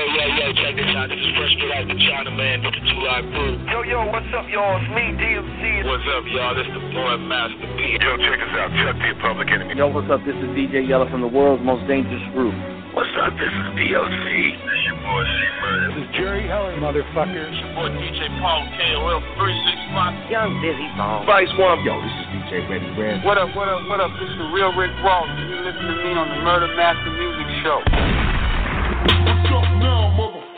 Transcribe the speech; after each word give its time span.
Yo, 0.00 0.08
yo, 0.16 0.24
yo, 0.32 0.48
check 0.56 0.72
this 0.80 0.88
out. 0.96 1.12
This 1.12 1.20
is 1.20 1.28
Fresh 1.36 1.60
Put 1.60 1.76
Out 1.76 1.84
the 1.84 1.98
China 2.08 2.32
Man 2.32 2.64
with 2.64 2.72
the 2.72 2.80
Two 2.88 3.04
Live 3.04 3.20
Crew. 3.36 3.60
Yo, 3.68 3.84
yo, 3.84 4.08
what's 4.08 4.32
up, 4.32 4.48
y'all? 4.48 4.80
It's 4.80 4.88
me, 4.96 5.12
DMC. 5.12 5.84
What's 5.84 6.08
up, 6.16 6.24
y'all? 6.32 6.56
This 6.56 6.64
is 6.64 6.72
the 6.72 6.88
boy 6.96 7.20
Master 7.20 7.68
P. 7.76 8.00
Yo, 8.00 8.16
check 8.16 8.40
us 8.40 8.48
out. 8.64 8.72
Chuck 8.80 8.96
the 8.96 9.12
Public 9.20 9.52
Enemy. 9.52 9.76
Yo, 9.76 9.92
what's 9.92 10.08
up? 10.08 10.24
This 10.24 10.32
is 10.40 10.48
DJ 10.56 10.88
Yella 10.88 11.04
from 11.12 11.20
the 11.20 11.28
world's 11.28 11.60
most 11.60 11.84
dangerous 11.84 12.24
group. 12.32 12.56
What's 12.96 13.12
up? 13.20 13.36
This 13.36 13.52
is 13.52 13.66
DLC. 13.76 14.56
This 14.56 14.80
your 14.88 14.96
boy 15.04 15.20
C 15.20 15.36
Murder. 15.60 15.92
This 15.92 15.96
is 16.00 16.08
Jerry 16.16 16.48
Heller, 16.48 16.80
motherfuckers. 16.80 17.52
Your 17.60 17.70
boy 17.76 17.92
DJ 18.00 18.24
Paul 18.40 18.64
K. 18.80 18.96
KOL 18.96 19.20
365. 19.36 20.32
Young 20.32 20.64
Busy 20.64 20.88
Bone. 20.96 21.28
Spice 21.28 21.52
One. 21.60 21.76
Yo, 21.84 22.00
this 22.00 22.08
is 22.08 22.26
DJ 22.40 22.64
Ready 22.72 22.88
Red. 22.96 23.20
What 23.20 23.36
up, 23.36 23.52
what 23.52 23.68
up, 23.68 23.84
what 23.84 24.00
up? 24.00 24.08
This 24.16 24.32
is 24.32 24.38
the 24.40 24.48
real 24.48 24.72
Rick 24.72 24.96
Ross. 25.04 25.28
You 25.44 25.60
listen 25.60 25.84
to 25.92 25.96
me 26.00 26.16
on 26.16 26.32
the 26.32 26.40
Murder 26.40 26.72
Master 26.72 27.12
Music 27.12 27.48
Show. 27.60 27.84
What's 28.00 28.08
up 28.08 29.20
now, 29.20 29.28
motherfucker? 29.28 29.69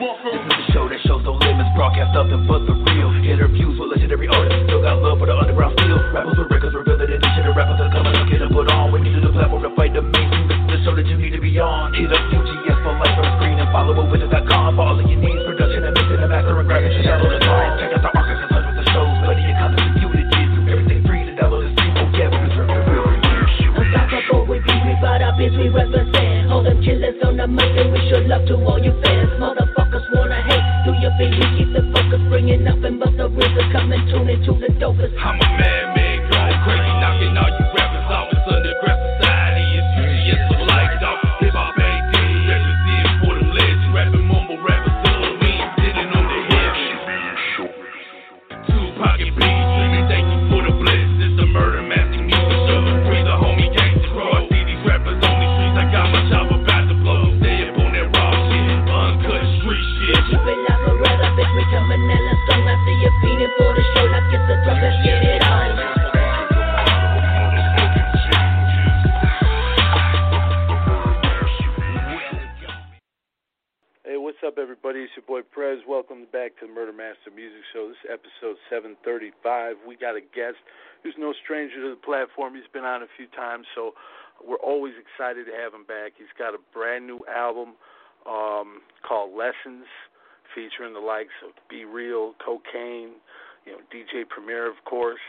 This 0.02 0.34
is 0.34 0.50
the 0.50 0.66
show 0.74 0.90
that 0.90 0.98
shows 1.06 1.22
no 1.22 1.38
limits, 1.38 1.70
broadcast 1.78 2.10
nothing 2.10 2.42
but 2.50 2.66
the 2.66 2.74
real. 2.74 3.14
Interviews 3.22 3.78
with 3.78 3.94
legendary 3.94 4.26
artists, 4.26 4.66
still 4.66 4.82
got 4.82 4.98
love 4.98 5.22
for 5.22 5.30
the 5.30 5.36
underground 5.38 5.78
feel. 5.78 5.94
Rappers 6.10 6.34
with 6.34 6.50
records 6.50 6.74
revealing 6.74 7.06
edition 7.06 7.46
of 7.46 7.54
rappers 7.54 7.78
that 7.78 7.94
come 7.94 8.10
and 8.10 8.26
get 8.26 8.42
them 8.42 8.50
put 8.50 8.66
on. 8.66 8.90
We 8.90 8.98
need 8.98 9.22
a 9.22 9.30
platform 9.30 9.62
to 9.62 9.70
fight 9.78 9.94
the 9.94 10.02
mainstream. 10.02 10.50
This 10.50 10.58
is 10.58 10.66
the 10.74 10.78
show 10.82 10.98
that 10.98 11.06
you 11.06 11.14
need 11.14 11.38
to 11.38 11.42
be 11.42 11.54
on. 11.62 11.94
Hit 11.94 12.10
up 12.10 12.18
UGS 12.34 12.82
for 12.82 12.98
life 12.98 13.14
on 13.14 13.30
screen 13.38 13.62
and 13.62 13.70
follow 13.70 13.94
up 13.94 14.10
with 14.10 14.26
it.com 14.26 14.74
for 14.74 14.82
all 14.82 14.98
of 14.98 15.06
your 15.06 15.22
needs. 15.22 15.38
Production 15.46 15.86
and 15.86 15.94
mixing 15.94 16.18
and 16.18 16.30
mastering, 16.34 16.66
graphics 16.66 16.98
and 16.98 17.06
download 17.06 17.38
it 17.38 17.46
on. 17.46 17.70
Check 17.78 17.94
out 17.94 18.02
the 18.02 18.10
archives 18.10 18.42
and 18.42 18.50
hundreds 18.50 18.74
of 18.74 18.76
the 18.82 18.86
shows, 18.90 19.14
plenty 19.22 19.46
of 19.46 19.54
content 19.54 19.86
for 19.86 20.02
you 20.02 20.10
to 20.18 20.22
get. 20.34 20.50
Everything 20.66 20.98
free 21.06 21.22
to 21.30 21.34
download 21.38 21.62
and 21.62 21.78
stream. 21.78 21.94
Oh 21.94 22.10
yeah, 22.18 22.26
we 22.26 22.38
deserve 22.50 22.66
the 22.74 22.82
real. 22.90 23.06
Unstoppable, 23.06 24.50
we 24.50 24.58
be, 24.66 24.74
we 24.82 24.98
brought 24.98 25.22
up 25.22 25.38
is 25.38 25.54
we 25.54 25.70
represent. 25.70 26.50
All 26.50 26.66
them 26.66 26.82
killers 26.82 27.22
on 27.22 27.38
the 27.38 27.46
mic 27.46 27.70
and 27.78 27.94
we 27.94 28.02
show 28.10 28.18
love 28.26 28.50
to 28.50 28.58
all 28.66 28.82
you 28.82 28.98
fans. 28.98 29.22
Hate, 29.38 29.61
we 31.30 31.46
keep 31.58 31.72
the 31.72 31.82
focus. 31.94 32.20
Bringing 32.28 32.66
up 32.66 32.82
and 32.82 33.00
the 33.00 33.28
rhythm, 33.28 33.72
come 33.72 33.92
and 33.92 34.08
tune 34.08 34.28
into 34.28 34.52
the 34.58 34.72
dopest. 34.80 35.14
I'm 35.18 35.38
a 35.38 35.58
man-made 35.58 36.02
going 36.02 36.11
We 79.92 80.00
got 80.00 80.16
a 80.16 80.24
guest 80.24 80.56
who's 81.04 81.12
no 81.20 81.36
stranger 81.44 81.76
to 81.84 81.90
the 81.92 82.00
platform. 82.00 82.56
He's 82.56 82.70
been 82.72 82.88
on 82.88 83.04
a 83.04 83.10
few 83.12 83.28
times, 83.36 83.68
so 83.76 83.92
we're 84.40 84.64
always 84.64 84.96
excited 84.96 85.44
to 85.44 85.52
have 85.52 85.76
him 85.76 85.84
back. 85.84 86.16
He's 86.16 86.32
got 86.40 86.56
a 86.56 86.62
brand 86.72 87.06
new 87.06 87.20
album 87.28 87.76
um, 88.24 88.80
called 89.04 89.36
Lessons, 89.36 89.84
featuring 90.56 90.96
the 90.96 91.04
likes 91.04 91.36
of 91.44 91.52
Be 91.68 91.84
Real, 91.84 92.32
Kokane, 92.40 93.20
you 93.68 93.76
know, 93.76 93.84
DJ 93.92 94.24
Premier, 94.24 94.64
of 94.64 94.80
course, 94.88 95.20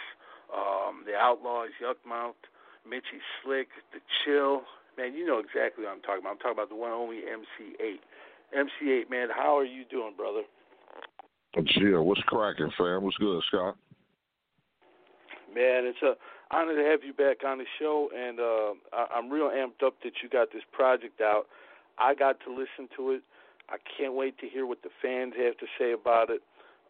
um, 0.55 1.03
The 1.03 1.15
Outlaws, 1.19 1.75
Yukmouth, 1.83 2.39
Mitchy 2.87 3.19
Slick, 3.43 3.67
The 3.91 3.99
Chill. 4.23 4.63
Man, 4.95 5.13
you 5.13 5.27
know 5.27 5.39
exactly 5.39 5.83
what 5.83 5.91
I'm 5.91 6.01
talking 6.07 6.23
about. 6.23 6.39
I'm 6.39 6.39
talking 6.39 6.55
about 6.55 6.69
the 6.69 6.79
one 6.79 6.91
and 6.91 7.03
only 7.03 7.19
MC 7.27 7.75
Eiht. 7.83 7.99
MC8, 8.55 9.09
man, 9.09 9.27
how 9.35 9.57
are 9.57 9.65
you 9.65 9.83
doing, 9.91 10.13
brother? 10.15 10.43
Chill. 11.67 12.03
What's 12.03 12.21
cracking, 12.21 12.71
fam? 12.77 13.03
What's 13.03 13.17
good, 13.17 13.41
Scott? 13.47 13.75
Man, 15.53 15.85
it's 15.85 16.01
a 16.01 16.15
honor 16.49 16.75
to 16.75 16.89
have 16.89 17.03
you 17.03 17.13
back 17.13 17.43
on 17.45 17.59
the 17.59 17.65
show, 17.79 18.09
and 18.15 18.39
uh, 18.39 18.73
I, 18.91 19.17
I'm 19.17 19.29
real 19.29 19.49
amped 19.49 19.85
up 19.85 19.95
that 20.03 20.13
you 20.21 20.29
got 20.29 20.51
this 20.51 20.63
project 20.71 21.21
out. 21.21 21.45
I 21.97 22.15
got 22.15 22.39
to 22.45 22.49
listen 22.49 22.89
to 22.97 23.11
it. 23.11 23.21
I 23.69 23.77
can't 23.97 24.13
wait 24.13 24.37
to 24.39 24.47
hear 24.47 24.65
what 24.65 24.81
the 24.81 24.89
fans 25.01 25.33
have 25.37 25.57
to 25.57 25.65
say 25.77 25.93
about 25.93 26.29
it. 26.29 26.41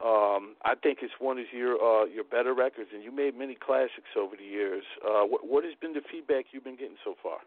Um, 0.03 0.55
I 0.65 0.75
think 0.81 0.99
it's 1.01 1.13
one 1.19 1.37
of 1.37 1.45
your 1.53 1.75
uh, 1.75 2.05
your 2.05 2.23
better 2.23 2.53
records, 2.53 2.89
and 2.93 3.03
you 3.03 3.11
made 3.11 3.37
many 3.37 3.55
classics 3.55 4.15
over 4.17 4.35
the 4.35 4.43
years. 4.43 4.83
Uh, 5.05 5.23
what, 5.23 5.47
what 5.47 5.63
has 5.63 5.73
been 5.79 5.93
the 5.93 6.01
feedback 6.11 6.45
you've 6.51 6.63
been 6.63 6.75
getting 6.75 6.97
so 7.03 7.15
far? 7.21 7.39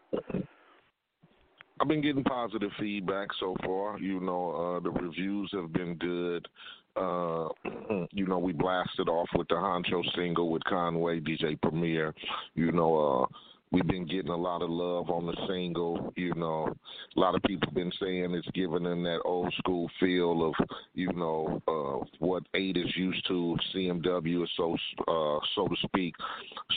I've 1.79 1.87
been 1.87 2.01
getting 2.01 2.23
positive 2.23 2.71
feedback 2.79 3.29
so 3.39 3.55
far. 3.63 3.99
You 3.99 4.19
know, 4.19 4.51
uh, 4.51 4.79
the 4.79 4.89
reviews 4.89 5.49
have 5.53 5.71
been 5.73 5.95
good. 5.95 6.47
Uh, 6.95 7.49
you 8.11 8.25
know, 8.25 8.39
we 8.39 8.53
blasted 8.53 9.07
off 9.07 9.29
with 9.35 9.47
the 9.47 9.55
Honcho 9.55 10.03
single 10.15 10.49
with 10.49 10.63
Conway, 10.63 11.19
DJ 11.19 11.59
Premier. 11.61 12.15
You 12.55 12.71
know, 12.71 12.97
uh, 12.97 13.35
we've 13.71 13.85
been 13.85 14.07
getting 14.07 14.31
a 14.31 14.35
lot 14.35 14.63
of 14.63 14.69
love 14.69 15.11
on 15.11 15.27
the 15.27 15.35
single. 15.47 16.11
You 16.15 16.33
know, 16.33 16.73
a 17.15 17.19
lot 17.19 17.35
of 17.35 17.43
people 17.43 17.71
been 17.71 17.91
saying 18.01 18.33
it's 18.33 18.47
giving 18.53 18.83
them 18.83 19.03
that 19.03 19.21
old 19.23 19.53
school 19.59 19.89
feel 19.99 20.47
of, 20.47 20.55
you 20.95 21.11
know, 21.13 21.61
uh, 21.67 22.05
what 22.19 22.43
Eiht 22.55 22.77
is 22.77 22.95
used 22.95 23.25
to, 23.27 23.55
CMW, 23.75 24.47
so 24.55 24.75
uh, 25.07 25.39
so 25.55 25.67
to 25.67 25.75
speak. 25.83 26.15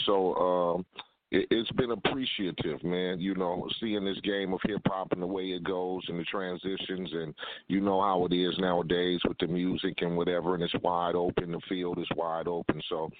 So. 0.04 0.34
Um, 0.34 0.86
it, 1.30 1.46
it's 1.50 1.70
been 1.72 1.92
appreciative, 1.92 2.82
man. 2.84 3.20
You 3.20 3.34
know, 3.34 3.68
seeing 3.80 4.04
this 4.04 4.20
game 4.20 4.52
of 4.52 4.60
hip 4.64 4.82
hop 4.86 5.12
and 5.12 5.22
the 5.22 5.26
way 5.26 5.44
it 5.44 5.64
goes 5.64 6.02
and 6.08 6.18
the 6.18 6.24
transitions, 6.24 7.10
and 7.12 7.34
you 7.68 7.80
know 7.80 8.00
how 8.00 8.26
it 8.26 8.32
is 8.32 8.54
nowadays 8.58 9.20
with 9.26 9.38
the 9.38 9.46
music 9.46 9.94
and 10.02 10.16
whatever, 10.16 10.54
and 10.54 10.62
it's 10.62 10.74
wide 10.82 11.14
open. 11.14 11.52
The 11.52 11.60
field 11.68 11.98
is 11.98 12.08
wide 12.16 12.48
open, 12.48 12.80
so 12.88 13.10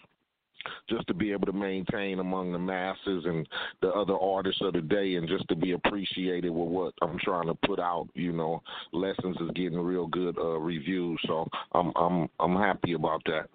just 0.88 1.06
to 1.06 1.14
be 1.14 1.32
able 1.32 1.46
to 1.46 1.52
maintain 1.52 2.18
among 2.18 2.52
the 2.52 2.58
masses 2.58 3.24
and 3.24 3.48
the 3.80 3.88
other 3.88 4.18
artists 4.18 4.60
of 4.62 4.74
the 4.74 4.80
day 4.80 5.14
and 5.14 5.28
just 5.28 5.48
to 5.48 5.56
be 5.56 5.72
appreciated 5.72 6.50
with 6.50 6.68
what 6.68 6.94
I'm 7.02 7.18
trying 7.18 7.46
to 7.46 7.54
put 7.66 7.80
out, 7.80 8.08
you 8.14 8.32
know, 8.32 8.62
lessons 8.92 9.36
is 9.40 9.50
getting 9.54 9.78
real 9.78 10.06
good 10.06 10.36
uh 10.38 10.58
reviews. 10.58 11.18
So 11.26 11.48
I'm 11.72 11.92
I'm 11.96 12.28
I'm 12.38 12.56
happy 12.56 12.92
about 12.92 13.22
that. 13.26 13.48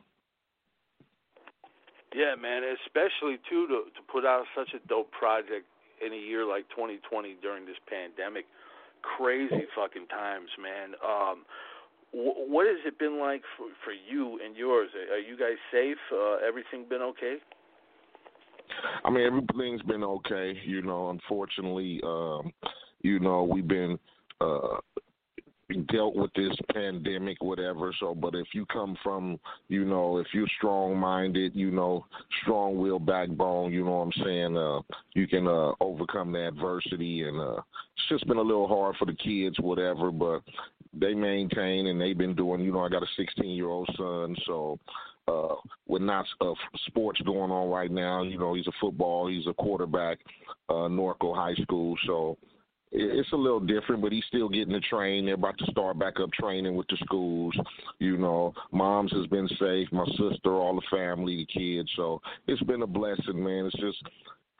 Yeah, 2.15 2.39
man, 2.39 2.63
especially 2.85 3.37
too 3.49 3.67
to 3.67 3.91
to 3.91 4.01
put 4.07 4.25
out 4.25 4.45
such 4.55 4.69
a 4.73 4.79
dope 4.87 5.11
project 5.11 5.67
in 5.99 6.13
a 6.13 6.17
year 6.17 6.45
like 6.45 6.63
2020 6.69 7.35
during 7.41 7.65
this 7.65 7.75
pandemic. 7.89 8.45
Crazy 9.17 9.67
fucking 9.75 10.07
times, 10.07 10.47
man. 10.55 10.95
Um, 11.03 11.43
wh- 12.11 12.47
what 12.49 12.67
has 12.67 12.79
it 12.85 12.97
been 12.97 13.19
like 13.19 13.43
for 13.57 13.67
for 13.83 13.91
you 13.91 14.39
and 14.43 14.55
yours? 14.55 14.89
Are 15.11 15.19
you 15.19 15.37
guys 15.37 15.59
safe? 15.71 15.97
Uh, 16.09 16.37
everything 16.47 16.85
been 16.89 17.01
okay? 17.01 17.35
I 19.03 19.09
mean, 19.09 19.25
everything's 19.25 19.81
been 19.83 20.03
okay. 20.03 20.53
You 20.65 20.81
know, 20.81 21.09
unfortunately, 21.09 21.99
um, 22.03 22.53
you 23.01 23.19
know, 23.19 23.43
we've 23.43 23.67
been 23.67 23.99
uh 24.39 24.77
dealt 25.73 26.15
with 26.15 26.31
this 26.35 26.55
pandemic, 26.73 27.41
whatever. 27.41 27.93
So, 27.99 28.13
but 28.13 28.35
if 28.35 28.47
you 28.53 28.65
come 28.67 28.95
from, 29.01 29.39
you 29.67 29.83
know, 29.83 30.19
if 30.19 30.27
you're 30.33 30.47
strong 30.57 30.95
minded, 30.95 31.55
you 31.55 31.71
know, 31.71 32.05
strong 32.43 32.77
will 32.77 32.99
backbone, 32.99 33.73
you 33.73 33.83
know 33.83 33.91
what 33.91 34.15
I'm 34.15 34.23
saying, 34.23 34.57
uh, 34.57 34.81
you 35.13 35.27
can 35.27 35.47
uh 35.47 35.71
overcome 35.79 36.31
the 36.31 36.47
adversity 36.47 37.23
and 37.23 37.39
uh 37.39 37.61
it's 37.97 38.09
just 38.09 38.27
been 38.27 38.37
a 38.37 38.41
little 38.41 38.67
hard 38.67 38.95
for 38.97 39.05
the 39.05 39.15
kids, 39.15 39.55
whatever, 39.59 40.11
but 40.11 40.41
they 40.93 41.13
maintain 41.13 41.87
and 41.87 41.99
they've 41.99 42.17
been 42.17 42.35
doing, 42.35 42.61
you 42.61 42.71
know, 42.71 42.85
I 42.85 42.89
got 42.89 43.03
a 43.03 43.07
sixteen 43.17 43.55
year 43.55 43.67
old 43.67 43.89
son, 43.97 44.35
so 44.45 44.77
uh 45.27 45.55
with 45.87 46.03
not 46.03 46.25
uh, 46.41 46.53
sports 46.85 47.19
going 47.21 47.49
on 47.49 47.69
right 47.69 47.91
now, 47.91 48.21
you 48.21 48.37
know, 48.37 48.53
he's 48.53 48.67
a 48.67 48.71
football, 48.79 49.27
he's 49.27 49.47
a 49.47 49.53
quarterback, 49.53 50.19
uh 50.69 50.87
Norco 50.87 51.35
High 51.35 51.55
School, 51.63 51.97
so 52.05 52.37
it's 52.91 53.31
a 53.33 53.35
little 53.35 53.59
different, 53.59 54.01
but 54.01 54.11
he's 54.11 54.23
still 54.27 54.47
getting 54.47 54.73
to 54.73 54.79
train. 54.81 55.25
They're 55.25 55.33
about 55.33 55.57
to 55.57 55.71
start 55.71 55.99
back 55.99 56.19
up 56.19 56.31
training 56.31 56.75
with 56.75 56.87
the 56.87 56.97
schools. 57.03 57.55
You 57.99 58.17
know, 58.17 58.53
mom's 58.71 59.11
has 59.11 59.27
been 59.27 59.47
safe, 59.59 59.87
my 59.91 60.05
sister, 60.11 60.51
all 60.51 60.75
the 60.75 60.95
family, 60.97 61.35
the 61.37 61.59
kids. 61.59 61.89
So 61.95 62.21
it's 62.47 62.63
been 62.63 62.83
a 62.83 62.87
blessing, 62.87 63.43
man. 63.43 63.65
It's 63.65 63.79
just 63.79 64.01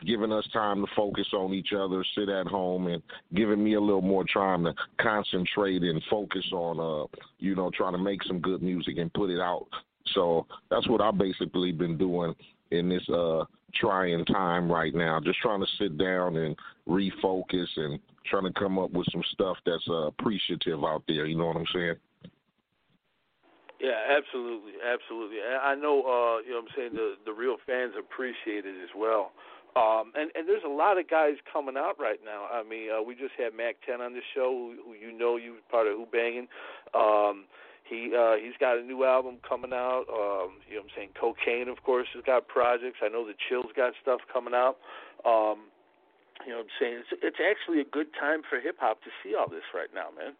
giving 0.06 0.31
us 0.31 0.45
time 0.51 0.86
to 0.86 0.92
focus 0.95 1.27
on 1.33 1.54
each 1.54 1.72
other, 1.77 2.04
sit 2.16 2.27
at 2.27 2.48
home, 2.48 2.88
and 2.88 3.01
giving 3.33 3.63
me 3.63 3.75
a 3.75 3.81
little 3.81 4.01
more 4.01 4.25
time 4.33 4.66
to 4.66 4.74
concentrate 5.00 5.83
and 5.83 6.01
focus 6.10 6.45
on, 6.51 6.80
uh, 6.80 7.07
you 7.39 7.56
know, 7.56 7.72
trying 7.74 7.94
to 7.94 7.98
make 7.98 8.22
some 8.24 8.39
good 8.39 8.62
music 8.62 8.98
and 8.98 9.13
put 9.13 9.30
it 9.30 9.39
out. 9.39 9.68
So 10.13 10.45
that's 10.69 10.88
what 10.89 11.01
I've 11.01 11.18
basically 11.18 11.72
been 11.72 11.98
doing 11.98 12.36
in 12.72 12.89
this 12.89 13.07
uh 13.10 13.45
trying 13.75 14.24
time 14.25 14.72
right 14.72 14.94
now. 14.94 15.19
Just 15.19 15.39
trying 15.39 15.60
to 15.60 15.68
sit 15.77 15.98
down 15.98 16.36
and 16.38 16.56
refocus 16.88 17.68
and 17.75 18.00
trying 18.30 18.45
to 18.45 18.60
come 18.60 18.80
up 18.80 18.92
with 18.92 19.07
some 19.12 19.24
stuff 19.31 19.57
that's 19.66 19.88
uh, 19.89 20.07
appreciative 20.07 20.83
out 20.83 21.04
there. 21.07 21.25
You 21.25 21.38
know 21.38 21.48
what 21.48 21.57
I'm 21.57 21.66
saying? 21.74 21.95
Yeah, 23.80 24.18
absolutely, 24.18 24.74
absolutely. 24.81 25.38
I 25.44 25.75
know, 25.75 26.00
uh, 26.00 26.39
you 26.42 26.51
know, 26.56 26.63
what 26.63 26.72
I'm 26.72 26.75
saying 26.75 26.94
the 26.94 27.16
the 27.25 27.33
real 27.33 27.57
fans 27.68 27.94
appreciate 28.00 28.66
it 28.66 28.75
as 28.81 28.89
well. 28.95 29.31
Um, 29.75 30.13
and 30.16 30.31
and 30.36 30.48
there's 30.48 30.63
a 30.66 30.72
lot 30.72 30.98
of 30.98 31.10
guys 31.10 31.36
coming 31.51 31.75
out 31.75 32.00
right 32.00 32.19
now. 32.24 32.48
I 32.51 32.63
mean, 32.63 32.88
uh, 32.89 33.04
we 33.04 33.16
just 33.16 33.33
had 33.38 33.54
Mack 33.54 33.75
10 33.86 34.00
on 34.00 34.13
the 34.13 34.22
show, 34.33 34.50
who, 34.50 34.75
who 34.86 34.94
you 34.94 35.12
know, 35.12 35.36
you 35.36 35.57
part 35.69 35.88
of 35.88 35.98
Who 35.98 36.06
Banging. 36.06 36.48
Um, 36.94 37.45
he 37.83 38.16
uh, 38.18 38.36
he's 38.42 38.56
got 38.60 38.77
a 38.77 38.81
new 38.81 39.04
album 39.04 39.38
coming 39.48 39.74
out. 39.74 40.06
Um, 40.07 40.63
you 40.68 40.80
know, 40.80 40.88
what 40.88 40.89
I'm 40.89 40.95
saying 40.95 41.10
Kokane, 41.19 41.69
of 41.69 41.83
course, 41.83 42.07
has 42.16 42.24
got 42.24 42.48
projects. 42.48 43.00
I 43.04 43.10
know 43.10 43.27
the 43.27 43.36
Chill's 43.50 43.72
got 43.75 43.94
stuff 44.01 44.22
coming 44.31 44.54
out. 44.54 44.77
Um, 45.25 45.68
you 46.44 46.52
know, 46.52 46.58
what 46.58 46.68
I'm 46.68 46.76
saying 46.80 47.04
it's 47.12 47.22
it's 47.24 47.38
actually 47.40 47.82
a 47.82 47.86
good 47.86 48.08
time 48.20 48.42
for 48.48 48.60
hip 48.60 48.78
hop 48.80 49.02
to 49.04 49.10
see 49.24 49.36
all 49.36 49.48
this 49.48 49.64
right 49.74 49.90
now, 49.94 50.10
man. 50.12 50.34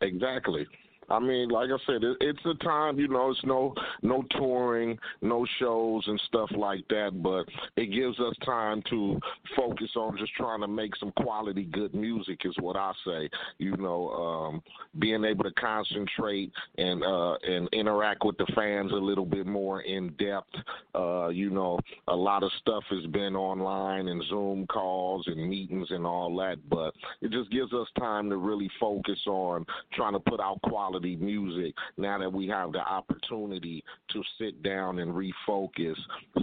Exactly. 0.00 0.66
I 1.10 1.18
mean, 1.18 1.48
like 1.48 1.70
I 1.70 1.78
said, 1.86 2.04
it, 2.04 2.16
it's 2.20 2.44
a 2.44 2.54
time. 2.64 2.98
You 2.98 3.08
know, 3.08 3.30
it's 3.30 3.40
no 3.44 3.74
no 4.02 4.24
touring, 4.32 4.98
no 5.22 5.46
shows 5.58 6.04
and 6.06 6.20
stuff 6.26 6.50
like 6.56 6.86
that. 6.88 7.22
But 7.22 7.46
it 7.76 7.86
gives 7.86 8.18
us 8.20 8.34
time 8.44 8.82
to 8.90 9.18
focus 9.56 9.90
on 9.96 10.16
just 10.18 10.32
trying 10.34 10.60
to 10.60 10.68
make 10.68 10.94
some 10.96 11.12
quality, 11.12 11.64
good 11.64 11.94
music. 11.94 12.40
Is 12.44 12.54
what 12.60 12.76
I 12.76 12.92
say. 13.06 13.30
You 13.58 13.76
know, 13.76 14.10
um, 14.10 14.62
being 14.98 15.24
able 15.24 15.44
to 15.44 15.52
concentrate 15.52 16.52
and 16.76 17.02
uh, 17.02 17.34
and 17.42 17.68
interact 17.72 18.24
with 18.24 18.36
the 18.36 18.46
fans 18.54 18.92
a 18.92 18.96
little 18.96 19.26
bit 19.26 19.46
more 19.46 19.82
in 19.82 20.08
depth. 20.18 20.54
Uh, 20.94 21.28
you 21.28 21.50
know, 21.50 21.78
a 22.08 22.16
lot 22.16 22.42
of 22.42 22.50
stuff 22.60 22.84
has 22.90 23.06
been 23.06 23.34
online 23.36 24.08
and 24.08 24.22
Zoom 24.28 24.66
calls 24.66 25.26
and 25.26 25.48
meetings 25.48 25.88
and 25.90 26.06
all 26.06 26.34
that, 26.36 26.56
but 26.68 26.94
it 27.22 27.30
just 27.30 27.50
gives 27.50 27.72
us 27.72 27.86
time 27.98 28.28
to 28.30 28.36
really 28.36 28.70
focus 28.80 29.18
on 29.26 29.64
trying 29.92 30.12
to 30.12 30.20
put 30.20 30.40
out 30.40 30.60
quality 30.62 30.97
quality 30.98 31.16
music 31.16 31.74
now 31.96 32.18
that 32.18 32.32
we 32.32 32.46
have 32.48 32.72
the 32.72 32.80
opportunity 32.80 33.82
to 34.12 34.22
sit 34.38 34.62
down 34.62 34.98
and 34.98 35.12
refocus. 35.12 35.96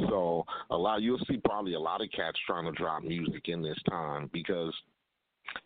So 0.09 0.45
a 0.69 0.77
lot 0.77 1.01
you'll 1.01 1.19
see 1.29 1.37
probably 1.43 1.73
a 1.73 1.79
lot 1.79 2.01
of 2.01 2.09
cats 2.11 2.37
trying 2.45 2.65
to 2.65 2.71
drop 2.71 3.03
music 3.03 3.47
in 3.47 3.61
this 3.61 3.77
time 3.89 4.29
because 4.33 4.73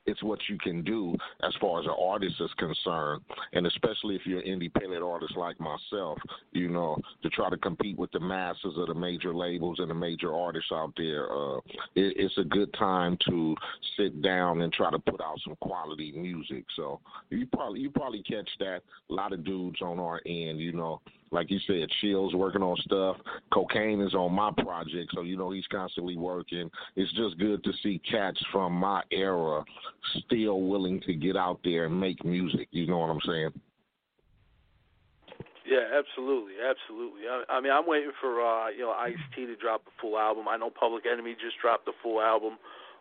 it's 0.06 0.24
what 0.24 0.40
you 0.50 0.58
can 0.58 0.84
do 0.84 1.16
as 1.44 1.54
far 1.60 1.80
as 1.80 1.86
an 1.86 1.96
artist 2.00 2.36
is 2.40 2.50
concerned, 2.58 3.22
and 3.54 3.68
especially 3.68 4.16
if 4.16 4.26
you're 4.26 4.40
an 4.40 4.46
independent 4.46 5.04
artist 5.04 5.36
like 5.38 5.60
myself, 5.60 6.18
you 6.52 6.70
know, 6.70 6.98
to 7.24 7.30
try 7.30 7.50
to 7.50 7.58
compete 7.58 7.98
with 7.98 8.12
the 8.12 8.20
masses 8.20 8.76
of 8.78 8.88
the 8.88 8.94
major 8.94 9.34
labels 9.34 9.80
and 9.80 9.90
the 9.90 9.96
major 9.96 10.36
artists 10.36 10.72
out 10.74 10.94
there. 10.98 11.32
Uh, 11.32 11.58
it, 11.96 12.14
it's 12.18 12.38
a 12.38 12.44
good 12.44 12.74
time 12.74 13.18
to 13.28 13.56
sit 13.98 14.22
down 14.22 14.62
and 14.62 14.74
try 14.74 14.90
to 14.92 15.00
put 15.00 15.22
out 15.22 15.40
some 15.44 15.56
quality 15.62 16.12
music. 16.16 16.66
So 16.76 17.00
you 17.30 17.46
probably 17.48 17.82
you 17.82 17.90
probably 17.90 18.24
catch 18.24 18.50
that 18.60 18.82
a 19.10 19.14
lot 19.14 19.34
of 19.34 19.44
dudes 19.44 19.82
on 19.82 20.00
our 20.00 20.22
end, 20.26 20.60
you 20.60 20.74
know, 20.74 21.02
like 21.32 21.52
you 21.52 21.60
said, 21.68 21.88
Chill's 22.02 22.34
working 22.36 22.64
on 22.64 22.76
stuff. 22.78 23.18
Kokane 23.54 24.06
is 24.06 24.14
on 24.14 24.34
my 24.34 24.52
project, 24.64 25.12
so 25.14 25.22
you 25.22 25.38
know 25.38 25.52
he's 25.52 25.68
constantly 25.68 26.18
working. 26.18 26.70
It's 26.96 27.12
just 27.14 27.38
good 27.38 27.64
to 27.64 27.72
see 27.84 28.02
cats 28.10 28.40
from 28.52 28.74
my 28.74 29.04
era 29.12 29.64
still 30.26 30.62
willing 30.62 31.02
to 31.02 31.14
get 31.14 31.36
out 31.36 31.60
there 31.64 31.86
and 31.86 32.00
make 32.00 32.24
music. 32.26 32.68
You 32.72 32.88
know 32.88 33.00
what 33.00 33.10
I'm 33.10 33.22
saying? 33.26 33.52
Yeah, 35.70 35.86
absolutely, 35.94 36.54
absolutely. 36.58 37.30
I, 37.30 37.44
I 37.48 37.62
mean, 37.62 37.72
I'm 37.72 37.86
waiting 37.86 38.12
for 38.20 38.42
uh, 38.42 38.70
you 38.70 38.82
know 38.82 38.92
Ice 38.92 39.22
T 39.36 39.46
to 39.46 39.56
drop 39.56 39.82
a 39.86 40.02
full 40.02 40.18
album. 40.18 40.48
I 40.48 40.58
know 40.58 40.72
Public 40.72 41.04
Enemy 41.06 41.36
just 41.40 41.62
dropped 41.62 41.88
a 41.88 41.92
full 42.02 42.22
album. 42.22 42.58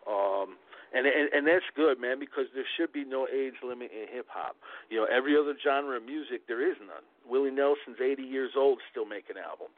Um, 0.07 0.57
and, 0.93 1.05
and 1.05 1.29
and 1.33 1.43
that's 1.45 1.65
good, 1.75 1.99
man, 2.01 2.19
because 2.19 2.49
there 2.53 2.65
should 2.77 2.91
be 2.91 3.05
no 3.05 3.27
age 3.29 3.61
limit 3.61 3.91
in 3.93 4.09
hip 4.09 4.27
hop. 4.29 4.57
You 4.89 5.01
know, 5.01 5.07
every 5.09 5.37
other 5.37 5.53
genre 5.61 5.97
of 5.97 6.03
music 6.03 6.47
there 6.47 6.65
is 6.65 6.77
none. 6.81 7.05
Willie 7.29 7.53
Nelson's 7.53 8.01
80 8.01 8.23
years 8.23 8.57
old, 8.57 8.79
still 8.89 9.05
making 9.05 9.37
albums. 9.37 9.77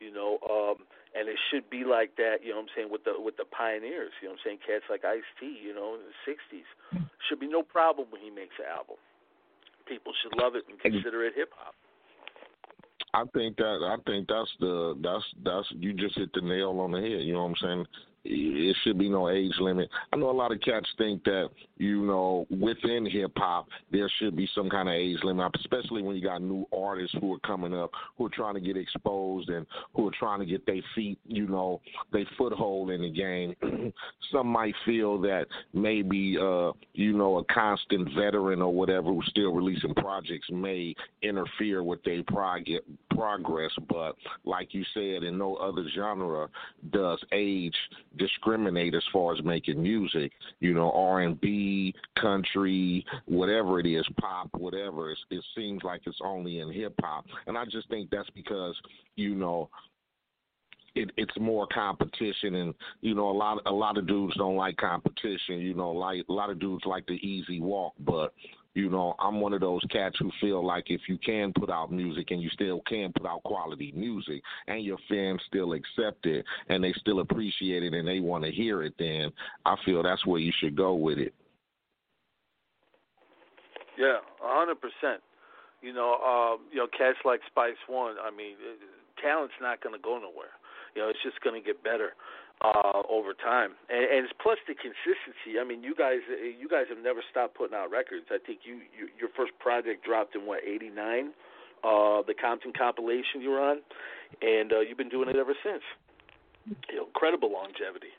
You 0.00 0.12
know, 0.12 0.40
um, 0.48 0.84
and 1.12 1.28
it 1.28 1.36
should 1.48 1.68
be 1.68 1.84
like 1.84 2.16
that. 2.16 2.44
You 2.44 2.52
know, 2.52 2.64
what 2.64 2.72
I'm 2.72 2.74
saying 2.76 2.88
with 2.92 3.04
the 3.04 3.16
with 3.16 3.36
the 3.36 3.48
pioneers. 3.48 4.12
You 4.20 4.28
know, 4.28 4.36
what 4.36 4.44
I'm 4.48 4.56
saying 4.56 4.64
cats 4.64 4.88
like 4.88 5.04
Ice 5.04 5.28
T. 5.40 5.48
You 5.48 5.72
know, 5.72 5.96
in 5.96 6.04
the 6.04 6.16
60s, 6.28 6.68
should 7.28 7.40
be 7.40 7.48
no 7.48 7.62
problem 7.62 8.08
when 8.12 8.20
he 8.20 8.30
makes 8.30 8.56
an 8.60 8.68
album. 8.68 8.96
People 9.88 10.12
should 10.22 10.36
love 10.36 10.54
it 10.56 10.64
and 10.68 10.78
consider 10.78 11.24
it 11.24 11.34
hip 11.36 11.50
hop. 11.56 11.74
I 13.12 13.24
think 13.34 13.56
that 13.56 13.80
I 13.82 13.96
think 14.06 14.28
that's 14.28 14.50
the 14.60 14.96
that's 15.02 15.24
that's 15.44 15.66
you 15.80 15.92
just 15.92 16.16
hit 16.16 16.30
the 16.32 16.40
nail 16.40 16.78
on 16.80 16.92
the 16.92 17.00
head. 17.00 17.24
You 17.24 17.34
know 17.34 17.42
what 17.42 17.56
I'm 17.56 17.60
saying? 17.60 17.86
It 18.24 18.76
should 18.82 18.98
be 18.98 19.08
no 19.08 19.30
age 19.30 19.54
limit. 19.60 19.88
I 20.12 20.16
know 20.16 20.30
a 20.30 20.32
lot 20.32 20.52
of 20.52 20.60
cats 20.60 20.86
think 20.98 21.24
that 21.24 21.48
you 21.78 22.02
know 22.02 22.46
within 22.50 23.06
hip 23.06 23.32
hop 23.36 23.68
there 23.90 24.10
should 24.18 24.36
be 24.36 24.48
some 24.54 24.68
kind 24.68 24.88
of 24.88 24.94
age 24.94 25.18
limit, 25.22 25.52
especially 25.58 26.02
when 26.02 26.16
you 26.16 26.22
got 26.22 26.42
new 26.42 26.66
artists 26.76 27.16
who 27.20 27.32
are 27.34 27.38
coming 27.40 27.74
up 27.74 27.90
who 28.16 28.26
are 28.26 28.30
trying 28.30 28.54
to 28.54 28.60
get 28.60 28.76
exposed 28.76 29.48
and 29.48 29.66
who 29.94 30.08
are 30.08 30.12
trying 30.18 30.40
to 30.40 30.46
get 30.46 30.64
their 30.66 30.82
feet, 30.94 31.18
you 31.26 31.46
know, 31.46 31.80
their 32.12 32.26
foothold 32.36 32.90
in 32.90 33.02
the 33.02 33.10
game. 33.10 33.54
some 34.32 34.46
might 34.46 34.74
feel 34.84 35.18
that 35.20 35.46
maybe 35.72 36.36
uh, 36.40 36.72
you 36.92 37.16
know 37.16 37.38
a 37.38 37.44
constant 37.44 38.08
veteran 38.14 38.60
or 38.60 38.72
whatever 38.72 39.08
who's 39.08 39.26
still 39.30 39.52
releasing 39.52 39.94
projects 39.94 40.48
may 40.50 40.94
interfere 41.22 41.82
with 41.82 42.02
their 42.04 42.22
prog- 42.24 42.66
progress, 43.10 43.72
but 43.88 44.16
like 44.44 44.74
you 44.74 44.84
said, 44.94 45.22
in 45.22 45.38
no 45.38 45.56
other 45.56 45.84
genre 45.94 46.48
does 46.90 47.22
age 47.32 47.74
discriminate 48.16 48.94
as 48.94 49.04
far 49.12 49.34
as 49.34 49.42
making 49.44 49.82
music. 49.82 50.32
You 50.60 50.74
know, 50.74 50.90
R 50.92 51.20
and 51.20 51.40
B, 51.40 51.94
country, 52.20 53.04
whatever 53.26 53.80
it 53.80 53.86
is, 53.86 54.06
pop, 54.20 54.48
whatever. 54.54 55.10
It's, 55.10 55.20
it 55.30 55.44
seems 55.54 55.82
like 55.82 56.02
it's 56.06 56.20
only 56.22 56.60
in 56.60 56.72
hip 56.72 56.94
hop, 57.00 57.24
and 57.46 57.56
I 57.56 57.64
just 57.64 57.88
think 57.88 58.10
that's 58.10 58.30
because 58.30 58.76
you 59.16 59.34
know 59.34 59.70
it, 60.94 61.10
it's 61.16 61.38
more 61.38 61.66
competition, 61.72 62.56
and 62.56 62.74
you 63.00 63.14
know 63.14 63.30
a 63.30 63.32
lot 63.32 63.62
a 63.66 63.72
lot 63.72 63.98
of 63.98 64.06
dudes 64.06 64.36
don't 64.36 64.56
like 64.56 64.76
competition. 64.76 65.58
You 65.58 65.74
know, 65.74 65.90
like 65.90 66.24
a 66.28 66.32
lot 66.32 66.50
of 66.50 66.58
dudes 66.58 66.84
like 66.84 67.06
the 67.06 67.14
easy 67.26 67.60
walk, 67.60 67.94
but 68.00 68.32
you 68.74 68.88
know, 68.88 69.14
I'm 69.18 69.40
one 69.40 69.52
of 69.52 69.60
those 69.60 69.82
cats 69.90 70.16
who 70.18 70.30
feel 70.40 70.64
like 70.64 70.84
if 70.88 71.02
you 71.08 71.18
can 71.18 71.52
put 71.52 71.70
out 71.70 71.92
music 71.92 72.30
and 72.30 72.40
you 72.40 72.48
still 72.50 72.80
can 72.86 73.12
put 73.12 73.26
out 73.26 73.42
quality 73.42 73.92
music 73.96 74.42
and 74.68 74.84
your 74.84 74.98
fans 75.08 75.40
still 75.46 75.72
accept 75.72 76.26
it 76.26 76.44
and 76.68 76.82
they 76.82 76.92
still 76.98 77.20
appreciate 77.20 77.82
it 77.82 77.94
and 77.94 78.06
they 78.06 78.20
want 78.20 78.44
to 78.44 78.50
hear 78.50 78.82
it, 78.82 78.94
then 78.98 79.32
I 79.64 79.74
feel 79.84 80.02
that's 80.02 80.24
where 80.24 80.40
you 80.40 80.52
should 80.60 80.76
go 80.76 80.94
with 80.94 81.18
it. 81.18 81.34
Yeah, 83.98 84.18
a 84.42 84.54
hundred 84.56 84.80
percent. 84.80 85.20
You 85.82 85.92
know, 85.92 86.14
um, 86.22 86.66
you 86.70 86.78
know, 86.78 86.86
cats 86.86 87.18
like 87.24 87.40
Spice 87.46 87.80
One. 87.88 88.16
I 88.22 88.30
mean, 88.30 88.54
talent's 89.20 89.54
not 89.60 89.82
going 89.82 89.94
to 89.94 90.00
go 90.00 90.14
nowhere. 90.14 90.54
You 90.94 91.02
know, 91.02 91.08
it's 91.08 91.22
just 91.24 91.40
going 91.40 91.60
to 91.60 91.64
get 91.64 91.82
better 91.82 92.12
uh, 92.60 93.02
over 93.08 93.32
time, 93.32 93.72
and, 93.88 94.04
and 94.04 94.24
it's 94.24 94.34
plus 94.42 94.58
the 94.68 94.74
consistency. 94.74 95.58
I 95.60 95.64
mean, 95.64 95.82
you 95.82 95.94
guys, 95.94 96.20
you 96.28 96.68
guys 96.68 96.84
have 96.88 97.02
never 97.02 97.22
stopped 97.30 97.56
putting 97.56 97.76
out 97.76 97.90
records. 97.90 98.26
I 98.30 98.38
think 98.44 98.60
you, 98.64 98.84
you 98.92 99.08
your 99.18 99.30
first 99.36 99.52
project 99.58 100.04
dropped 100.04 100.34
in 100.34 100.44
what 100.46 100.60
'89, 100.66 101.32
uh, 101.82 102.22
the 102.26 102.34
Compton 102.34 102.72
compilation 102.76 103.40
you 103.40 103.50
were 103.50 103.60
on, 103.60 103.80
and 104.42 104.72
uh, 104.72 104.80
you've 104.80 104.98
been 104.98 105.08
doing 105.08 105.28
it 105.28 105.36
ever 105.36 105.54
since. 105.64 105.82
You 106.90 106.96
know, 106.96 107.06
incredible 107.06 107.50
longevity. 107.50 108.12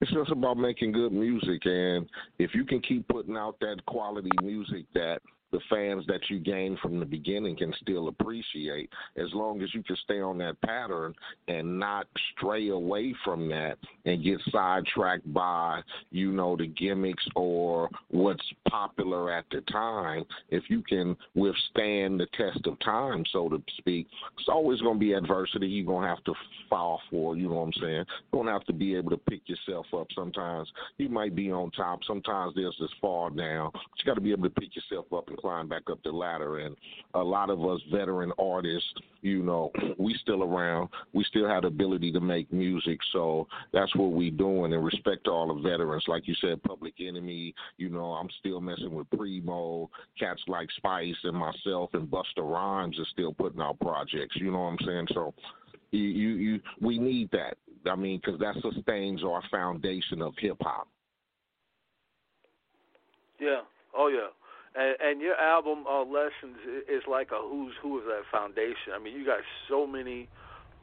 It's 0.00 0.12
just 0.12 0.30
about 0.30 0.56
making 0.56 0.92
good 0.92 1.12
music, 1.12 1.62
and 1.64 2.08
if 2.38 2.54
you 2.54 2.64
can 2.64 2.80
keep 2.80 3.08
putting 3.08 3.36
out 3.36 3.56
that 3.60 3.84
quality 3.86 4.30
music 4.42 4.84
that 4.94 5.20
the 5.54 5.60
fans 5.70 6.04
that 6.08 6.18
you 6.28 6.40
gained 6.40 6.76
from 6.80 6.98
the 6.98 7.06
beginning 7.06 7.56
can 7.56 7.72
still 7.80 8.08
appreciate 8.08 8.90
as 9.16 9.28
long 9.32 9.62
as 9.62 9.72
you 9.72 9.84
can 9.84 9.94
stay 10.02 10.20
on 10.20 10.36
that 10.36 10.60
pattern 10.62 11.14
and 11.46 11.78
not 11.78 12.08
stray 12.36 12.70
away 12.70 13.14
from 13.24 13.48
that 13.48 13.78
and 14.04 14.24
get 14.24 14.40
sidetracked 14.50 15.32
by 15.32 15.80
you 16.10 16.32
know 16.32 16.56
the 16.56 16.66
gimmicks 16.66 17.24
or 17.36 17.88
what's 18.10 18.42
popular 18.68 19.30
at 19.30 19.44
the 19.52 19.60
time. 19.70 20.24
If 20.48 20.64
you 20.68 20.82
can 20.82 21.16
withstand 21.36 22.18
the 22.18 22.26
test 22.36 22.66
of 22.66 22.76
time 22.80 23.24
so 23.32 23.48
to 23.48 23.62
speak 23.78 24.08
it's 24.36 24.48
always 24.48 24.80
going 24.80 24.94
to 24.94 25.00
be 25.00 25.12
adversity 25.12 25.68
you're 25.68 25.86
going 25.86 26.02
to 26.02 26.08
have 26.08 26.24
to 26.24 26.34
fall 26.68 27.00
for 27.08 27.36
you 27.36 27.48
know 27.48 27.54
what 27.54 27.66
i'm 27.66 27.72
saying? 27.74 27.92
You're 27.92 28.06
going 28.32 28.46
to 28.46 28.52
have 28.52 28.64
to 28.64 28.72
be 28.72 28.96
able 28.96 29.10
to 29.10 29.18
pick 29.18 29.42
yourself 29.48 29.86
up. 29.96 30.08
Sometimes 30.16 30.68
you 30.98 31.08
might 31.08 31.36
be 31.36 31.52
on 31.52 31.70
top. 31.70 32.00
Sometimes 32.04 32.54
there's 32.56 32.76
this 32.80 32.90
fall 33.00 33.30
down. 33.30 33.70
But 33.72 33.82
you 33.98 34.04
got 34.04 34.14
to 34.14 34.20
be 34.20 34.32
able 34.32 34.42
to 34.44 34.50
pick 34.50 34.74
yourself 34.74 35.06
up 35.12 35.28
and 35.28 35.38
climb 35.44 35.68
back 35.68 35.82
up 35.90 35.98
the 36.02 36.10
ladder. 36.10 36.58
And 36.60 36.74
a 37.12 37.22
lot 37.22 37.50
of 37.50 37.62
us 37.64 37.80
veteran 37.92 38.32
artists, 38.38 38.88
you 39.20 39.42
know, 39.42 39.70
we 39.98 40.16
still 40.22 40.42
around. 40.42 40.88
We 41.12 41.22
still 41.24 41.46
have 41.46 41.62
the 41.62 41.68
ability 41.68 42.12
to 42.12 42.20
make 42.20 42.50
music. 42.50 42.98
So 43.12 43.46
that's 43.72 43.94
what 43.94 44.12
we 44.12 44.30
doing. 44.30 44.72
And 44.72 44.82
respect 44.82 45.24
to 45.24 45.30
all 45.30 45.54
the 45.54 45.60
veterans. 45.60 46.04
Like 46.08 46.26
you 46.26 46.34
said, 46.40 46.62
Public 46.62 46.94
Enemy, 46.98 47.54
you 47.76 47.90
know, 47.90 48.12
I'm 48.12 48.28
still 48.40 48.60
messing 48.62 48.94
with 48.94 49.10
Primo, 49.10 49.90
cats 50.18 50.40
like 50.48 50.68
Spice 50.76 51.14
and 51.24 51.36
myself 51.36 51.90
and 51.92 52.08
Busta 52.08 52.38
Rhymes 52.38 52.98
are 52.98 53.06
still 53.12 53.34
putting 53.34 53.60
out 53.60 53.78
projects. 53.80 54.36
You 54.36 54.50
know 54.50 54.60
what 54.60 54.78
I'm 54.80 54.86
saying? 54.86 55.08
So 55.12 55.34
you, 55.90 56.00
you, 56.00 56.28
you 56.36 56.60
we 56.80 56.98
need 56.98 57.30
that 57.32 57.58
I 57.86 57.96
mean, 57.96 58.18
because 58.24 58.40
that 58.40 58.54
sustains 58.62 59.22
our 59.22 59.42
foundation 59.50 60.22
of 60.22 60.32
hip 60.38 60.56
hop. 60.62 60.88
Yeah. 63.38 63.60
Oh 63.94 64.08
yeah. 64.08 64.28
And, 64.74 64.96
and 65.00 65.20
your 65.20 65.36
album 65.36 65.84
uh, 65.86 66.02
Lessons 66.02 66.58
is 66.88 67.02
like 67.08 67.30
a 67.30 67.40
who's 67.40 67.74
who 67.82 67.98
of 67.98 68.04
that 68.04 68.22
foundation. 68.30 68.94
I 68.94 68.98
mean, 68.98 69.14
you 69.14 69.24
got 69.24 69.40
so 69.68 69.86
many 69.86 70.28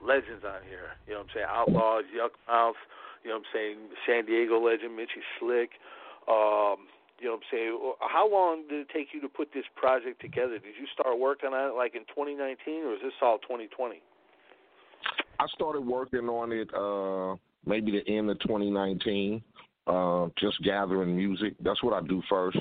legends 0.02 0.44
on 0.46 0.64
here. 0.68 0.96
You 1.08 1.14
know 1.14 1.20
what 1.20 1.28
I'm 1.28 1.34
saying? 1.36 1.48
Outlaws, 1.50 2.04
Yukmouth. 2.16 2.80
You 3.24 3.30
know 3.30 3.38
what 3.38 3.46
I'm 3.46 3.52
saying? 3.54 3.78
San 4.08 4.26
Diego 4.26 4.60
legend 4.60 4.96
Mitchy 4.96 5.22
Slick. 5.40 5.72
Um, 6.28 6.88
you 7.20 7.28
know 7.28 7.38
what 7.38 7.46
I'm 7.46 7.50
saying? 7.52 7.94
How 8.00 8.30
long 8.30 8.64
did 8.68 8.82
it 8.82 8.88
take 8.94 9.10
you 9.14 9.22
to 9.22 9.30
put 9.30 9.54
this 9.54 9.66
project 9.76 10.22
together? 10.22 10.58
Did 10.58 10.74
you 10.80 10.88
start 10.94 11.20
working 11.20 11.54
on 11.54 11.70
it 11.70 11.76
like 11.76 11.94
in 11.94 12.02
2019, 12.10 12.84
or 12.84 12.94
is 12.94 13.02
this 13.04 13.14
all 13.22 13.38
2020? 13.40 14.02
I 15.40 15.46
started 15.54 15.82
working 15.82 16.30
on 16.30 16.52
it 16.52 16.70
uh 16.74 17.36
maybe 17.66 17.92
the 17.92 18.08
end 18.12 18.30
of 18.30 18.40
2019. 18.40 19.42
Uh, 19.88 20.30
just 20.40 20.62
gathering 20.64 21.16
music. 21.16 21.54
That's 21.64 21.82
what 21.84 21.94
I 21.94 22.06
do 22.08 22.22
first. 22.30 22.58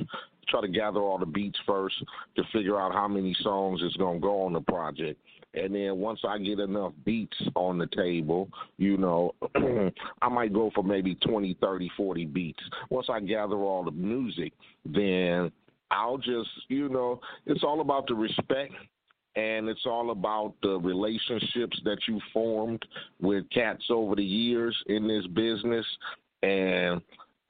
Try 0.50 0.60
to 0.62 0.68
gather 0.68 1.00
all 1.00 1.18
the 1.18 1.26
beats 1.26 1.58
first 1.66 1.96
to 2.36 2.42
figure 2.52 2.78
out 2.80 2.92
how 2.92 3.08
many 3.08 3.34
songs 3.42 3.82
is 3.82 3.94
gonna 3.96 4.20
go 4.20 4.42
on 4.42 4.52
the 4.52 4.60
project. 4.60 5.20
And 5.54 5.74
then 5.74 5.98
once 5.98 6.20
I 6.26 6.38
get 6.38 6.60
enough 6.60 6.92
beats 7.04 7.36
on 7.56 7.78
the 7.78 7.88
table, 7.88 8.48
you 8.76 8.96
know, 8.96 9.34
I 10.22 10.28
might 10.28 10.52
go 10.52 10.70
for 10.74 10.84
maybe 10.84 11.16
20, 11.16 11.56
30, 11.60 11.90
40 11.96 12.24
beats. 12.26 12.62
Once 12.88 13.06
I 13.10 13.20
gather 13.20 13.56
all 13.56 13.84
the 13.84 13.90
music, 13.90 14.52
then 14.84 15.50
I'll 15.90 16.18
just, 16.18 16.50
you 16.68 16.88
know, 16.88 17.20
it's 17.46 17.64
all 17.64 17.80
about 17.80 18.06
the 18.06 18.14
respect 18.14 18.72
and 19.36 19.68
it's 19.68 19.86
all 19.86 20.10
about 20.10 20.54
the 20.62 20.78
relationships 20.78 21.80
that 21.84 21.98
you 22.06 22.20
formed 22.32 22.84
with 23.20 23.48
cats 23.50 23.84
over 23.90 24.14
the 24.14 24.24
years 24.24 24.76
in 24.86 25.06
this 25.06 25.26
business 25.28 25.86
and 26.42 27.00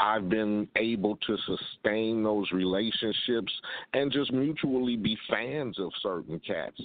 I've 0.01 0.31
been 0.31 0.67
able 0.77 1.17
to 1.17 1.37
sustain 1.47 2.23
those 2.23 2.51
relationships 2.53 3.53
and 3.93 4.11
just 4.11 4.33
mutually 4.33 4.97
be 4.97 5.17
fans 5.29 5.79
of 5.79 5.91
certain 6.03 6.41
cats. 6.41 6.81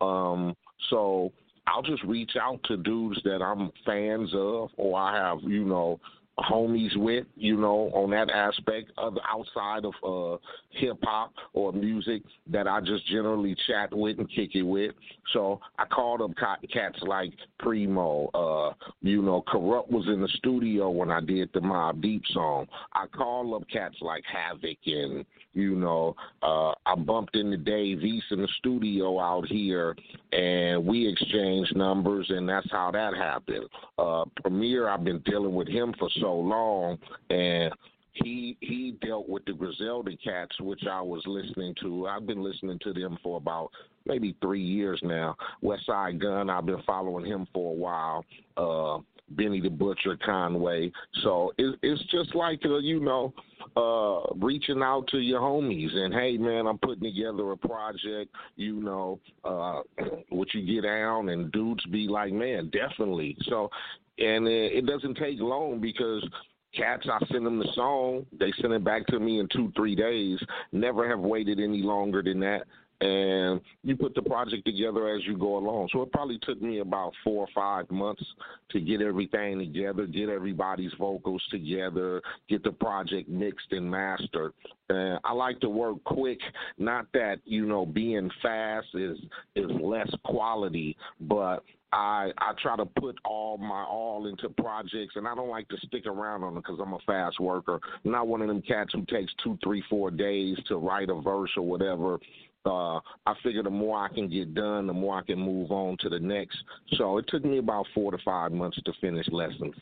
Um, 0.00 0.54
so 0.88 1.32
I'll 1.66 1.82
just 1.82 2.02
reach 2.04 2.32
out 2.40 2.60
to 2.64 2.76
dudes 2.76 3.20
that 3.24 3.42
I'm 3.42 3.70
fans 3.84 4.30
of, 4.34 4.70
or 4.76 4.98
I 4.98 5.16
have, 5.16 5.38
you 5.42 5.64
know, 5.64 5.98
homies 6.40 6.96
with, 6.96 7.26
you 7.36 7.56
know, 7.56 7.90
on 7.94 8.10
that 8.10 8.30
aspect 8.30 8.92
of 8.98 9.16
outside 9.28 9.84
of 9.84 9.94
uh 10.04 10.38
hip 10.70 10.98
hop 11.02 11.32
or 11.52 11.72
music 11.72 12.22
that 12.46 12.66
I 12.66 12.80
just 12.80 13.06
generally 13.06 13.56
chat 13.66 13.92
with 13.92 14.18
and 14.18 14.28
kick 14.30 14.54
it 14.54 14.62
with. 14.62 14.92
So 15.32 15.60
I 15.78 15.84
called 15.86 16.22
up 16.22 16.30
cats 16.72 16.98
like 17.02 17.32
Primo, 17.58 18.28
uh, 18.34 18.72
you 19.02 19.22
know, 19.22 19.42
Kurupt 19.48 19.90
was 19.90 20.06
in 20.06 20.20
the 20.20 20.28
studio 20.36 20.90
when 20.90 21.10
I 21.10 21.20
did 21.20 21.50
the 21.52 21.60
Mobb 21.60 22.00
Deep 22.00 22.22
song. 22.32 22.66
I 22.92 23.06
called 23.06 23.54
up 23.54 23.68
cats 23.68 23.96
like 24.00 24.24
Havoc 24.24 24.78
and 24.86 25.24
you 25.52 25.74
know, 25.74 26.14
uh 26.42 26.72
I 26.86 26.94
bumped 26.94 27.36
into 27.36 27.56
Dave 27.56 28.02
East 28.04 28.26
in 28.30 28.40
the 28.40 28.48
studio 28.58 29.18
out 29.18 29.46
here 29.46 29.96
and 30.32 30.84
we 30.86 31.08
exchanged 31.08 31.74
numbers 31.76 32.26
and 32.28 32.48
that's 32.48 32.70
how 32.70 32.90
that 32.92 33.14
happened. 33.14 33.68
Uh 33.98 34.24
Premier 34.42 34.88
I've 34.88 35.04
been 35.04 35.20
dealing 35.20 35.54
with 35.54 35.68
him 35.68 35.94
for 35.98 36.08
so 36.20 36.29
long 36.34 36.98
and 37.30 37.72
he 38.12 38.56
he 38.60 38.96
dealt 39.02 39.28
with 39.28 39.44
the 39.44 39.52
Griselda 39.52 40.12
cats, 40.22 40.58
which 40.60 40.82
I 40.90 41.00
was 41.00 41.22
listening 41.26 41.74
to. 41.82 42.06
I've 42.06 42.26
been 42.26 42.42
listening 42.42 42.78
to 42.80 42.92
them 42.92 43.18
for 43.22 43.36
about 43.36 43.70
maybe 44.04 44.36
three 44.40 44.62
years 44.62 45.00
now. 45.02 45.36
Westside 45.62 46.20
Gun, 46.20 46.50
I've 46.50 46.66
been 46.66 46.82
following 46.86 47.24
him 47.24 47.46
for 47.52 47.72
a 47.72 47.74
while. 47.74 48.24
Uh, 48.56 48.98
Benny 49.30 49.60
the 49.60 49.70
Butcher 49.70 50.16
Conway. 50.24 50.90
So 51.22 51.52
it, 51.58 51.78
it's 51.82 52.02
just 52.10 52.34
like 52.34 52.60
uh, 52.64 52.78
you 52.78 53.00
know, 53.00 53.32
uh, 53.76 54.34
reaching 54.36 54.82
out 54.82 55.06
to 55.08 55.18
your 55.18 55.40
homies 55.40 55.94
and 55.94 56.12
hey 56.12 56.36
man, 56.36 56.66
I'm 56.66 56.78
putting 56.78 57.04
together 57.04 57.52
a 57.52 57.56
project. 57.56 58.34
You 58.56 58.82
know, 58.82 59.20
uh, 59.44 59.80
what 60.30 60.52
you 60.54 60.66
get 60.66 60.86
down 60.86 61.28
and 61.28 61.52
dudes 61.52 61.84
be 61.86 62.08
like, 62.08 62.32
man, 62.32 62.70
definitely. 62.70 63.36
So, 63.42 63.70
and 64.18 64.46
it, 64.46 64.72
it 64.72 64.86
doesn't 64.86 65.16
take 65.16 65.40
long 65.40 65.80
because 65.80 66.26
Cats, 66.74 67.06
I 67.10 67.18
send 67.32 67.44
them 67.44 67.58
the 67.58 67.68
song. 67.74 68.26
They 68.38 68.52
send 68.60 68.72
it 68.72 68.84
back 68.84 69.04
to 69.08 69.18
me 69.18 69.40
in 69.40 69.48
two, 69.48 69.72
three 69.74 69.96
days. 69.96 70.38
Never 70.70 71.08
have 71.08 71.18
waited 71.18 71.58
any 71.58 71.82
longer 71.82 72.22
than 72.22 72.38
that. 72.40 72.62
And 73.00 73.60
you 73.82 73.96
put 73.96 74.14
the 74.14 74.22
project 74.22 74.66
together 74.66 75.08
as 75.08 75.24
you 75.24 75.38
go 75.38 75.56
along. 75.56 75.88
So 75.92 76.02
it 76.02 76.12
probably 76.12 76.38
took 76.42 76.60
me 76.60 76.80
about 76.80 77.12
four 77.24 77.44
or 77.44 77.48
five 77.54 77.90
months 77.90 78.24
to 78.70 78.80
get 78.80 79.00
everything 79.00 79.58
together, 79.58 80.06
get 80.06 80.28
everybody's 80.28 80.92
vocals 80.98 81.42
together, 81.50 82.20
get 82.48 82.62
the 82.62 82.72
project 82.72 83.28
mixed 83.28 83.72
and 83.72 83.90
mastered. 83.90 84.52
I 84.90 85.32
like 85.32 85.60
to 85.60 85.68
work 85.68 86.02
quick. 86.04 86.40
Not 86.78 87.06
that 87.14 87.38
you 87.44 87.66
know 87.66 87.86
being 87.86 88.30
fast 88.42 88.88
is 88.94 89.18
is 89.54 89.70
less 89.80 90.10
quality, 90.24 90.96
but 91.20 91.62
I 91.92 92.30
I 92.38 92.52
try 92.60 92.76
to 92.76 92.86
put 92.86 93.16
all 93.24 93.58
my 93.58 93.84
all 93.84 94.26
into 94.26 94.48
projects, 94.48 95.16
and 95.16 95.26
I 95.26 95.34
don't 95.34 95.48
like 95.48 95.68
to 95.68 95.76
stick 95.86 96.06
around 96.06 96.44
on 96.44 96.54
them 96.54 96.62
because 96.62 96.78
I'm 96.80 96.92
a 96.92 96.98
fast 97.06 97.40
worker. 97.40 97.80
I'm 98.04 98.10
not 98.10 98.28
one 98.28 98.42
of 98.42 98.48
them 98.48 98.62
cats 98.62 98.92
who 98.92 99.04
takes 99.06 99.32
two, 99.42 99.58
three, 99.62 99.82
four 99.88 100.10
days 100.10 100.56
to 100.68 100.76
write 100.76 101.10
a 101.10 101.20
verse 101.20 101.50
or 101.56 101.62
whatever. 101.62 102.18
Uh, 102.66 103.00
I 103.26 103.34
figure 103.42 103.62
the 103.62 103.70
more 103.70 104.04
I 104.04 104.08
can 104.08 104.28
get 104.28 104.54
done, 104.54 104.86
the 104.86 104.92
more 104.92 105.18
I 105.18 105.22
can 105.22 105.38
move 105.38 105.70
on 105.70 105.96
to 106.00 106.08
the 106.10 106.18
next. 106.18 106.58
So 106.98 107.16
it 107.18 107.26
took 107.28 107.44
me 107.44 107.58
about 107.58 107.86
four 107.94 108.12
to 108.12 108.18
five 108.24 108.52
months 108.52 108.78
to 108.84 108.92
finish 109.00 109.26
lessons. 109.32 109.74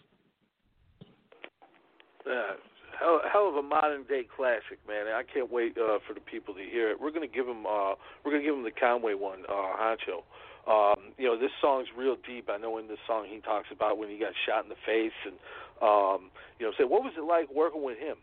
Yeah, 2.25 2.53
hell, 3.01 3.21
hell 3.33 3.49
of 3.49 3.57
a 3.57 3.63
modern 3.63 4.05
day 4.05 4.27
classic, 4.37 4.79
man. 4.87 5.07
I 5.09 5.23
can't 5.23 5.51
wait 5.51 5.77
uh, 5.77 5.99
for 6.07 6.15
the 6.15 6.21
people 6.21 6.55
to 6.55 6.61
hear 6.61 6.91
it. 6.91 7.01
We're 7.01 7.11
gonna 7.11 7.27
give 7.27 7.47
them, 7.47 7.67
uh, 7.67 7.95
we're 8.25 8.31
gonna 8.33 8.45
give 8.45 8.55
them 8.55 8.65
the 8.65 8.71
Conway 8.71 9.15
one, 9.15 9.41
uh, 9.49 9.53
Honcho. 9.53 10.23
Um, 10.69 11.15
you 11.17 11.27
know, 11.27 11.39
this 11.39 11.51
song's 11.63 11.89
real 11.97 12.17
deep. 12.27 12.51
I 12.53 12.59
know 12.59 12.77
in 12.79 12.89
this 12.89 12.99
song 13.07 13.27
he 13.29 13.41
talks 13.41 13.69
about 13.73 13.97
when 13.97 14.11
he 14.11 14.19
got 14.19 14.33
shot 14.47 14.65
in 14.65 14.69
the 14.69 14.79
face, 14.85 15.17
and 15.25 15.35
um, 15.81 16.31
you 16.61 16.67
know, 16.67 16.73
say 16.79 16.85
what 16.85 17.03
was 17.03 17.15
it 17.17 17.25
like 17.25 17.49
working 17.53 17.83
with 17.83 17.99
him? 17.99 18.17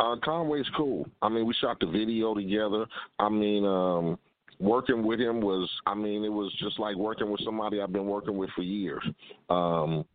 Uh, 0.00 0.16
Conway's 0.24 0.68
cool. 0.76 1.06
I 1.20 1.28
mean, 1.28 1.46
we 1.46 1.52
shot 1.60 1.78
the 1.78 1.86
video 1.86 2.34
together. 2.34 2.86
I 3.18 3.28
mean, 3.28 3.66
um, 3.66 4.18
working 4.58 5.04
with 5.04 5.20
him 5.20 5.42
was, 5.42 5.70
I 5.86 5.94
mean, 5.94 6.24
it 6.24 6.32
was 6.32 6.50
just 6.58 6.78
like 6.78 6.96
working 6.96 7.30
with 7.30 7.42
somebody 7.44 7.82
I've 7.82 7.92
been 7.92 8.06
working 8.06 8.38
with 8.38 8.48
for 8.56 8.62
years. 8.62 9.04
Um, 9.50 10.06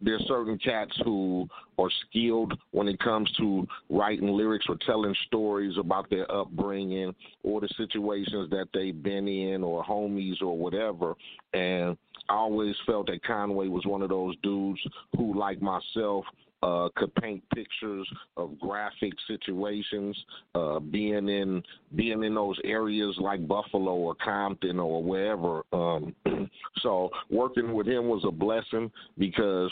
there's 0.00 0.24
certain 0.26 0.58
cats 0.58 0.98
who 1.04 1.46
are 1.78 1.90
skilled 2.08 2.58
when 2.72 2.88
it 2.88 2.98
comes 2.98 3.30
to 3.38 3.68
writing 3.88 4.28
lyrics 4.28 4.66
or 4.68 4.76
telling 4.84 5.14
stories 5.26 5.76
about 5.78 6.10
their 6.10 6.30
upbringing 6.32 7.14
or 7.44 7.60
the 7.60 7.68
situations 7.76 8.50
that 8.50 8.66
they've 8.74 9.00
been 9.00 9.28
in 9.28 9.62
or 9.62 9.84
homies 9.84 10.42
or 10.42 10.58
whatever. 10.58 11.14
And 11.52 11.96
I 12.28 12.34
always 12.34 12.74
felt 12.84 13.06
that 13.08 13.22
Conway 13.22 13.68
was 13.68 13.86
one 13.86 14.02
of 14.02 14.08
those 14.08 14.34
dudes 14.42 14.80
who, 15.16 15.38
like 15.38 15.60
myself, 15.62 16.24
uh, 16.62 16.88
could 16.96 17.14
paint 17.16 17.42
pictures 17.54 18.06
of 18.36 18.58
graphic 18.60 19.12
situations, 19.26 20.16
uh, 20.54 20.78
being 20.78 21.28
in 21.28 21.62
being 21.96 22.22
in 22.22 22.34
those 22.34 22.58
areas 22.64 23.14
like 23.18 23.46
Buffalo 23.46 23.94
or 23.94 24.14
Compton 24.14 24.78
or 24.78 25.02
wherever. 25.02 25.62
Um, 25.72 26.14
so 26.82 27.10
working 27.30 27.72
with 27.72 27.86
him 27.86 28.08
was 28.08 28.24
a 28.26 28.30
blessing 28.30 28.90
because 29.18 29.70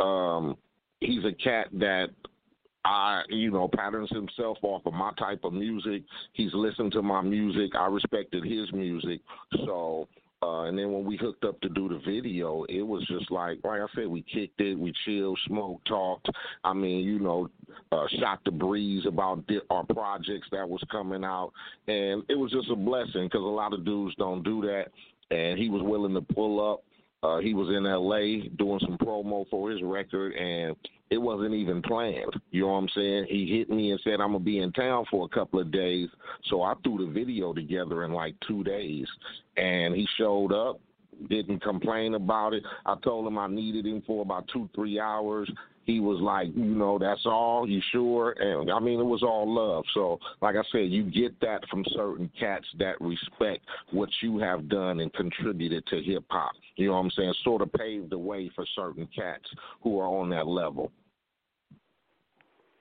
um, 0.00 0.56
he's 1.00 1.24
a 1.24 1.32
cat 1.32 1.68
that 1.74 2.08
I, 2.84 3.22
you 3.28 3.50
know, 3.50 3.68
patterns 3.68 4.10
himself 4.10 4.58
off 4.62 4.86
of 4.86 4.92
my 4.92 5.10
type 5.18 5.40
of 5.42 5.52
music. 5.52 6.02
He's 6.34 6.54
listened 6.54 6.92
to 6.92 7.02
my 7.02 7.20
music. 7.20 7.72
I 7.74 7.86
respected 7.86 8.44
his 8.44 8.72
music. 8.72 9.20
So, 9.64 10.06
uh, 10.42 10.62
and 10.62 10.78
then 10.78 10.92
when 10.92 11.04
we 11.04 11.16
hooked 11.16 11.44
up 11.44 11.60
to 11.62 11.68
do 11.70 11.88
the 11.88 11.98
video, 12.04 12.64
it 12.68 12.82
was 12.82 13.06
just 13.06 13.30
like, 13.30 13.58
like 13.64 13.80
I 13.80 13.86
said, 13.94 14.06
we 14.06 14.22
kicked 14.22 14.60
it, 14.60 14.78
we 14.78 14.92
chilled, 15.04 15.38
smoked, 15.46 15.88
talked. 15.88 16.28
I 16.62 16.74
mean, 16.74 17.04
you 17.04 17.18
know, 17.18 17.48
uh, 17.90 18.06
shot 18.20 18.40
the 18.44 18.50
breeze 18.50 19.04
about 19.06 19.44
our 19.70 19.84
projects 19.84 20.48
that 20.52 20.68
was 20.68 20.82
coming 20.90 21.24
out, 21.24 21.52
and 21.88 22.22
it 22.28 22.38
was 22.38 22.52
just 22.52 22.70
a 22.70 22.76
blessing 22.76 23.24
because 23.24 23.40
a 23.40 23.44
lot 23.44 23.72
of 23.72 23.84
dudes 23.84 24.14
don't 24.16 24.42
do 24.42 24.60
that, 24.62 24.86
and 25.34 25.58
he 25.58 25.70
was 25.70 25.82
willing 25.82 26.14
to 26.14 26.20
pull 26.20 26.72
up 26.72 26.84
uh, 27.22 27.38
he 27.38 27.54
was 27.54 27.68
in 27.74 27.86
L.A. 27.86 28.48
doing 28.56 28.80
some 28.80 28.98
promo 28.98 29.48
for 29.50 29.70
his 29.70 29.82
record, 29.82 30.34
and 30.34 30.76
it 31.10 31.18
wasn't 31.18 31.54
even 31.54 31.82
planned. 31.82 32.32
You 32.50 32.62
know 32.62 32.68
what 32.68 32.78
I'm 32.78 32.88
saying? 32.94 33.26
He 33.28 33.56
hit 33.58 33.70
me 33.70 33.90
and 33.90 34.00
said, 34.04 34.20
I'm 34.20 34.32
going 34.32 34.40
to 34.40 34.44
be 34.44 34.58
in 34.58 34.72
town 34.72 35.04
for 35.10 35.24
a 35.24 35.28
couple 35.28 35.60
of 35.60 35.70
days. 35.70 36.08
So 36.50 36.62
I 36.62 36.74
threw 36.82 37.06
the 37.06 37.12
video 37.12 37.52
together 37.52 38.04
in 38.04 38.12
like 38.12 38.34
two 38.46 38.62
days, 38.64 39.06
and 39.56 39.94
he 39.94 40.06
showed 40.18 40.52
up, 40.52 40.80
didn't 41.28 41.62
complain 41.62 42.14
about 42.14 42.52
it. 42.52 42.62
I 42.84 42.94
told 43.02 43.26
him 43.26 43.38
I 43.38 43.46
needed 43.46 43.86
him 43.86 44.02
for 44.06 44.22
about 44.22 44.48
two, 44.52 44.68
three 44.74 45.00
hours. 45.00 45.50
He 45.86 46.00
was 46.00 46.20
like, 46.20 46.48
you 46.54 46.74
know, 46.74 46.98
that's 46.98 47.24
all. 47.24 47.68
You 47.68 47.80
sure? 47.92 48.32
And 48.32 48.70
I 48.70 48.80
mean, 48.80 49.00
it 49.00 49.04
was 49.04 49.22
all 49.22 49.52
love. 49.52 49.84
So, 49.94 50.18
like 50.42 50.56
I 50.56 50.62
said, 50.72 50.90
you 50.90 51.04
get 51.04 51.40
that 51.40 51.60
from 51.70 51.84
certain 51.94 52.30
cats 52.38 52.66
that 52.78 53.00
respect 53.00 53.64
what 53.92 54.10
you 54.20 54.38
have 54.38 54.68
done 54.68 55.00
and 55.00 55.12
contributed 55.14 55.86
to 55.86 56.02
hip 56.02 56.24
hop. 56.28 56.52
You 56.74 56.88
know 56.88 56.94
what 56.94 57.04
I'm 57.06 57.10
saying? 57.12 57.34
Sort 57.44 57.62
of 57.62 57.72
paved 57.72 58.10
the 58.10 58.18
way 58.18 58.50
for 58.54 58.66
certain 58.74 59.08
cats 59.14 59.46
who 59.82 59.98
are 59.98 60.08
on 60.08 60.28
that 60.30 60.46
level. 60.46 60.90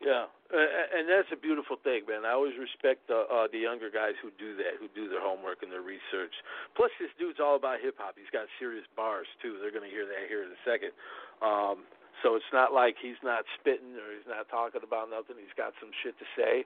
Yeah, 0.04 0.30
and 0.54 1.10
that's 1.10 1.34
a 1.34 1.40
beautiful 1.40 1.82
thing, 1.82 2.06
man. 2.06 2.30
I 2.30 2.38
always 2.38 2.54
respect 2.62 3.10
the 3.10 3.26
uh, 3.26 3.50
the 3.50 3.58
younger 3.58 3.90
guys 3.90 4.14
who 4.22 4.30
do 4.38 4.54
that, 4.62 4.78
who 4.78 4.86
do 4.94 5.10
their 5.10 5.22
homework 5.22 5.66
and 5.66 5.72
their 5.72 5.82
research. 5.82 6.34
Plus, 6.78 6.94
this 7.02 7.10
dude's 7.18 7.42
all 7.42 7.58
about 7.58 7.82
hip 7.82 7.98
hop. 7.98 8.14
He's 8.14 8.30
got 8.30 8.46
serious 8.62 8.86
bars 8.94 9.26
too. 9.42 9.58
They're 9.58 9.74
to 9.74 9.90
hear 9.90 10.06
that 10.06 10.30
here 10.30 10.46
in 10.46 10.54
a 10.54 10.62
second. 10.62 10.94
Um, 11.42 11.90
so 12.24 12.36
it's 12.36 12.54
not 12.54 12.74
like 12.74 12.96
he's 13.02 13.20
not 13.24 13.44
spitting 13.60 13.96
or 13.98 14.14
he's 14.14 14.28
not 14.28 14.48
talking 14.50 14.82
about 14.84 15.10
nothing. 15.10 15.36
He's 15.40 15.56
got 15.58 15.74
some 15.80 15.92
shit 16.04 16.16
to 16.20 16.28
say, 16.36 16.64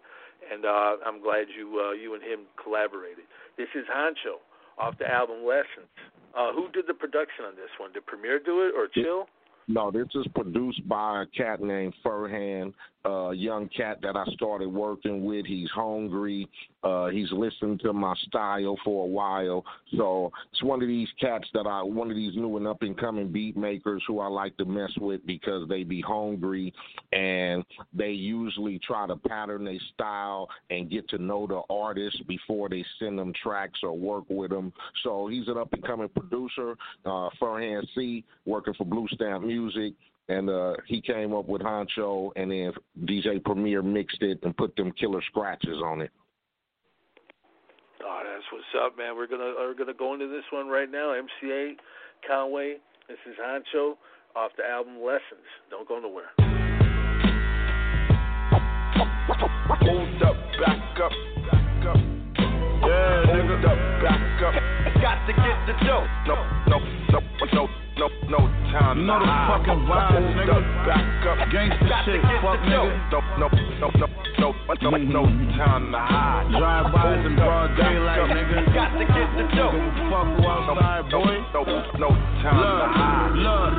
and 0.52 0.66
uh, 0.66 1.02
I'm 1.06 1.22
glad 1.22 1.48
you 1.50 1.80
uh, 1.80 1.94
you 1.94 2.14
and 2.14 2.24
him 2.24 2.46
collaborated. 2.62 3.26
This 3.58 3.70
is 3.76 3.86
Honcho 3.90 4.44
off 4.78 4.98
the 4.98 5.10
album 5.10 5.46
Lessons. 5.46 5.90
Uh, 6.38 6.54
who 6.54 6.70
did 6.72 6.86
the 6.88 6.94
production 6.94 7.46
on 7.46 7.56
this 7.56 7.74
one? 7.80 7.92
Did 7.92 8.06
Premier 8.06 8.40
do 8.40 8.62
it 8.68 8.74
or 8.78 8.88
Chill? 8.94 9.26
No, 9.68 9.92
this 9.92 10.08
is 10.16 10.26
produced 10.34 10.88
by 10.88 11.24
a 11.24 11.26
cat 11.28 11.62
named 11.62 11.94
Furhan, 12.04 12.74
a 13.06 13.32
young 13.34 13.70
cat 13.70 14.00
that 14.02 14.16
I 14.16 14.26
started 14.34 14.68
working 14.70 15.24
with. 15.24 15.46
He's 15.46 15.70
hungry. 15.72 16.48
Uh, 16.84 17.08
he's 17.08 17.32
listened 17.32 17.82
to 17.82 17.94
my 17.94 18.14
style 18.28 18.78
for 18.84 19.06
a 19.06 19.08
while. 19.08 19.64
So 19.98 20.32
it's 20.52 20.64
one 20.64 20.82
of 20.82 20.88
these 20.88 21.08
cats 21.20 21.48
that 21.54 21.68
I, 21.68 21.82
one 21.82 22.10
of 22.10 22.16
these 22.16 22.36
new 22.36 22.58
and 22.58 22.68
up 22.68 22.82
and 22.82 22.98
coming 22.98 23.32
beat 23.32 23.58
makers 23.58 24.04
who 24.08 24.20
I 24.20 24.28
like 24.28 24.56
to 24.58 24.66
mess 24.66 24.92
with 25.00 25.26
because 25.26 25.68
they 25.68 25.84
be 25.84 26.02
hungry 26.02 26.74
and 27.12 27.64
they 27.94 28.12
usually 28.12 28.80
try 28.80 29.08
to 29.08 29.16
pattern 29.16 29.66
their 29.66 29.80
style 29.94 30.50
and 30.70 30.90
get 30.90 31.10
to 31.10 31.18
know 31.18 31.48
the 31.48 31.62
artist 31.74 32.26
before 32.28 32.70
they 32.70 32.86
send 33.00 33.20
them 33.20 33.34
tracks 33.42 33.80
or 33.84 33.98
work 33.98 34.26
with 34.30 34.52
them. 34.52 34.74
So 35.04 35.28
he's 35.28 35.48
an 35.48 35.58
up 35.58 35.72
and 35.74 35.84
coming 35.86 36.10
producer, 36.10 36.76
uh, 37.06 37.30
Furhan 37.42 37.86
C, 37.96 38.24
working 38.46 38.74
for 38.74 38.86
Blue 38.86 39.08
Stamp 39.14 39.46
Music 39.46 39.94
and 40.30 40.50
uh, 40.50 40.74
he 40.86 41.02
came 41.02 41.34
up 41.34 41.48
with 41.48 41.62
Honcho, 41.62 42.32
and 42.36 42.52
then 42.52 42.72
DJ 43.04 43.44
Premier 43.44 43.82
mixed 43.82 44.22
it 44.22 44.40
and 44.44 44.56
put 44.56 44.76
them 44.76 44.92
killer 44.94 45.22
scratches 45.28 45.82
on 45.84 46.02
it. 46.02 46.12
Oh, 48.06 48.22
that's 48.24 48.46
what's 48.54 48.86
up, 48.86 48.98
man. 48.98 49.16
We're 49.16 49.28
gonna 49.28 49.54
we're 49.58 49.74
gonna 49.74 49.94
go 49.94 50.14
into 50.14 50.28
this 50.28 50.46
one 50.54 50.68
right 50.68 50.90
now. 50.90 51.14
MC 51.14 51.30
Eiht 51.46 51.76
Conway. 52.28 52.78
This 53.08 53.18
is 53.28 53.36
Honcho 53.44 53.96
off 54.36 54.52
the 54.56 54.66
album 54.66 55.02
Lessons. 55.04 55.50
Don't 55.70 55.88
go 55.88 56.00
nowhere. 56.00 56.30
Hold 59.82 60.24
up, 60.24 60.36
back 60.60 61.00
up, 61.00 61.12
back 61.52 61.86
up. 61.88 61.98
Yeah, 62.82 63.26
Hold 63.26 63.66
up, 63.66 64.02
back 64.04 64.44
up. 64.44 64.89
Got 65.02 65.26
to 65.28 65.34
get 65.34 65.58
the 65.68 65.74
dough. 65.86 66.06
No, 66.28 66.36
no, 66.68 66.80
no, 67.12 67.20
no 67.54 67.70
no, 68.00 68.08
no 68.32 68.40
time. 68.72 69.00
You 69.00 69.06
know 69.08 69.20
the 69.20 69.28
fucking 69.28 69.84
vibes, 69.84 70.32
nigga. 70.36 70.58
Back 70.88 71.28
up. 71.28 71.38
Gangsta 71.52 72.06
shit, 72.06 72.22
fuck 72.40 72.60
nigga. 72.64 73.12
No, 73.12 73.20
no, 73.38 73.48
no, 73.80 73.88
no, 74.40 74.54
no, 74.80 74.92
no, 74.92 74.98
no 74.98 75.24
time 75.60 75.92
to 75.92 76.00
hide. 76.00 76.48
Drive 76.58 76.94
bys 76.94 77.26
in 77.26 77.36
broad 77.36 77.76
daylight, 77.76 78.24
nigga. 78.32 78.74
Got 78.74 78.96
to 78.98 79.06
get 79.06 79.30
the 79.36 79.44
dough. 79.56 79.76
Fuck 80.12 80.28
who 80.40 80.48
outside, 80.48 81.12
boy. 81.12 81.36
No, 81.54 81.64
no, 81.64 81.80
no 82.00 82.10
time 82.40 82.60
look, 82.60 82.80
to 82.80 82.88
hide. 82.88 83.36
Look, 83.36 83.74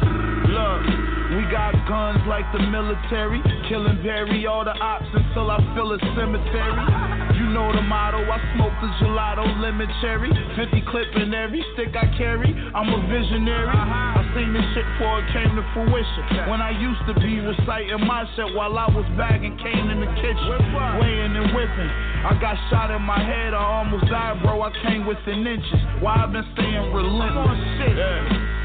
look. 0.53 1.20
We 1.31 1.47
got 1.47 1.71
guns 1.87 2.19
like 2.27 2.43
the 2.51 2.59
military, 2.59 3.39
killing 3.71 4.03
bury 4.03 4.51
all 4.51 4.65
the 4.67 4.75
ops 4.75 5.07
until 5.15 5.47
I 5.47 5.63
fill 5.79 5.95
a 5.95 5.99
cemetery. 6.19 6.83
You 7.39 7.55
know 7.55 7.71
the 7.71 7.87
motto, 7.87 8.19
I 8.19 8.43
smoke 8.59 8.75
the 8.83 8.91
gelato, 8.99 9.47
lemon 9.63 9.87
cherry, 10.03 10.27
50 10.59 10.83
clip 10.91 11.07
in 11.15 11.31
every 11.33 11.63
stick 11.75 11.95
I 11.95 12.11
carry. 12.19 12.51
I'm 12.75 12.91
a 12.91 12.99
visionary. 13.07 13.71
I 13.71 14.27
seen 14.35 14.51
this 14.51 14.67
shit 14.75 14.83
before 14.99 15.23
it 15.23 15.31
came 15.31 15.55
to 15.55 15.63
fruition. 15.71 16.51
When 16.51 16.59
I 16.59 16.75
used 16.75 17.07
to 17.07 17.15
be 17.15 17.39
reciting 17.39 18.03
my 18.11 18.27
shit 18.35 18.51
while 18.51 18.75
I 18.75 18.91
was 18.91 19.07
bagging 19.15 19.55
cane 19.63 19.87
in 19.87 20.03
the 20.03 20.11
kitchen, 20.19 20.51
weighing 20.99 21.39
and 21.39 21.55
whipping. 21.55 21.91
I 22.27 22.35
got 22.43 22.59
shot 22.75 22.91
in 22.91 23.03
my 23.07 23.23
head, 23.23 23.55
I 23.55 23.63
almost 23.63 24.11
died, 24.11 24.43
bro. 24.43 24.67
I 24.67 24.75
came 24.83 25.07
within 25.07 25.47
inches. 25.47 25.79
Why 26.03 26.27
I've 26.27 26.35
been 26.35 26.47
staying 26.59 26.91
relentless. 26.91 27.63
Yeah. 27.87 28.60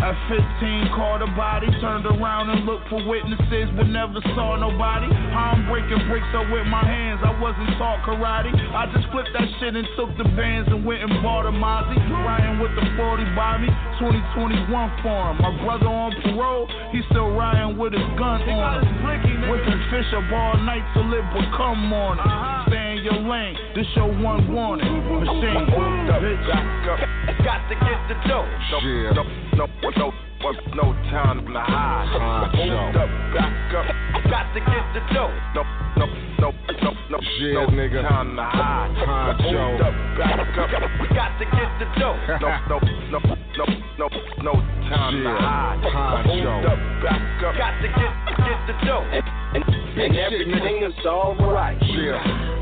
At 0.00 0.16
15, 0.30 0.96
caught 0.96 1.20
a 1.20 1.28
body, 1.36 1.68
turned 1.82 2.06
around 2.06 2.48
and 2.48 2.64
looked 2.64 2.88
for 2.88 3.04
witnesses, 3.04 3.68
but 3.76 3.84
never 3.84 4.16
saw 4.32 4.56
nobody. 4.56 5.12
How 5.34 5.52
I'm 5.52 5.68
breaking 5.68 6.00
bricks 6.08 6.30
up 6.32 6.48
with 6.48 6.64
my 6.70 6.80
hands, 6.80 7.20
I 7.20 7.36
wasn't 7.36 7.68
taught 7.76 8.00
karate. 8.06 8.48
I 8.54 8.88
just 8.96 9.10
flipped 9.12 9.28
that 9.36 9.44
shit 9.60 9.76
and 9.76 9.84
took 10.00 10.08
the 10.16 10.24
bands 10.38 10.72
and 10.72 10.88
went 10.88 11.04
and 11.04 11.12
bought 11.20 11.44
a 11.44 11.52
Mozzie. 11.52 12.00
Riding 12.24 12.62
with 12.64 12.72
the 12.80 12.86
40 12.96 13.24
by 13.36 13.60
me, 13.60 13.68
2021 14.00 14.72
for 15.04 15.20
him. 15.30 15.36
My 15.42 15.52
brother 15.68 15.92
on 15.92 16.16
parole, 16.24 16.64
he's 16.96 17.04
still 17.12 17.36
riding 17.36 17.76
with 17.76 17.92
his 17.92 18.08
gun 18.16 18.40
on 18.48 18.80
him. 18.80 19.50
Whipping 19.52 19.82
fish 19.92 20.08
up 20.16 20.24
all 20.32 20.56
night 20.64 20.84
till 20.96 21.12
it 21.12 21.26
become 21.36 21.76
morning. 21.92 22.24
Uh-huh. 22.24 22.72
Stay 22.72 22.96
in 22.96 23.04
your 23.04 23.20
lane, 23.20 23.56
this 23.76 23.86
your 23.96 24.08
one 24.08 24.48
warning. 24.48 24.88
Machine, 24.88 25.68
bitch. 25.68 26.40
Got 27.44 27.68
to 27.68 27.76
get 27.76 28.00
the 28.08 28.16
dough. 28.28 28.48
No, 29.12 29.49
no, 29.60 29.66
no, 29.82 29.90
no, 29.90 30.12
no, 30.40 30.52
no 30.74 30.92
time 31.10 31.44
to 31.44 31.60
hide. 31.60 32.08
Hold 32.54 32.96
up, 32.96 33.10
back 33.34 33.74
up. 33.76 34.30
Got 34.30 34.54
to 34.54 34.60
get 34.60 34.84
the 34.94 35.00
dough. 35.12 35.28
No, 35.54 35.62
no, 35.98 36.06
no, 36.40 36.52
no, 36.80 36.90
no, 37.10 37.18
Yeah, 37.38 37.52
no 37.52 37.66
nigga. 37.68 38.08
time 38.08 38.36
to 38.36 38.42
hide. 38.42 38.90
Honcho. 38.96 39.60
Hold 39.60 39.80
up, 39.82 39.94
back 40.16 40.58
up. 40.58 40.70
Got 41.14 41.38
to 41.38 41.44
get 41.44 41.70
the 41.78 42.00
dough. 42.00 42.16
No, 42.40 42.48
no, 42.70 42.78
no, 43.10 43.18
no, 43.58 43.66
no, 43.98 44.08
no 44.42 44.52
time 44.88 45.22
to 45.24 45.28
hide. 45.28 45.80
Honcho. 45.84 46.24
Hold 46.24 46.66
up, 46.66 46.78
back 47.04 47.44
up. 47.44 47.56
Got 47.58 47.82
to 47.82 47.88
get, 47.88 48.12
get 48.40 48.60
the 48.66 48.86
dough. 48.86 49.04
And, 49.12 49.64
and 50.00 50.16
everything 50.16 50.82
is 50.84 50.94
all 51.04 51.36
right. 51.36 51.76
Yeah. 51.82 52.59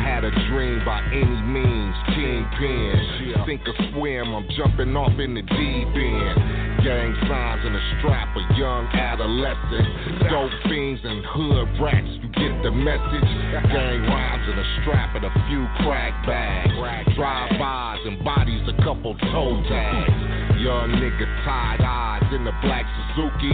Had 0.00 0.24
a 0.24 0.32
dream 0.48 0.84
by 0.84 1.00
any 1.12 1.40
means, 1.44 1.96
kingpin. 2.12 3.44
Sink 3.46 3.62
or 3.68 3.76
swim, 3.92 4.34
I'm 4.34 4.48
jumping 4.56 4.96
off 4.96 5.18
in 5.20 5.34
the 5.34 5.42
deep 5.42 5.92
end. 5.96 6.36
Gang 6.84 7.12
signs 7.28 7.60
and 7.64 7.76
a 7.76 7.84
strap, 7.98 8.32
a 8.36 8.42
young 8.56 8.86
adolescent. 8.88 10.28
Dope 10.32 10.52
fiends 10.64 11.00
and 11.04 11.24
hood 11.24 11.68
rats, 11.80 12.08
you 12.24 12.28
get 12.32 12.52
the 12.64 12.72
message. 12.72 13.30
Gang 13.68 14.00
rhymes 14.08 14.46
and 14.48 14.58
a 14.58 14.66
strap 14.80 15.14
and 15.16 15.24
a 15.24 15.32
few 15.48 15.68
crack 15.84 16.26
bags. 16.26 16.72
Drive-bys 17.14 18.00
and 18.06 18.24
bodies, 18.24 18.64
a 18.68 18.76
couple 18.82 19.14
toe 19.32 19.62
tags. 19.68 20.60
Young 20.60 20.96
nigga 20.96 21.28
tied 21.44 21.80
eyes 21.84 22.28
in 22.32 22.44
the 22.44 22.52
black 22.62 22.84
Suzuki. 23.14 23.52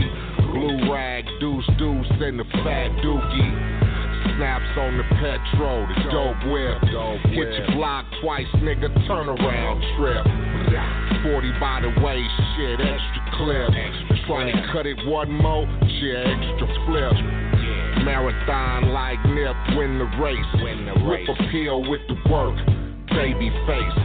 Blue 0.55 0.93
rag, 0.93 1.25
deuce 1.41 1.67
deuce, 1.79 2.11
and 2.23 2.39
the 2.39 2.45
fat 2.63 2.91
dookie. 3.03 3.96
Snaps 4.37 4.77
on 4.77 4.99
the 4.99 5.05
petrol, 5.17 5.87
the 5.89 5.97
dope 6.13 6.37
whip. 6.53 6.77
Hit 7.33 7.49
your 7.57 7.73
block 7.73 8.05
twice, 8.21 8.47
nigga, 8.57 8.93
turn 9.07 9.29
around 9.29 9.81
trip. 9.97 10.25
40 11.25 11.53
by 11.59 11.81
the 11.81 11.89
way, 12.05 12.21
shit, 12.57 12.81
extra 12.81 13.23
clip. 13.33 13.71
Trying 14.27 14.53
to 14.53 14.73
cut 14.73 14.85
it 14.87 14.99
one 15.07 15.33
more, 15.33 15.65
shit, 16.01 16.27
extra 16.27 16.69
flip. 16.85 17.17
Marathon 18.05 18.93
like 18.93 19.25
Nip, 19.25 19.57
win 19.77 19.99
the 19.99 20.05
race. 20.21 20.45
Whip 21.03 21.29
a 21.29 21.35
pill 21.51 21.89
with 21.89 22.03
the 22.09 22.17
work, 22.31 22.57
baby 23.15 23.51
face. 23.67 23.97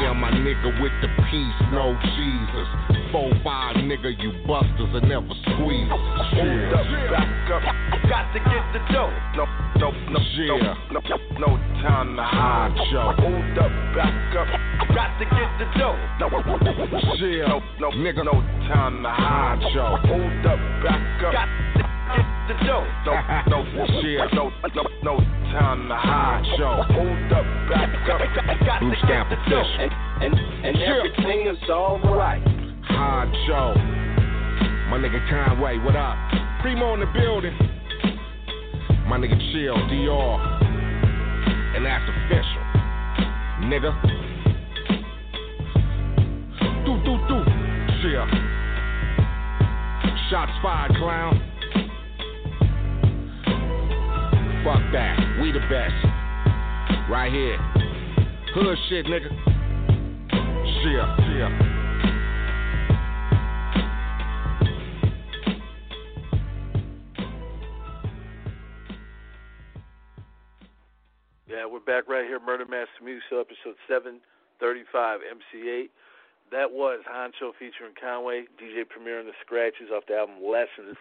Yeah, 0.00 0.12
my 0.12 0.30
nigga 0.30 0.80
with 0.82 0.92
the 1.02 1.08
peace, 1.30 1.60
no 1.72 1.94
Jesus. 2.16 2.68
Four 3.12 3.30
five 3.44 3.76
nigga, 3.76 4.10
you 4.20 4.32
busters 4.46 4.90
and 4.94 5.08
never 5.08 5.28
squeeze. 5.54 5.88
Hold 5.90 6.74
up, 6.74 6.86
back 7.10 7.50
up. 7.52 7.62
Got 8.08 8.32
to 8.34 8.40
get 8.40 8.64
the 8.72 8.80
dough. 8.92 9.12
No, 9.36 9.44
no, 9.78 9.90
no, 10.10 10.20
Yeah. 10.36 10.74
no, 10.92 11.00
no, 11.00 11.16
no 11.38 11.50
time 11.82 12.16
to 12.16 12.22
hide. 12.22 12.72
Honcho. 12.76 13.14
Hold 13.20 13.58
up, 13.58 13.72
back 13.94 14.36
up. 14.36 14.48
Got 14.94 15.18
to 15.18 15.24
get 15.24 15.50
the 15.58 15.66
dough. 15.78 15.96
No, 16.20 16.28
Yeah. 17.26 17.46
no, 17.48 17.62
no, 17.80 17.90
Nigga. 17.90 18.24
no 18.24 18.32
time 18.68 19.02
to 19.02 19.08
hide. 19.10 19.60
Honcho. 19.60 19.98
Hold 20.08 20.46
up, 20.46 20.58
back 20.82 21.22
up. 21.24 21.32
Got 21.32 21.48
to 21.78 21.95
get 22.14 22.26
the 22.48 22.54
dough. 22.66 22.86
No, 23.06 23.12
no, 23.48 24.00
Yeah. 24.02 24.26
no, 24.34 24.50
no, 24.74 24.82
no 25.02 25.16
time 25.52 25.88
to 25.88 25.94
hide. 25.96 26.42
Honcho. 26.44 26.84
Hold 26.92 27.32
up, 27.32 27.46
back 27.70 27.90
up. 28.10 28.20
Got 28.66 28.78
to 28.80 28.94
Stamp 29.04 29.30
get 29.30 29.38
the 29.44 29.50
dough. 29.50 29.60
official. 29.60 29.90
And, 30.20 30.32
and 30.66 30.76
everything 30.78 31.46
is 31.46 31.58
all 31.70 31.98
right. 32.00 32.42
Honcho. 32.90 33.74
My 34.90 34.98
nigga 34.98 35.18
Conway, 35.28 35.78
what 35.78 35.96
up? 35.96 36.16
Primo 36.62 36.94
in 36.94 37.00
the 37.00 37.06
building. 37.06 37.56
My 39.08 39.18
nigga 39.18 39.36
Chill, 39.52 39.76
DR. 39.88 40.62
And 41.76 41.84
that's 41.84 42.04
official. 42.08 42.62
Nigga. 43.66 43.92
Do, 46.86 46.92
do, 47.04 47.18
do. 47.28 47.38
Chill. 48.02 48.26
Shots 50.30 50.52
fired, 50.62 50.94
clown. 50.96 51.40
Fuck 54.66 54.82
that. 54.90 55.38
We 55.40 55.52
the 55.52 55.60
best. 55.70 55.94
Right 57.08 57.30
here. 57.30 57.56
Hood 58.52 58.76
shit, 58.88 59.06
nigga. 59.06 59.30
Yeah, 71.46 71.66
we're 71.70 71.78
back 71.78 72.08
right 72.08 72.26
here, 72.26 72.40
Murder 72.44 72.66
Master 72.66 72.88
Music 73.04 73.22
Show, 73.30 73.38
episode 73.38 73.76
735, 73.86 75.20
MC 75.30 75.64
Eiht. 75.64 75.90
That 76.50 76.72
was 76.72 77.04
Honcho 77.08 77.52
featuring 77.56 77.94
Conway, 77.94 78.46
DJ 78.60 78.82
Premier 78.88 79.20
and 79.20 79.28
the 79.28 79.32
Scratches 79.44 79.90
off 79.94 80.02
the 80.08 80.16
album 80.16 80.42
Lessons, 80.42 80.96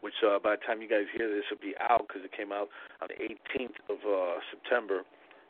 which 0.00 0.14
uh, 0.26 0.38
by 0.38 0.56
the 0.56 0.62
time 0.66 0.82
you 0.82 0.88
guys 0.88 1.04
hear 1.16 1.28
this 1.28 1.44
will 1.50 1.58
be 1.58 1.74
out 1.80 2.06
because 2.06 2.22
it 2.24 2.32
came 2.36 2.52
out 2.52 2.68
on 3.02 3.08
the 3.08 3.24
18th 3.24 3.76
of 3.88 3.98
uh, 4.06 4.40
September. 4.50 5.02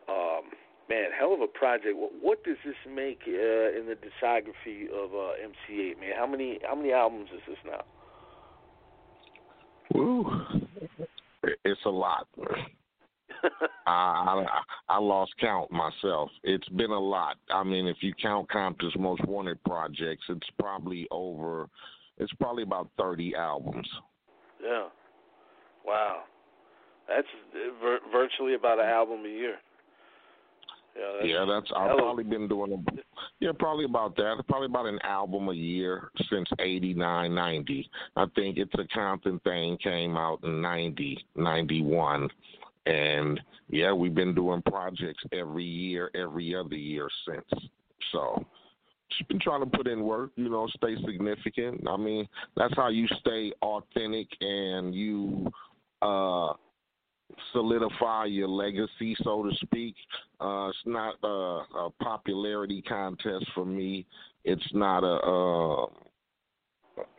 Um, 0.08 0.50
man, 0.88 1.10
hell 1.18 1.34
of 1.34 1.40
a 1.40 1.46
project. 1.46 1.96
What, 1.96 2.12
what 2.20 2.44
does 2.44 2.56
this 2.64 2.76
make 2.88 3.20
uh, 3.26 3.78
in 3.78 3.86
the 3.86 3.96
discography 3.96 4.88
of 4.92 5.14
uh, 5.14 5.32
MC 5.42 5.94
Eiht? 5.94 6.00
Man, 6.00 6.12
how 6.16 6.26
many 6.26 6.60
how 6.66 6.74
many 6.74 6.92
albums 6.92 7.28
is 7.34 7.40
this 7.48 7.58
now? 7.64 7.84
Woo. 9.94 10.26
It's 11.64 11.80
a 11.84 11.90
lot. 11.90 12.26
I, 13.86 14.44
I 14.46 14.46
I 14.88 14.98
lost 14.98 15.32
count 15.40 15.70
myself. 15.70 16.30
It's 16.42 16.68
been 16.70 16.90
a 16.90 16.98
lot. 16.98 17.36
I 17.52 17.62
mean, 17.62 17.86
if 17.86 17.98
you 18.00 18.12
count 18.20 18.48
Compton's 18.48 18.94
most 18.98 19.24
wanted 19.26 19.62
projects, 19.64 20.24
it's 20.28 20.48
probably 20.58 21.06
over. 21.10 21.68
It's 22.18 22.32
probably 22.34 22.62
about 22.62 22.88
thirty 22.98 23.34
albums. 23.34 23.88
Yeah. 24.66 24.88
Wow. 25.86 26.22
That's 27.08 27.26
vir- 27.80 28.00
virtually 28.10 28.54
about 28.54 28.80
an 28.80 28.86
album 28.86 29.24
a 29.24 29.28
year. 29.28 29.56
Yeah, 30.98 31.12
that's, 31.18 31.28
yeah, 31.28 31.44
that's 31.44 31.70
I've 31.76 31.98
probably 31.98 32.24
been 32.24 32.48
doing 32.48 32.72
a, 32.72 33.02
yeah, 33.38 33.50
probably 33.58 33.84
about 33.84 34.16
that. 34.16 34.42
Probably 34.48 34.66
about 34.66 34.86
an 34.86 34.98
album 35.04 35.48
a 35.50 35.52
year 35.52 36.10
since 36.30 36.48
eighty 36.58 36.94
nine, 36.94 37.34
ninety. 37.34 37.88
I 38.16 38.24
think 38.34 38.56
it's 38.56 38.72
a 38.74 38.84
Compton 38.94 39.38
thing 39.40 39.76
came 39.76 40.16
out 40.16 40.40
in 40.42 40.62
ninety, 40.62 41.22
ninety 41.36 41.82
one. 41.82 42.30
And 42.86 43.38
yeah, 43.68 43.92
we've 43.92 44.14
been 44.14 44.34
doing 44.34 44.62
projects 44.62 45.22
every 45.32 45.64
year, 45.64 46.10
every 46.14 46.54
other 46.54 46.76
year 46.76 47.08
since. 47.28 47.64
So 48.12 48.44
just 49.10 49.28
been 49.28 49.40
trying 49.40 49.60
to 49.60 49.76
put 49.76 49.86
in 49.86 50.02
work, 50.02 50.30
you 50.36 50.48
know, 50.48 50.66
stay 50.76 50.96
significant. 51.04 51.86
I 51.88 51.96
mean, 51.96 52.28
that's 52.56 52.74
how 52.76 52.88
you 52.88 53.06
stay 53.20 53.52
authentic 53.62 54.28
and 54.40 54.94
you 54.94 55.50
uh 56.02 56.52
solidify 57.52 58.26
your 58.26 58.48
legacy, 58.48 59.16
so 59.22 59.42
to 59.42 59.50
speak. 59.56 59.94
Uh 60.40 60.68
it's 60.68 60.78
not 60.84 61.14
a, 61.22 61.26
a 61.26 61.90
popularity 62.02 62.82
contest 62.82 63.46
for 63.54 63.64
me. 63.64 64.06
It's 64.44 64.68
not 64.72 65.02
a 65.04 65.16
uh 65.16 66.05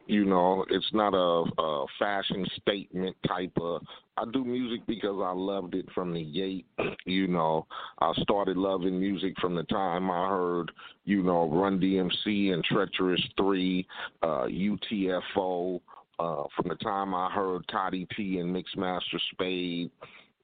you 0.07 0.25
know, 0.25 0.65
it's 0.69 0.89
not 0.93 1.13
a, 1.13 1.61
a 1.61 1.85
fashion 1.99 2.45
statement 2.61 3.15
type 3.27 3.51
of. 3.59 3.81
I 4.17 4.23
do 4.31 4.43
music 4.43 4.81
because 4.87 5.21
I 5.23 5.31
loved 5.33 5.75
it 5.75 5.85
from 5.93 6.13
the 6.13 6.23
gate. 6.23 6.65
You 7.05 7.27
know, 7.27 7.65
I 7.99 8.11
started 8.17 8.57
loving 8.57 8.99
music 8.99 9.33
from 9.39 9.55
the 9.55 9.63
time 9.63 10.11
I 10.11 10.27
heard, 10.27 10.71
you 11.05 11.23
know, 11.23 11.47
Run 11.47 11.79
DMC 11.79 12.51
and 12.51 12.61
Treacherous 12.65 13.21
Three, 13.37 13.87
uh, 14.23 14.47
UTFO. 14.47 15.79
Uh, 16.19 16.43
from 16.55 16.67
the 16.67 16.75
time 16.83 17.15
I 17.15 17.31
heard 17.31 17.63
Toddy 17.71 18.05
Tee 18.13 18.39
and 18.39 18.53
Mixmaster 18.53 19.19
Spade, 19.31 19.89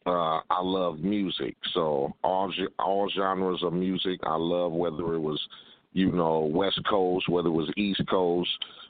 uh, 0.05 0.39
I 0.49 0.61
love 0.61 0.99
music. 0.99 1.57
So 1.73 2.13
all 2.23 2.53
all 2.79 3.09
genres 3.09 3.61
of 3.63 3.73
music 3.73 4.19
I 4.23 4.35
love, 4.35 4.71
whether 4.71 5.15
it 5.15 5.19
was, 5.19 5.39
you 5.93 6.11
know, 6.11 6.39
West 6.39 6.81
Coast, 6.89 7.29
whether 7.29 7.47
it 7.47 7.51
was 7.51 7.71
East 7.77 8.01
Coast 8.09 8.49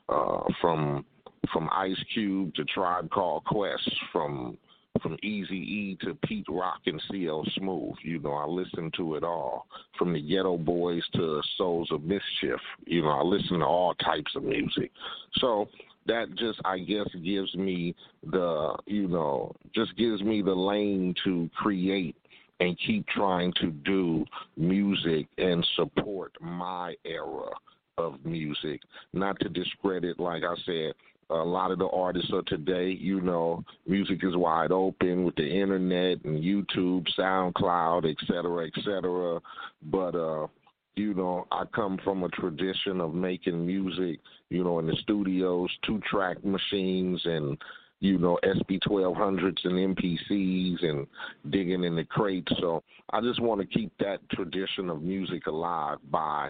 uh, 0.10 0.44
from 0.62 1.06
from 1.52 1.70
Ice 1.74 2.02
Cube 2.14 2.54
to 2.56 2.64
Tribe 2.66 3.10
Called 3.10 3.44
Quest, 3.46 3.90
from 4.12 4.58
from 5.02 5.18
Easy 5.24 5.58
E 5.58 5.98
to 6.02 6.16
Pete 6.26 6.46
Rock 6.50 6.82
and 6.86 7.02
CL 7.10 7.46
Smooth. 7.58 7.96
You 8.04 8.20
know, 8.20 8.34
I 8.34 8.46
listen 8.46 8.92
to 8.98 9.16
it 9.16 9.24
all. 9.24 9.68
From 9.98 10.14
the 10.14 10.22
Geto 10.22 10.64
Boys 10.64 11.04
to 11.16 11.42
Souls 11.58 11.90
of 11.92 12.04
Mischief. 12.04 12.60
You 12.86 13.02
know, 13.02 13.10
I 13.10 13.24
listen 13.24 13.60
to 13.60 13.66
all 13.66 13.96
types 13.96 14.32
of 14.36 14.44
music. 14.44 14.92
So 15.38 15.68
that 16.06 16.28
just 16.38 16.60
I 16.66 16.80
guess 16.80 17.08
gives 17.24 17.54
me 17.56 17.96
the 18.32 18.76
you 18.86 19.08
know, 19.08 19.56
just 19.74 19.96
gives 19.98 20.22
me 20.22 20.42
the 20.42 20.54
lane 20.54 21.16
to 21.24 21.50
create 21.56 22.16
and 22.64 22.80
keep 22.88 23.06
trying 23.08 23.52
to 23.60 23.72
do 23.94 24.26
music 24.56 25.28
and 25.38 25.68
support 25.76 26.32
my 26.40 26.96
era 27.04 27.50
of 27.98 28.24
music. 28.24 28.80
Not 29.12 29.38
to 29.42 29.50
discredit, 29.50 30.18
like 30.18 30.44
I 30.44 30.56
said, 30.66 30.94
a 31.30 31.36
lot 31.36 31.72
of 31.72 31.80
the 31.80 31.88
artists 31.88 32.32
of 32.32 32.46
today, 32.46 32.90
you 32.90 33.20
know, 33.20 33.66
music 33.86 34.20
is 34.24 34.38
wide 34.38 34.72
open 34.72 35.26
with 35.26 35.36
the 35.36 35.46
internet 35.46 36.24
and 36.24 36.42
YouTube, 36.42 37.06
SoundCloud, 37.20 38.10
et 38.10 38.18
cetera, 38.28 38.68
et 38.68 38.74
cetera. 38.86 39.42
But, 39.82 40.16
uh, 40.16 40.48
you 40.96 41.14
know, 41.14 41.46
I 41.52 41.64
come 41.76 42.00
from 42.04 42.24
a 42.24 42.30
tradition 42.30 43.02
of 43.02 43.14
making 43.14 43.66
music, 43.66 44.20
you 44.50 44.64
know, 44.64 44.80
in 44.80 44.88
the 44.88 44.96
studios, 45.02 45.70
two 45.86 46.00
track 46.10 46.38
machines 46.46 47.22
and, 47.26 47.58
you 48.04 48.18
know, 48.18 48.38
SP 48.44 48.84
1200s 48.86 49.64
and 49.64 49.96
MPCs 49.96 50.84
and 50.84 51.08
digging 51.50 51.86
in 51.86 51.96
the 51.96 52.04
crates. 52.04 52.52
So 52.60 52.84
I 53.12 53.22
just 53.22 53.42
want 53.42 53.62
to 53.62 53.68
keep 53.68 53.94
that 54.00 54.18
tradition 54.30 54.90
of 54.90 55.02
music 55.02 55.48
alive 55.48 56.00
by 56.12 56.50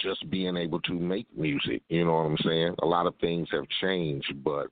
just 0.00 0.30
being 0.30 0.56
able 0.56 0.80
to 0.82 0.92
make 0.92 1.26
music. 1.36 1.82
You 1.88 2.04
know 2.04 2.12
what 2.12 2.26
I'm 2.26 2.36
saying? 2.44 2.76
A 2.82 2.86
lot 2.86 3.06
of 3.06 3.16
things 3.20 3.48
have 3.50 3.64
changed, 3.80 4.32
but 4.44 4.68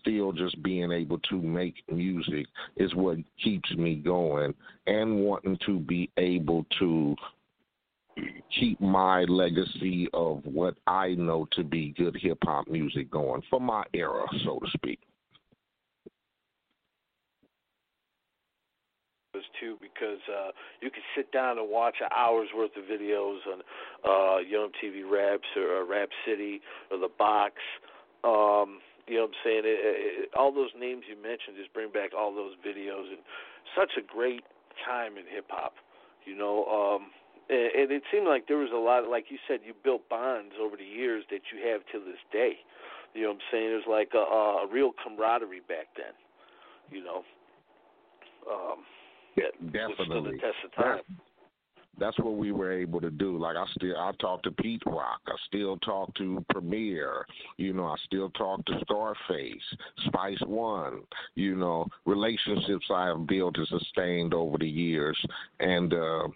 still 0.00 0.32
just 0.32 0.62
being 0.62 0.90
able 0.90 1.18
to 1.18 1.36
make 1.36 1.74
music 1.92 2.46
is 2.76 2.94
what 2.94 3.18
keeps 3.42 3.70
me 3.72 3.96
going 3.96 4.54
and 4.86 5.20
wanting 5.20 5.58
to 5.66 5.78
be 5.80 6.08
able 6.16 6.64
to 6.78 7.14
keep 8.58 8.80
my 8.80 9.24
legacy 9.24 10.08
of 10.14 10.40
what 10.46 10.76
I 10.86 11.10
know 11.10 11.46
to 11.52 11.62
be 11.62 11.94
good 11.98 12.16
hip 12.18 12.38
hop 12.42 12.68
music 12.68 13.10
going 13.10 13.42
for 13.50 13.60
my 13.60 13.84
era, 13.92 14.24
so 14.46 14.58
to 14.58 14.70
speak. 14.70 14.98
Too 19.60 19.76
because 19.80 20.20
uh, 20.28 20.50
you 20.80 20.90
can 20.90 21.02
sit 21.16 21.32
down 21.32 21.58
and 21.58 21.68
watch 21.68 21.96
an 22.00 22.08
hour's 22.14 22.48
worth 22.54 22.76
of 22.76 22.84
videos 22.84 23.38
on 23.46 23.60
uh, 24.04 24.38
Yo 24.38 24.68
MTV 24.68 25.08
Raps 25.10 25.48
or, 25.56 25.78
or 25.78 25.84
Rap 25.86 26.08
City 26.26 26.60
or 26.90 26.98
The 26.98 27.10
Box. 27.18 27.54
Um, 28.24 28.78
you 29.06 29.16
know 29.18 29.26
what 29.26 29.34
I'm 29.34 29.42
saying? 29.44 29.62
It, 29.64 29.80
it, 29.82 30.30
all 30.38 30.52
those 30.52 30.70
names 30.78 31.04
you 31.10 31.16
mentioned 31.20 31.58
just 31.58 31.72
bring 31.74 31.90
back 31.90 32.10
all 32.16 32.34
those 32.34 32.54
videos 32.64 33.10
and 33.10 33.18
such 33.76 33.98
a 33.98 34.02
great 34.02 34.44
time 34.86 35.18
in 35.18 35.24
hip 35.26 35.46
hop. 35.50 35.74
You 36.24 36.36
know, 36.36 36.64
um, 36.70 37.10
and, 37.50 37.70
and 37.74 37.88
it 37.90 38.02
seemed 38.12 38.26
like 38.26 38.46
there 38.46 38.58
was 38.58 38.70
a 38.72 38.78
lot. 38.78 39.04
Of, 39.04 39.10
like 39.10 39.26
you 39.28 39.38
said, 39.48 39.60
you 39.66 39.74
built 39.82 40.08
bonds 40.08 40.54
over 40.60 40.76
the 40.76 40.86
years 40.86 41.24
that 41.30 41.50
you 41.50 41.58
have 41.70 41.82
to 41.92 41.98
this 41.98 42.22
day. 42.30 42.62
You 43.14 43.22
know 43.22 43.34
what 43.34 43.42
I'm 43.42 43.48
saying? 43.50 43.70
It 43.72 43.82
was 43.82 43.90
like 43.90 44.14
a, 44.14 44.24
a 44.24 44.66
real 44.70 44.92
camaraderie 45.02 45.66
back 45.66 45.90
then. 45.96 46.14
You 46.90 47.04
know. 47.04 47.22
Um, 48.46 48.86
yeah, 49.36 49.44
definitely. 49.72 50.38
That, 50.76 51.00
that's 51.98 52.18
what 52.18 52.36
we 52.36 52.52
were 52.52 52.72
able 52.72 53.00
to 53.00 53.10
do. 53.10 53.38
Like 53.38 53.56
I 53.56 53.64
still, 53.74 53.96
I 53.96 54.12
talk 54.20 54.42
to 54.44 54.50
Pete 54.50 54.82
Rock. 54.86 55.20
I 55.26 55.34
still 55.46 55.76
talk 55.78 56.14
to 56.14 56.44
Premier. 56.50 57.26
You 57.58 57.72
know, 57.72 57.86
I 57.86 57.96
still 58.06 58.30
talk 58.30 58.64
to 58.66 58.80
Scarface, 58.80 59.62
Spice 60.06 60.40
One. 60.46 61.02
You 61.34 61.56
know, 61.56 61.86
relationships 62.06 62.86
I 62.90 63.06
have 63.06 63.26
built 63.26 63.56
and 63.56 63.68
sustained 63.68 64.32
over 64.34 64.58
the 64.58 64.68
years, 64.68 65.18
and 65.60 65.92
uh, 65.92 66.28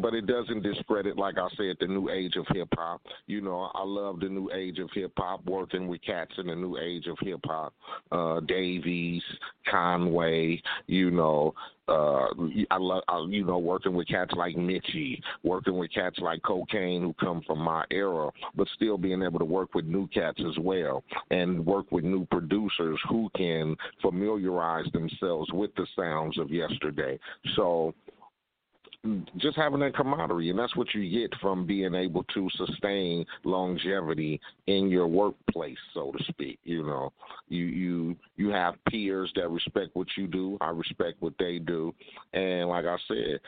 but 0.00 0.14
it 0.14 0.26
doesn't 0.26 0.62
discredit, 0.62 1.16
like 1.16 1.38
I 1.38 1.48
said, 1.56 1.76
the 1.80 1.86
new 1.86 2.10
age 2.10 2.36
of 2.36 2.46
hip 2.52 2.68
hop. 2.74 3.02
You 3.26 3.40
know, 3.40 3.70
I 3.74 3.82
love 3.84 4.20
the 4.20 4.28
new 4.28 4.50
age 4.52 4.78
of 4.78 4.90
hip 4.92 5.12
hop, 5.16 5.44
working 5.46 5.88
with 5.88 6.02
cats 6.02 6.32
in 6.38 6.46
the 6.46 6.54
new 6.54 6.76
age 6.78 7.06
of 7.06 7.16
hip 7.20 7.40
hop. 7.44 7.74
Uh, 8.12 8.40
Dave 8.40 8.86
East, 8.86 9.26
Conway, 9.70 10.62
you 10.86 11.10
know, 11.10 11.54
uh, 11.86 12.28
I 12.70 12.78
love, 12.78 13.02
you 13.28 13.44
know, 13.44 13.58
working 13.58 13.94
with 13.94 14.08
cats 14.08 14.32
like 14.34 14.56
Mitchy, 14.56 15.22
working 15.42 15.76
with 15.76 15.92
cats 15.92 16.18
like 16.18 16.40
Kokane 16.42 17.02
who 17.02 17.14
come 17.20 17.42
from 17.46 17.58
my 17.58 17.84
era, 17.90 18.30
but 18.54 18.66
still 18.74 18.96
being 18.96 19.22
able 19.22 19.38
to 19.38 19.44
work 19.44 19.74
with 19.74 19.84
new 19.84 20.06
cats 20.08 20.40
as 20.48 20.58
well 20.58 21.04
and 21.30 21.64
work 21.66 21.92
with 21.92 22.04
new 22.04 22.24
producers 22.26 22.98
who 23.08 23.30
can 23.36 23.76
familiarize 24.00 24.90
themselves 24.92 25.50
with 25.52 25.74
the 25.74 25.86
sounds 25.94 26.38
of 26.38 26.50
yesterday. 26.50 27.18
So, 27.54 27.94
just 29.36 29.56
having 29.56 29.80
that 29.80 29.94
camaraderie, 29.94 30.50
and 30.50 30.58
that's 30.58 30.76
what 30.76 30.94
you 30.94 31.08
get 31.10 31.32
from 31.40 31.66
being 31.66 31.94
able 31.94 32.24
to 32.34 32.48
sustain 32.56 33.24
longevity 33.44 34.40
in 34.66 34.88
your 34.88 35.06
workplace, 35.06 35.76
so 35.92 36.12
to 36.12 36.24
speak. 36.24 36.58
You 36.64 36.84
know, 36.84 37.12
you 37.48 37.64
you 37.66 38.16
you 38.36 38.48
have 38.48 38.74
peers 38.88 39.30
that 39.36 39.50
respect 39.50 39.90
what 39.94 40.08
you 40.16 40.26
do. 40.26 40.56
I 40.60 40.70
respect 40.70 41.20
what 41.20 41.34
they 41.38 41.58
do, 41.58 41.94
and 42.32 42.68
like 42.68 42.86
I 42.86 42.96
said, 43.08 43.40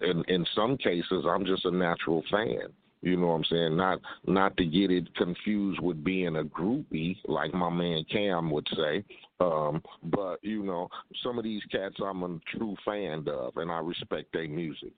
in 0.00 0.24
in 0.28 0.44
some 0.54 0.76
cases, 0.76 1.24
I'm 1.28 1.44
just 1.44 1.64
a 1.64 1.70
natural 1.70 2.24
fan. 2.30 2.72
You 3.02 3.16
know 3.16 3.28
what 3.28 3.34
I'm 3.34 3.44
saying? 3.44 3.76
Not 3.76 4.00
not 4.26 4.56
to 4.56 4.66
get 4.66 4.90
it 4.90 5.14
confused 5.14 5.80
with 5.80 6.04
being 6.04 6.36
a 6.36 6.44
groupie, 6.44 7.16
like 7.26 7.54
my 7.54 7.70
man 7.70 8.04
Cam 8.10 8.50
would 8.50 8.68
say. 8.76 9.04
Um, 9.40 9.82
but 10.04 10.38
you 10.42 10.62
know, 10.62 10.88
some 11.22 11.38
of 11.38 11.44
these 11.44 11.62
cats 11.72 11.96
I'm 12.04 12.22
a 12.22 12.38
true 12.56 12.76
fan 12.84 13.24
of, 13.26 13.56
and 13.56 13.70
I 13.70 13.78
respect 13.78 14.32
their 14.32 14.48
music. 14.48 14.92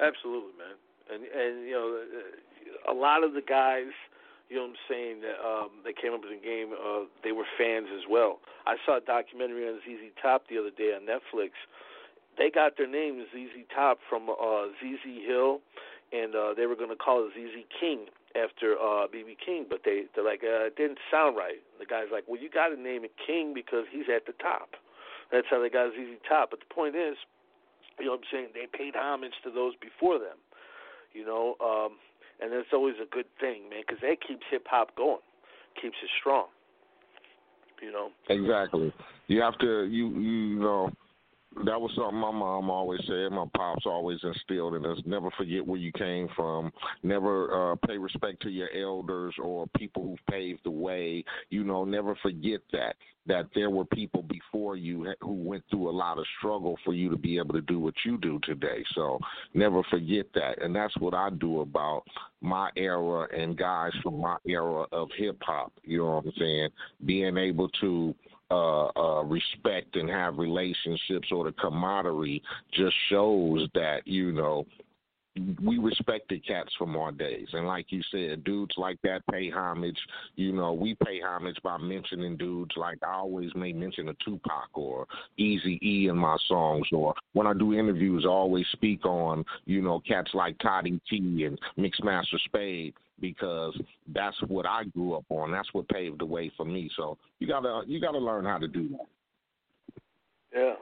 Absolutely, 0.00 0.52
man. 0.58 0.76
And 1.12 1.22
and 1.24 1.68
you 1.68 1.72
know, 1.72 2.92
a 2.92 2.94
lot 2.94 3.22
of 3.22 3.34
the 3.34 3.42
guys, 3.42 3.92
you 4.48 4.56
know, 4.56 4.62
what 4.62 4.70
I'm 4.70 4.76
saying 4.88 5.20
that 5.20 5.38
um, 5.46 5.70
they 5.84 5.92
came 5.92 6.12
up 6.12 6.22
in 6.24 6.36
the 6.36 6.44
game, 6.44 6.72
uh, 6.72 7.04
they 7.22 7.32
were 7.32 7.46
fans 7.56 7.86
as 7.94 8.04
well. 8.10 8.40
I 8.66 8.76
saw 8.84 8.98
a 8.98 9.00
documentary 9.00 9.68
on 9.68 9.78
ZZ 9.86 10.10
Top 10.20 10.44
the 10.48 10.58
other 10.58 10.70
day 10.70 10.92
on 10.94 11.06
Netflix. 11.06 11.50
They 12.38 12.50
got 12.50 12.76
their 12.76 12.88
name 12.88 13.24
ZZ 13.32 13.66
Top 13.74 13.98
from 14.08 14.28
uh, 14.30 14.66
ZZ 14.82 15.26
Hill 15.26 15.60
and 16.12 16.34
uh, 16.34 16.54
they 16.56 16.66
were 16.66 16.76
going 16.76 16.90
to 16.90 16.96
call 16.96 17.26
it 17.26 17.32
ZZ 17.34 17.64
King 17.78 18.06
after 18.34 18.74
uh, 18.74 19.06
BB 19.06 19.38
King, 19.44 19.66
but 19.68 19.82
they 19.84 20.04
they're 20.14 20.24
like 20.24 20.42
uh, 20.42 20.66
it 20.66 20.76
didn't 20.76 20.98
sound 21.10 21.36
right. 21.36 21.62
The 21.78 21.86
guy's 21.86 22.10
like, 22.12 22.24
well, 22.26 22.40
you 22.40 22.50
got 22.50 22.68
to 22.68 22.80
name 22.80 23.04
it 23.04 23.12
King 23.26 23.54
because 23.54 23.84
he's 23.90 24.06
at 24.14 24.26
the 24.26 24.34
top. 24.42 24.74
That's 25.32 25.46
how 25.50 25.62
they 25.62 25.70
got 25.70 25.92
ZZ 25.94 26.18
Top. 26.28 26.50
But 26.50 26.60
the 26.60 26.74
point 26.74 26.96
is, 26.96 27.16
you 27.98 28.06
know, 28.06 28.12
what 28.12 28.26
I'm 28.26 28.30
saying 28.32 28.48
they 28.54 28.66
paid 28.66 28.94
homage 28.96 29.34
to 29.44 29.50
those 29.50 29.74
before 29.80 30.18
them. 30.18 30.38
You 31.12 31.24
know, 31.26 31.56
um, 31.62 31.98
and 32.40 32.52
that's 32.52 32.72
always 32.72 32.96
a 33.02 33.06
good 33.06 33.26
thing, 33.40 33.68
man, 33.70 33.82
because 33.86 34.00
that 34.02 34.18
keeps 34.26 34.42
hip 34.50 34.66
hop 34.68 34.94
going, 34.96 35.22
keeps 35.80 35.96
it 36.02 36.10
strong. 36.18 36.46
You 37.82 37.92
know. 37.92 38.10
Exactly. 38.28 38.92
You 39.26 39.40
have 39.42 39.58
to 39.58 39.84
you 39.84 40.08
you 40.18 40.60
know 40.60 40.90
that 41.66 41.80
was 41.80 41.90
something 41.96 42.18
my 42.18 42.30
mom 42.30 42.70
always 42.70 43.00
said. 43.06 43.32
My 43.32 43.44
pops 43.54 43.84
always 43.84 44.18
instilled 44.22 44.74
in 44.74 44.86
us: 44.86 44.98
never 45.04 45.30
forget 45.36 45.66
where 45.66 45.78
you 45.78 45.92
came 45.92 46.28
from. 46.36 46.72
Never 47.02 47.72
uh, 47.72 47.76
pay 47.86 47.98
respect 47.98 48.40
to 48.42 48.50
your 48.50 48.68
elders 48.72 49.34
or 49.42 49.66
people 49.76 50.02
who 50.02 50.16
paved 50.30 50.60
the 50.64 50.70
way. 50.70 51.24
You 51.50 51.64
know, 51.64 51.84
never 51.84 52.14
forget 52.22 52.60
that 52.72 52.94
that 53.26 53.46
there 53.54 53.70
were 53.70 53.84
people 53.84 54.22
before 54.22 54.76
you 54.76 55.12
who 55.20 55.34
went 55.34 55.62
through 55.70 55.90
a 55.90 55.92
lot 55.92 56.18
of 56.18 56.24
struggle 56.38 56.78
for 56.84 56.94
you 56.94 57.10
to 57.10 57.16
be 57.16 57.38
able 57.38 57.52
to 57.52 57.60
do 57.60 57.78
what 57.78 57.94
you 58.04 58.16
do 58.18 58.40
today. 58.42 58.82
So 58.94 59.18
never 59.52 59.82
forget 59.90 60.26
that, 60.34 60.62
and 60.62 60.74
that's 60.74 60.96
what 60.98 61.14
I 61.14 61.30
do 61.30 61.60
about 61.60 62.04
my 62.40 62.70
era 62.76 63.26
and 63.36 63.56
guys 63.56 63.92
from 64.02 64.20
my 64.20 64.36
era 64.48 64.84
of 64.92 65.08
hip 65.16 65.38
hop. 65.42 65.72
You 65.82 65.98
know 65.98 66.16
what 66.16 66.26
I'm 66.26 66.32
saying? 66.38 66.68
Being 67.04 67.36
able 67.36 67.68
to 67.80 68.14
uh, 68.50 68.86
uh, 68.96 69.22
respect 69.24 69.96
and 69.96 70.08
have 70.08 70.38
relationships 70.38 71.28
or 71.30 71.44
the 71.44 71.52
camaraderie 71.52 72.42
just 72.72 72.94
shows 73.08 73.68
that 73.74 74.06
you 74.06 74.32
know 74.32 74.66
we 75.36 75.78
respected 75.78 76.44
cats 76.46 76.70
from 76.76 76.96
our 76.96 77.12
days. 77.12 77.46
And 77.52 77.66
like 77.66 77.86
you 77.90 78.02
said, 78.10 78.42
dudes 78.44 78.74
like 78.76 78.98
that 79.02 79.22
pay 79.30 79.48
homage. 79.50 79.98
You 80.34 80.52
know, 80.52 80.72
we 80.72 80.96
pay 80.96 81.20
homage 81.20 81.56
by 81.62 81.78
mentioning 81.78 82.36
dudes 82.36 82.72
like 82.76 82.98
I 83.02 83.14
always 83.14 83.50
may 83.54 83.72
mention 83.72 84.08
a 84.08 84.14
Tupac 84.24 84.70
or 84.74 85.06
Easy 85.36 85.78
E 85.82 86.08
in 86.08 86.16
my 86.16 86.36
songs 86.48 86.86
or 86.92 87.14
when 87.32 87.46
I 87.46 87.54
do 87.54 87.74
interviews 87.74 88.24
I 88.26 88.30
always 88.30 88.66
speak 88.72 89.04
on, 89.06 89.44
you 89.66 89.82
know, 89.82 90.00
cats 90.00 90.30
like 90.34 90.58
Toddy 90.58 91.00
Tee 91.08 91.46
and 91.46 91.58
Mixmaster 91.78 92.38
Spade 92.46 92.94
because 93.20 93.78
that's 94.12 94.36
what 94.48 94.66
I 94.66 94.84
grew 94.84 95.14
up 95.14 95.26
on. 95.28 95.52
That's 95.52 95.72
what 95.72 95.88
paved 95.88 96.20
the 96.20 96.26
way 96.26 96.50
for 96.56 96.64
me. 96.64 96.90
So 96.96 97.18
you 97.38 97.46
gotta 97.46 97.82
you 97.86 98.00
gotta 98.00 98.18
learn 98.18 98.44
how 98.44 98.58
to 98.58 98.68
do 98.68 98.88
that. 98.88 99.06
Yeah. 100.54 100.74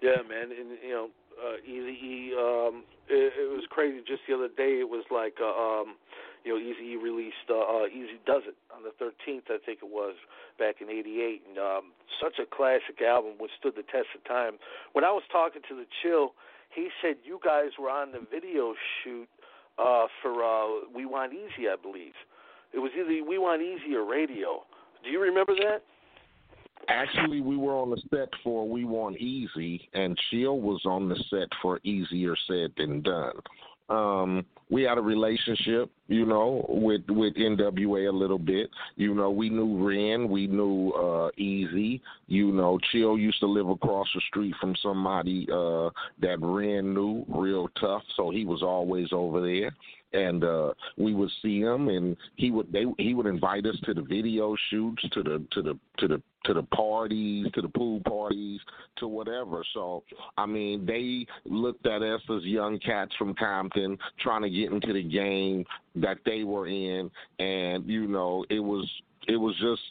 Yeah, 0.00 0.22
man, 0.28 0.56
and 0.56 0.70
you 0.82 0.90
know, 0.90 1.08
uh, 1.38 1.56
Easy 1.64 1.96
E. 2.02 2.34
Um, 2.36 2.84
it, 3.08 3.32
it 3.32 3.50
was 3.50 3.64
crazy. 3.70 4.02
Just 4.06 4.22
the 4.28 4.34
other 4.34 4.48
day, 4.48 4.80
it 4.82 4.88
was 4.88 5.04
like, 5.10 5.38
uh, 5.40 5.48
um, 5.48 5.96
you 6.44 6.52
know, 6.52 6.58
Easy 6.60 6.92
E 6.92 6.96
released 6.96 7.48
uh, 7.48 7.58
uh, 7.58 7.86
Eazy-Duz-It 7.88 8.56
on 8.74 8.82
the 8.82 8.92
13th, 9.02 9.48
I 9.48 9.58
think 9.64 9.80
it 9.82 9.90
was, 9.90 10.14
back 10.58 10.80
in 10.80 10.90
'88, 10.90 11.42
and 11.48 11.58
um, 11.58 11.84
such 12.20 12.38
a 12.38 12.46
classic 12.46 13.00
album, 13.02 13.38
withstood 13.40 13.74
the 13.76 13.86
test 13.86 14.10
of 14.14 14.22
time. 14.24 14.58
When 14.92 15.04
I 15.04 15.10
was 15.10 15.22
talking 15.30 15.62
to 15.68 15.74
the 15.74 15.86
Chill, 16.02 16.34
he 16.74 16.88
said 17.02 17.16
you 17.24 17.40
guys 17.44 17.72
were 17.78 17.90
on 17.90 18.12
the 18.12 18.20
video 18.20 18.74
shoot 19.02 19.28
uh, 19.78 20.06
for 20.22 20.44
uh, 20.44 20.88
We 20.94 21.06
Want 21.06 21.32
Eazy, 21.32 21.70
I 21.70 21.76
believe. 21.80 22.14
It 22.72 22.78
was 22.78 22.92
either 22.94 23.24
We 23.24 23.38
Want 23.38 23.62
Eazy 23.62 23.94
or 23.94 24.04
Radio. 24.04 24.64
Do 25.04 25.10
you 25.10 25.20
remember 25.20 25.54
that? 25.54 25.82
Actually, 26.88 27.40
we 27.40 27.56
were 27.56 27.74
on 27.74 27.90
the 27.90 28.00
set 28.10 28.28
for 28.42 28.68
We 28.68 28.84
Want 28.84 29.16
Eazy, 29.16 29.80
and 29.94 30.18
Chill 30.30 30.60
was 30.60 30.80
on 30.84 31.08
the 31.08 31.16
set 31.30 31.48
for 31.60 31.80
Eazy-er 31.80 32.36
Said 32.46 32.72
Than 32.76 33.02
Dunn. 33.02 33.32
Um, 33.90 34.44
we 34.70 34.82
had 34.82 34.98
a 34.98 35.00
relationship, 35.00 35.90
you 36.08 36.26
know, 36.26 36.66
with 36.68 37.00
with 37.08 37.34
NWA 37.36 38.08
a 38.08 38.12
little 38.12 38.38
bit. 38.38 38.68
You 38.96 39.14
know, 39.14 39.30
we 39.30 39.48
knew 39.48 39.86
Ren, 39.86 40.28
we 40.28 40.46
knew 40.46 40.90
uh 40.90 41.30
Eazy. 41.38 42.02
You 42.26 42.52
know, 42.52 42.78
Chill 42.92 43.16
used 43.16 43.40
to 43.40 43.46
live 43.46 43.68
across 43.68 44.06
the 44.14 44.20
street 44.28 44.54
from 44.60 44.74
somebody 44.82 45.48
uh 45.50 45.88
that 46.20 46.38
Ren 46.40 46.92
knew 46.92 47.24
real 47.28 47.68
tough, 47.80 48.02
so 48.14 48.30
he 48.30 48.44
was 48.44 48.62
always 48.62 49.08
over 49.12 49.40
there 49.40 49.72
and 50.12 50.44
uh 50.44 50.72
we 50.96 51.14
would 51.14 51.30
see 51.42 51.60
him 51.60 51.88
and 51.88 52.16
he 52.36 52.50
would 52.50 52.70
they 52.72 52.84
he 52.98 53.14
would 53.14 53.26
invite 53.26 53.66
us 53.66 53.76
to 53.84 53.92
the 53.92 54.02
video 54.02 54.56
shoots 54.70 55.02
to 55.12 55.22
the 55.22 55.44
to 55.52 55.62
the 55.62 55.78
to 55.98 56.08
the 56.08 56.22
to 56.44 56.54
the 56.54 56.62
parties 56.62 57.46
to 57.52 57.60
the 57.60 57.68
pool 57.68 58.00
parties 58.06 58.60
to 58.96 59.08
whatever. 59.08 59.64
So 59.74 60.04
i 60.36 60.46
mean 60.46 60.86
they 60.86 61.26
looked 61.44 61.86
at 61.86 62.02
us 62.02 62.22
as 62.34 62.42
young 62.44 62.78
cats 62.78 63.12
from 63.18 63.34
compton 63.34 63.98
trying 64.20 64.42
to 64.42 64.50
get 64.50 64.72
into 64.72 64.92
the 64.92 65.02
game 65.02 65.64
that 65.96 66.18
they 66.24 66.44
were 66.44 66.66
in 66.66 67.10
and 67.38 67.86
you 67.86 68.06
know 68.06 68.44
it 68.50 68.60
was 68.60 68.88
it 69.26 69.36
was 69.36 69.54
just 69.60 69.82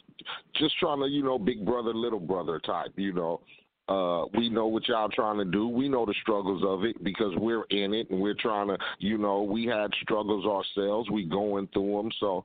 just 0.54 0.76
trying 0.78 1.00
to 1.00 1.06
you 1.06 1.22
know 1.22 1.38
big 1.38 1.64
brother 1.64 1.94
little 1.94 2.20
brother 2.20 2.58
type 2.58 2.92
you 2.96 3.12
know 3.12 3.40
uh, 3.88 4.26
we 4.36 4.50
know 4.50 4.66
what 4.66 4.86
y'all 4.86 5.08
trying 5.08 5.38
to 5.38 5.44
do. 5.44 5.66
We 5.66 5.88
know 5.88 6.04
the 6.04 6.14
struggles 6.20 6.62
of 6.66 6.84
it 6.84 7.02
because 7.02 7.32
we're 7.36 7.64
in 7.70 7.94
it 7.94 8.10
and 8.10 8.20
we're 8.20 8.34
trying 8.34 8.68
to, 8.68 8.78
you 8.98 9.16
know, 9.16 9.42
we 9.42 9.64
had 9.64 9.90
struggles 10.02 10.44
ourselves. 10.44 11.10
We 11.10 11.24
going 11.24 11.68
through 11.72 11.96
them. 11.96 12.10
So 12.20 12.44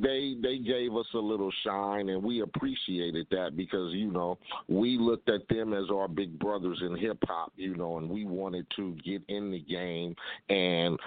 they 0.00 0.36
they 0.42 0.58
gave 0.58 0.96
us 0.96 1.06
a 1.14 1.18
little 1.18 1.52
shine 1.64 2.08
and 2.08 2.22
we 2.22 2.40
appreciated 2.40 3.26
that 3.30 3.56
because 3.56 3.92
you 3.92 4.10
know 4.10 4.38
we 4.68 4.96
looked 4.96 5.28
at 5.28 5.46
them 5.48 5.74
as 5.74 5.84
our 5.92 6.08
big 6.08 6.38
brothers 6.38 6.80
in 6.82 6.96
hip 6.96 7.18
hop 7.24 7.52
you 7.56 7.76
know 7.76 7.98
and 7.98 8.08
we 8.08 8.24
wanted 8.24 8.66
to 8.74 8.96
get 9.04 9.22
in 9.28 9.50
the 9.50 9.60
game 9.60 10.16
and 10.48 10.98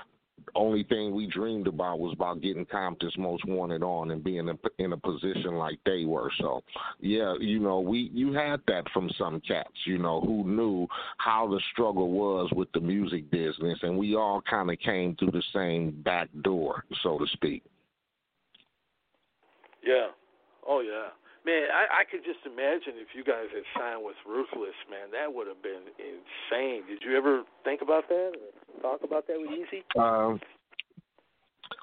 only 0.55 0.83
thing 0.83 1.13
we 1.13 1.27
dreamed 1.27 1.67
about 1.67 1.99
was 1.99 2.13
about 2.13 2.41
getting 2.41 2.65
Compton's 2.65 3.17
most 3.17 3.45
wanted 3.45 3.83
on 3.83 4.11
and 4.11 4.23
being 4.23 4.49
in 4.79 4.93
a 4.93 4.97
position 4.97 5.55
like 5.55 5.79
they 5.85 6.05
were. 6.05 6.31
So, 6.39 6.63
yeah, 6.99 7.35
you 7.39 7.59
know, 7.59 7.79
we 7.79 8.09
you 8.13 8.33
had 8.33 8.61
that 8.67 8.85
from 8.93 9.09
some 9.17 9.41
cats, 9.41 9.69
you 9.85 9.97
know, 9.97 10.21
who 10.21 10.43
knew 10.45 10.87
how 11.17 11.47
the 11.47 11.59
struggle 11.71 12.11
was 12.11 12.49
with 12.55 12.71
the 12.73 12.79
music 12.79 13.29
business, 13.31 13.79
and 13.81 13.97
we 13.97 14.15
all 14.15 14.41
kind 14.41 14.71
of 14.71 14.79
came 14.79 15.15
through 15.15 15.31
the 15.31 15.43
same 15.53 15.91
back 16.03 16.29
door, 16.41 16.85
so 17.03 17.17
to 17.17 17.25
speak. 17.33 17.63
Yeah. 19.85 20.07
Oh 20.67 20.81
yeah. 20.81 21.09
Man, 21.45 21.69
I, 21.69 22.01
I 22.01 22.03
could 22.09 22.25
just 22.25 22.41
imagine 22.41 22.97
if 22.97 23.13
you 23.13 23.23
guys 23.23 23.53
had 23.53 23.63
signed 23.77 24.01
with 24.03 24.17
Ruthless, 24.25 24.73
man, 24.89 25.13
that 25.13 25.29
would 25.29 25.45
have 25.45 25.61
been 25.61 25.93
insane. 26.01 26.81
Did 26.89 27.05
you 27.05 27.15
ever 27.15 27.43
think 27.63 27.85
about 27.85 28.09
that 28.09 28.33
or 28.33 28.81
talk 28.81 29.03
about 29.03 29.27
that 29.27 29.37
with 29.37 29.53
Eazy? 29.53 29.85
Um, 29.93 30.41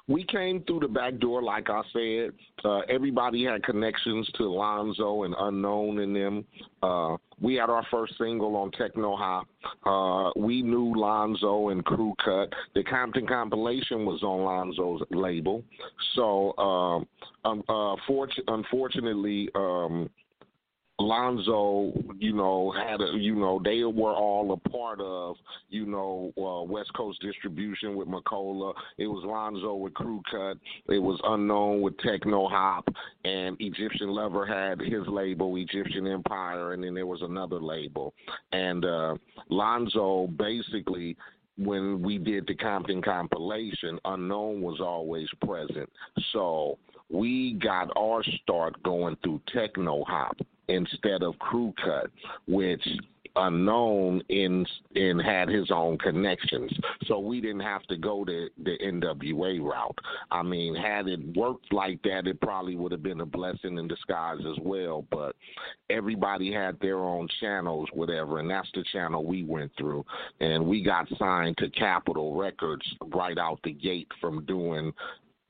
we 0.07 0.25
came 0.25 0.61
through 0.63 0.81
the 0.81 0.87
back 0.87 1.17
door, 1.19 1.41
like 1.41 1.69
I 1.69 1.81
said. 1.93 2.31
Uh, 2.63 2.79
everybody 2.89 3.45
had 3.45 3.63
connections 3.63 4.29
to 4.35 4.43
Lonzo 4.49 5.23
and 5.23 5.33
Unknown 5.37 5.99
in 5.99 6.13
them. 6.13 6.45
Uh, 6.81 7.15
we 7.39 7.55
had 7.55 7.69
our 7.69 7.85
first 7.89 8.17
single 8.17 8.55
on 8.57 8.71
Techno 8.71 9.15
Hop. 9.15 9.47
Uh, 9.85 10.31
we 10.39 10.61
knew 10.61 10.93
Lonzo 10.95 11.69
and 11.69 11.83
Crew 11.85 12.13
Cut. 12.23 12.51
The 12.75 12.83
Compton 12.83 13.25
compilation 13.27 14.05
was 14.05 14.23
on 14.23 14.43
Lonzo's 14.43 15.01
label. 15.11 15.63
So, 16.15 16.55
um, 16.57 17.07
um, 17.45 17.63
uh, 17.69 17.95
unfortunately, 18.47 19.49
um, 19.55 20.09
Lonzo, 20.99 21.91
you 22.19 22.33
know, 22.33 22.71
had 22.71 23.01
a, 23.01 23.17
you 23.17 23.33
know, 23.35 23.59
they 23.63 23.83
were 23.83 24.13
all 24.13 24.51
a 24.53 24.69
part 24.69 25.01
of, 25.01 25.35
you 25.69 25.87
know, 25.87 26.31
uh, 26.37 26.63
West 26.63 26.93
Coast 26.93 27.19
distribution 27.19 27.95
with 27.95 28.07
Macola. 28.07 28.73
It 28.99 29.07
was 29.07 29.23
Lonzo 29.25 29.73
with 29.73 29.95
Kru-Cut. 29.95 30.57
It 30.89 30.99
was 30.99 31.19
Unknown 31.23 31.81
with 31.81 31.97
Techno 31.97 32.47
Hop, 32.47 32.87
and 33.25 33.57
Egyptian 33.59 34.09
Lover 34.09 34.45
had 34.45 34.79
his 34.79 35.07
label, 35.07 35.55
Egyptian 35.57 36.05
Empire, 36.05 36.73
and 36.73 36.83
then 36.83 36.93
there 36.93 37.07
was 37.07 37.23
another 37.23 37.59
label. 37.59 38.13
And 38.51 38.85
uh, 38.85 39.15
Lonzo 39.49 40.27
basically 40.37 41.17
when 41.57 42.01
we 42.01 42.17
did 42.17 42.47
the 42.47 42.55
Compton 42.55 43.01
compilation, 43.01 43.99
Unknown 44.05 44.61
was 44.61 44.79
always 44.79 45.27
present. 45.45 45.89
So 46.31 46.77
we 47.09 47.53
got 47.53 47.89
our 47.95 48.23
start 48.41 48.81
going 48.83 49.17
through 49.23 49.41
Techno 49.53 50.03
Hop 50.05 50.37
instead 50.67 51.23
of 51.23 51.37
Crew 51.39 51.73
Cut, 51.83 52.09
which 52.47 52.85
unknown 53.35 54.21
in 54.29 54.65
and 54.95 55.21
had 55.21 55.49
his 55.49 55.71
own 55.71 55.97
connections. 55.97 56.71
So 57.05 57.19
we 57.19 57.41
didn't 57.41 57.61
have 57.61 57.83
to 57.83 57.97
go 57.97 58.23
to 58.25 58.49
the 58.63 58.77
NWA 58.83 59.61
route. 59.61 59.97
I 60.31 60.43
mean, 60.43 60.75
had 60.75 61.07
it 61.07 61.19
worked 61.35 61.73
like 61.73 62.01
that, 62.03 62.27
it 62.27 62.39
probably 62.41 62.75
would 62.75 62.91
have 62.91 63.03
been 63.03 63.21
a 63.21 63.25
blessing 63.25 63.77
in 63.77 63.87
disguise 63.87 64.39
as 64.39 64.57
well. 64.63 65.05
But 65.09 65.35
everybody 65.89 66.51
had 66.51 66.79
their 66.79 66.99
own 66.99 67.27
channels, 67.39 67.89
whatever, 67.93 68.39
and 68.39 68.49
that's 68.49 68.69
the 68.73 68.83
channel 68.91 69.25
we 69.25 69.43
went 69.43 69.71
through. 69.77 70.05
And 70.39 70.65
we 70.65 70.83
got 70.83 71.07
signed 71.17 71.57
to 71.57 71.69
Capitol 71.71 72.35
Records 72.35 72.85
right 73.13 73.37
out 73.37 73.59
the 73.63 73.73
gate 73.73 74.09
from 74.21 74.45
doing 74.45 74.93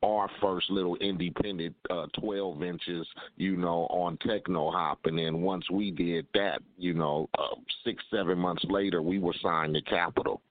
our 0.04 0.30
first 0.42 0.70
little 0.70 0.96
independent 0.98 1.76
uh, 1.90 2.08
12 2.20 2.62
inches, 2.62 3.08
you 3.38 3.56
know, 3.56 3.88
on 3.90 4.18
Techno 4.18 4.70
Hop. 4.70 5.00
And 5.06 5.18
then 5.18 5.42
once 5.42 5.70
we 5.72 5.92
did 5.92 6.28
that, 6.34 6.62
you 6.78 6.94
know, 6.94 7.30
uh, 7.40 7.56
six, 7.86 8.04
seven 8.12 8.38
months 8.38 8.64
later, 8.70 9.02
we 9.02 9.20
were 9.20 9.36
signed 9.42 9.74
to 9.76 9.82
Capitol. 9.82 10.42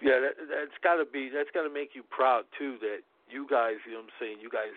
Yeah, 0.00 0.18
that, 0.18 0.34
that's 0.48 0.78
got 0.82 0.96
to 0.96 1.04
be, 1.04 1.30
that's 1.32 1.50
got 1.54 1.62
to 1.62 1.72
make 1.72 1.90
you 1.94 2.02
proud, 2.10 2.44
too, 2.58 2.76
that 2.80 3.00
you 3.30 3.46
guys, 3.48 3.74
you 3.86 3.92
know 3.92 3.98
what 3.98 4.06
I'm 4.06 4.18
saying, 4.18 4.36
you 4.42 4.50
guys 4.50 4.74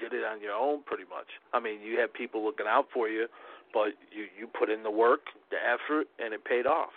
did 0.00 0.12
it 0.12 0.24
on 0.24 0.40
your 0.40 0.54
own 0.54 0.82
pretty 0.84 1.04
much. 1.04 1.28
I 1.52 1.60
mean, 1.60 1.82
you 1.82 1.98
had 2.00 2.12
people 2.12 2.44
looking 2.44 2.66
out 2.66 2.86
for 2.94 3.08
you, 3.08 3.26
but 3.74 3.92
you, 4.10 4.26
you 4.38 4.46
put 4.46 4.70
in 4.70 4.82
the 4.82 4.90
work, 4.90 5.20
the 5.50 5.58
effort, 5.58 6.06
and 6.18 6.32
it 6.32 6.44
paid 6.44 6.66
off, 6.66 6.92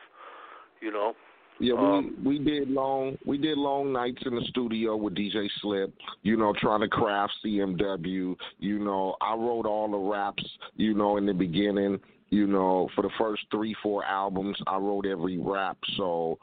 you 0.82 0.92
know? 0.92 1.14
Yeah, 1.60 1.74
we 1.74 1.80
um, 1.80 2.18
we 2.26 2.40
did 2.40 2.70
long 2.70 3.18
we 3.26 3.38
did 3.38 3.58
long 3.58 3.94
nights 3.94 4.22
in 4.26 4.36
the 4.36 4.44
studio 4.50 4.96
with 4.96 5.16
DJ 5.16 5.48
Slip, 5.62 5.94
you 6.22 6.36
know, 6.36 6.54
trying 6.60 6.82
to 6.82 6.88
craft 6.88 7.34
CMW. 7.46 8.36
You 8.60 8.80
know, 8.80 9.16
I 9.22 9.36
wrote 9.36 9.66
all 9.66 9.90
the 9.90 9.98
raps, 9.98 10.44
you 10.76 10.94
know, 10.94 11.18
in 11.18 11.26
the 11.26 11.34
beginning. 11.34 12.00
You 12.30 12.48
know, 12.48 12.90
for 12.96 13.04
the 13.04 13.12
first 13.18 13.44
three, 13.52 13.76
four 13.82 14.04
albums, 14.04 14.58
I 14.68 14.78
wrote 14.78 15.06
every 15.06 15.38
rap. 15.38 15.78
So 15.96 16.38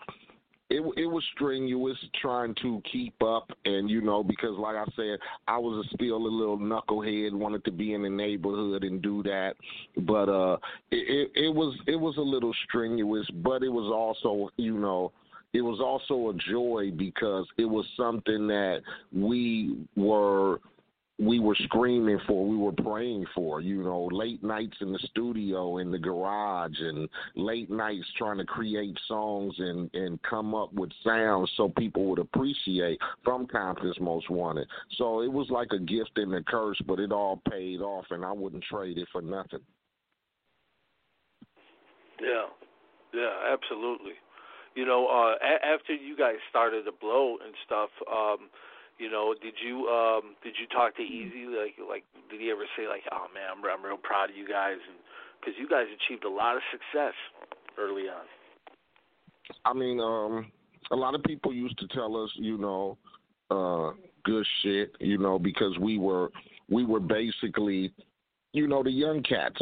it 0.73 0.81
it 0.97 1.07
was 1.07 1.23
strenuous 1.35 1.99
trying 2.21 2.55
to 2.63 2.81
keep 2.91 3.15
up, 3.23 3.51
and 3.65 3.91
you 3.91 4.01
know 4.01 4.25
because 4.25 4.57
like 4.59 4.77
I 4.77 4.85
said, 4.97 5.19
I 5.47 5.59
was 5.59 5.87
a, 5.87 5.95
still 5.95 6.17
a 6.17 6.19
little 6.19 6.59
knucklehead, 6.59 7.33
wanted 7.33 7.65
to 7.67 7.71
be 7.71 7.93
in 7.93 8.03
the 8.03 8.09
neighborhood 8.09 8.83
and 8.83 9.03
do 9.03 9.23
that, 9.25 9.55
but 9.99 10.29
uh, 10.29 10.57
it, 10.91 11.31
it 11.37 11.45
it 11.45 11.55
was 11.55 11.79
it 11.87 11.97
was 11.97 12.17
a 12.17 12.23
little 12.23 12.55
strenuous, 12.67 13.29
but 13.43 13.63
it 13.63 13.69
was 13.69 13.93
also 13.93 14.51
you 14.57 14.79
know 14.79 15.13
it 15.53 15.61
was 15.61 15.81
also 15.81 16.31
a 16.31 16.35
joy 16.51 16.91
because 16.97 17.47
it 17.59 17.67
was 17.67 17.85
something 17.95 18.47
that 18.47 18.81
we 19.13 19.77
were 19.97 20.61
we 21.23 21.39
were 21.39 21.57
screaming 21.65 22.19
for, 22.27 22.47
we 22.47 22.57
were 22.57 22.73
praying 22.73 23.25
for, 23.35 23.61
you 23.61 23.83
know, 23.83 24.09
late 24.11 24.43
nights 24.43 24.77
in 24.81 24.93
the 24.93 24.99
studio, 25.11 25.79
in 25.79 25.91
the 25.91 25.99
garage, 25.99 26.79
and 26.79 27.09
late 27.37 27.71
nights 27.71 28.07
trying 28.19 28.39
to 28.39 28.45
create 28.45 28.99
songs 29.07 29.55
and, 29.59 29.89
and 29.95 30.21
come 30.23 30.55
up 30.55 30.73
with 30.73 30.91
sounds 31.05 31.51
so 31.57 31.69
people 31.79 32.05
would 32.07 32.19
appreciate 32.19 32.99
from 33.25 33.47
Compton's 33.47 34.01
Most 34.01 34.29
Wanted. 34.31 34.67
So 34.97 35.23
it 35.23 35.33
was 35.33 35.49
like 35.51 35.69
a 35.73 35.79
gift 35.79 36.13
and 36.17 36.35
a 36.35 36.43
curse, 36.43 36.81
but 36.87 36.99
it 36.99 37.13
all 37.13 37.41
paid 37.49 37.81
off, 37.81 38.07
and 38.11 38.25
I 38.25 38.33
wouldn't 38.33 38.65
trade 38.65 38.99
it 38.99 39.09
for 39.13 39.23
nothing. 39.23 39.61
Yeah, 42.21 42.47
yeah, 43.15 43.53
absolutely. 43.53 44.13
You 44.75 44.87
know, 44.87 45.07
uh, 45.07 45.35
a- 45.45 45.67
after 45.67 45.95
you 45.95 46.17
guys 46.17 46.37
started 46.51 46.85
to 46.85 46.93
blow 46.93 47.37
and 47.45 47.55
stuff, 47.67 47.91
um, 48.11 48.49
you 48.99 49.11
know, 49.11 49.35
did 49.41 49.55
you 49.65 49.87
um 49.89 50.37
did 50.43 50.55
you 50.61 50.67
talk 50.69 50.97
to 50.97 51.03
Eazy 51.03 51.47
like 51.47 51.75
like 51.89 52.05
did 52.31 52.41
he 52.41 52.51
ever 52.51 52.65
say 52.77 52.89
like, 52.89 53.03
"Oh 53.13 53.27
man, 53.35 53.45
I'm 53.51 53.65
I'm 53.65 53.85
real 53.85 53.97
proud 53.97 54.31
of 54.31 54.37
you 54.37 54.47
guys," 54.47 54.79
and 54.89 54.99
because 55.41 55.55
you 55.59 55.69
guys 55.69 55.87
achieved 55.91 56.25
a 56.25 56.31
lot 56.31 56.57
of 56.57 56.63
success 56.71 57.15
early 57.79 58.09
on. 58.09 58.25
I 59.65 59.73
mean, 59.73 60.01
um, 60.01 60.51
a 60.91 60.97
lot 60.97 61.15
of 61.15 61.23
people 61.25 61.53
used 61.53 61.79
to 61.79 61.89
tell 61.89 62.17
us, 62.23 62.31
you 62.37 62.59
know, 62.59 62.97
uh, 63.51 63.93
good 64.25 64.47
shit, 64.63 64.95
you 65.01 65.19
know, 65.19 65.39
because 65.39 65.77
we 65.79 65.99
were 65.99 66.31
we 66.71 66.85
were 66.85 67.01
basically, 67.01 67.93
you 68.53 68.69
know, 68.69 68.83
the 68.83 68.91
young 68.91 69.23
cats 69.23 69.61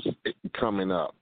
coming 0.59 0.91
up. 0.91 1.15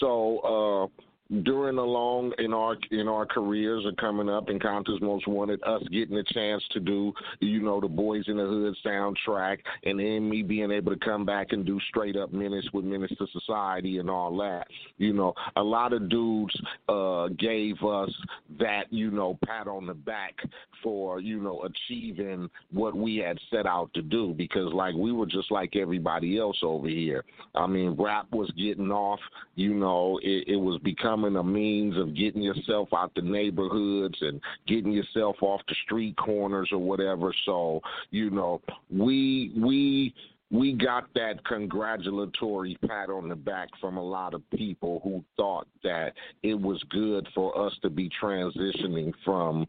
So 0.00 0.90
uh 0.90 1.02
during 1.42 1.78
along 1.78 2.32
in 2.38 2.52
our 2.52 2.76
in 2.90 3.08
our 3.08 3.24
careers 3.24 3.86
are 3.86 3.92
coming 3.92 4.28
up 4.28 4.48
and 4.48 4.60
Compton's 4.60 5.00
Most 5.00 5.26
Wanted, 5.26 5.62
us 5.62 5.82
getting 5.90 6.16
a 6.18 6.22
chance 6.22 6.62
to 6.72 6.80
do, 6.80 7.12
you 7.40 7.60
know, 7.60 7.80
the 7.80 7.88
Boys 7.88 8.24
in 8.26 8.36
the 8.36 8.44
Hood 8.44 8.76
soundtrack, 8.84 9.58
and 9.84 9.98
then 9.98 10.28
me 10.28 10.42
being 10.42 10.70
able 10.70 10.92
to 10.92 11.04
come 11.04 11.24
back 11.24 11.52
and 11.52 11.64
do 11.64 11.80
straight 11.88 12.16
up 12.16 12.32
minutes 12.32 12.68
with 12.72 12.84
Menace 12.84 13.12
to 13.18 13.26
Society 13.32 13.98
and 13.98 14.10
all 14.10 14.36
that. 14.36 14.66
You 14.98 15.14
know, 15.14 15.34
a 15.56 15.62
lot 15.62 15.94
of 15.94 16.10
dudes 16.10 16.54
uh, 16.88 17.28
gave 17.38 17.82
us 17.82 18.10
that, 18.58 18.84
you 18.90 19.10
know, 19.10 19.38
pat 19.46 19.66
on 19.66 19.86
the 19.86 19.94
back 19.94 20.34
for, 20.82 21.20
you 21.20 21.40
know, 21.40 21.62
achieving 21.62 22.50
what 22.70 22.94
we 22.94 23.16
had 23.16 23.38
set 23.50 23.66
out 23.66 23.90
to 23.94 24.02
do 24.02 24.34
because 24.36 24.72
like 24.74 24.94
we 24.94 25.10
were 25.10 25.26
just 25.26 25.50
like 25.50 25.74
everybody 25.74 26.38
else 26.38 26.58
over 26.62 26.88
here. 26.88 27.24
I 27.54 27.66
mean, 27.66 27.96
rap 27.98 28.26
was 28.30 28.50
getting 28.58 28.90
off, 28.90 29.20
you 29.54 29.72
know, 29.72 30.20
it, 30.22 30.48
it 30.48 30.56
was 30.56 30.78
becoming 30.82 31.13
becoming 31.14 31.36
a 31.36 31.44
means 31.44 31.96
of 31.96 32.14
getting 32.16 32.42
yourself 32.42 32.88
out 32.92 33.14
the 33.14 33.22
neighborhoods 33.22 34.16
and 34.20 34.40
getting 34.66 34.92
yourself 34.92 35.36
off 35.42 35.60
the 35.68 35.74
street 35.84 36.16
corners 36.16 36.68
or 36.72 36.78
whatever. 36.78 37.32
So, 37.44 37.80
you 38.10 38.30
know, 38.30 38.60
we 38.90 39.52
we 39.56 40.14
we 40.50 40.72
got 40.72 41.12
that 41.14 41.44
congratulatory 41.44 42.76
pat 42.86 43.08
on 43.08 43.28
the 43.28 43.34
back 43.34 43.68
from 43.80 43.96
a 43.96 44.02
lot 44.02 44.34
of 44.34 44.42
people 44.50 45.00
who 45.02 45.24
thought 45.36 45.66
that 45.82 46.12
it 46.42 46.54
was 46.54 46.82
good 46.90 47.26
for 47.34 47.66
us 47.66 47.72
to 47.82 47.90
be 47.90 48.10
transitioning 48.22 49.12
from 49.24 49.66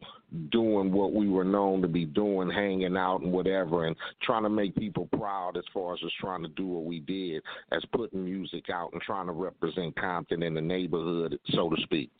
doing 0.51 0.91
what 0.91 1.13
we 1.13 1.29
were 1.29 1.45
known 1.45 1.81
to 1.81 1.87
be 1.87 2.05
doing, 2.05 2.49
hanging 2.49 2.97
out 2.97 3.21
and 3.21 3.31
whatever, 3.31 3.85
and 3.85 3.95
trying 4.21 4.43
to 4.43 4.49
make 4.49 4.75
people 4.75 5.07
proud 5.17 5.57
as 5.57 5.63
far 5.73 5.93
as 5.93 5.99
just 6.01 6.17
trying 6.17 6.43
to 6.43 6.49
do 6.49 6.67
what 6.67 6.85
we 6.85 6.99
did, 6.99 7.41
as 7.71 7.83
putting 7.93 8.23
music 8.23 8.69
out 8.69 8.91
and 8.93 9.01
trying 9.01 9.27
to 9.27 9.31
represent 9.31 9.95
Compton 9.95 10.43
in 10.43 10.53
the 10.53 10.61
neighborhood, 10.61 11.39
so 11.51 11.69
to 11.69 11.81
speak. 11.83 12.11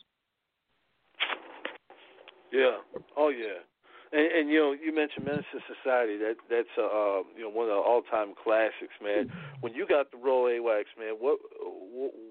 Yeah. 2.52 2.78
Oh 3.16 3.28
yeah. 3.28 3.60
And, 4.12 4.32
and 4.32 4.50
you 4.50 4.58
know, 4.58 4.72
you 4.72 4.94
mentioned 4.94 5.26
to 5.26 5.58
Society. 5.82 6.16
That 6.18 6.36
that's 6.48 6.74
uh, 6.78 7.26
you 7.36 7.42
know 7.42 7.50
one 7.50 7.66
of 7.66 7.74
the 7.74 7.82
all-time 7.82 8.34
classics, 8.42 8.94
man. 9.02 9.30
When 9.60 9.74
you 9.74 9.86
got 9.86 10.10
the 10.10 10.18
role 10.18 10.48
A-Wax, 10.48 10.88
man, 10.98 11.14
what 11.18 11.38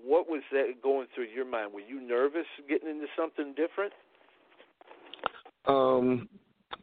what 0.06 0.30
was 0.30 0.42
that 0.52 0.82
going 0.82 1.08
through 1.14 1.28
your 1.36 1.46
mind? 1.46 1.74
Were 1.74 1.82
you 1.82 2.00
nervous 2.00 2.46
getting 2.70 2.90
into 2.90 3.08
something 3.18 3.54
different? 3.56 3.94
Um, 5.68 6.30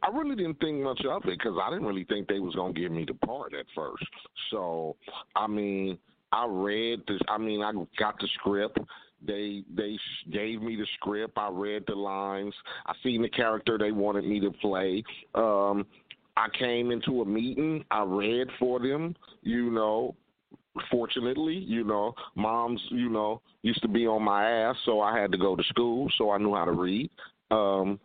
I 0.01 0.09
really 0.09 0.35
didn't 0.35 0.59
think 0.59 0.81
much 0.81 1.01
of 1.09 1.23
it 1.25 1.39
because 1.39 1.57
I 1.61 1.69
didn't 1.69 1.85
really 1.85 2.03
think 2.03 2.27
they 2.27 2.39
was 2.39 2.55
gonna 2.55 2.73
give 2.73 2.91
me 2.91 3.05
the 3.07 3.13
part 3.25 3.53
at 3.53 3.65
first. 3.75 4.05
So, 4.51 4.95
I 5.35 5.47
mean, 5.47 5.97
I 6.31 6.45
read 6.47 7.01
this. 7.07 7.21
I 7.27 7.37
mean, 7.37 7.61
I 7.61 7.71
got 7.97 8.19
the 8.19 8.27
script. 8.35 8.77
They 9.25 9.63
they 9.73 9.97
gave 10.31 10.61
me 10.61 10.75
the 10.75 10.87
script. 10.95 11.37
I 11.37 11.49
read 11.51 11.83
the 11.87 11.95
lines. 11.95 12.53
I 12.85 12.93
seen 13.03 13.21
the 13.21 13.29
character 13.29 13.77
they 13.77 13.91
wanted 13.91 14.25
me 14.25 14.39
to 14.41 14.51
play. 14.51 15.03
Um, 15.35 15.85
I 16.35 16.47
came 16.57 16.91
into 16.91 17.21
a 17.21 17.25
meeting. 17.25 17.85
I 17.91 18.03
read 18.03 18.47
for 18.59 18.79
them. 18.79 19.15
You 19.41 19.69
know, 19.69 20.15
fortunately, 20.89 21.55
you 21.55 21.83
know, 21.83 22.13
moms, 22.35 22.81
you 22.89 23.09
know, 23.09 23.41
used 23.61 23.81
to 23.81 23.87
be 23.87 24.07
on 24.07 24.23
my 24.23 24.49
ass, 24.49 24.75
so 24.85 25.01
I 25.01 25.19
had 25.19 25.31
to 25.31 25.37
go 25.37 25.55
to 25.55 25.63
school, 25.65 26.09
so 26.17 26.31
I 26.31 26.37
knew 26.37 26.55
how 26.55 26.65
to 26.65 26.71
read. 26.71 27.09
Um, 27.51 27.99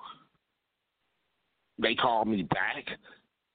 they 1.78 1.94
called 1.94 2.28
me 2.28 2.42
back. 2.42 2.86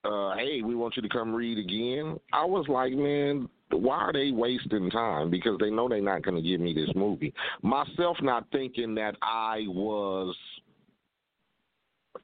Uh, 0.06 0.36
hey, 0.36 0.62
we 0.62 0.76
want 0.76 0.95
you 0.95 1.02
to 1.02 1.10
come 1.10 1.34
read 1.34 1.58
again. 1.58 2.19
I 2.34 2.43
was 2.45 2.65
like, 2.67 2.93
man, 2.93 3.47
why 3.74 3.98
are 3.98 4.14
they 4.14 4.32
wasting 4.32 4.90
time? 4.90 5.30
Because 5.30 5.58
they 5.60 5.70
know 5.70 5.88
they're 5.90 6.02
not 6.02 6.24
going 6.24 6.36
to 6.36 6.48
give 6.48 6.60
me 6.60 6.74
this 6.74 6.90
movie. 6.96 7.34
Myself 7.62 8.18
not 8.22 8.46
thinking 8.52 8.96
that 8.96 9.16
I 9.22 9.66
was 9.68 10.36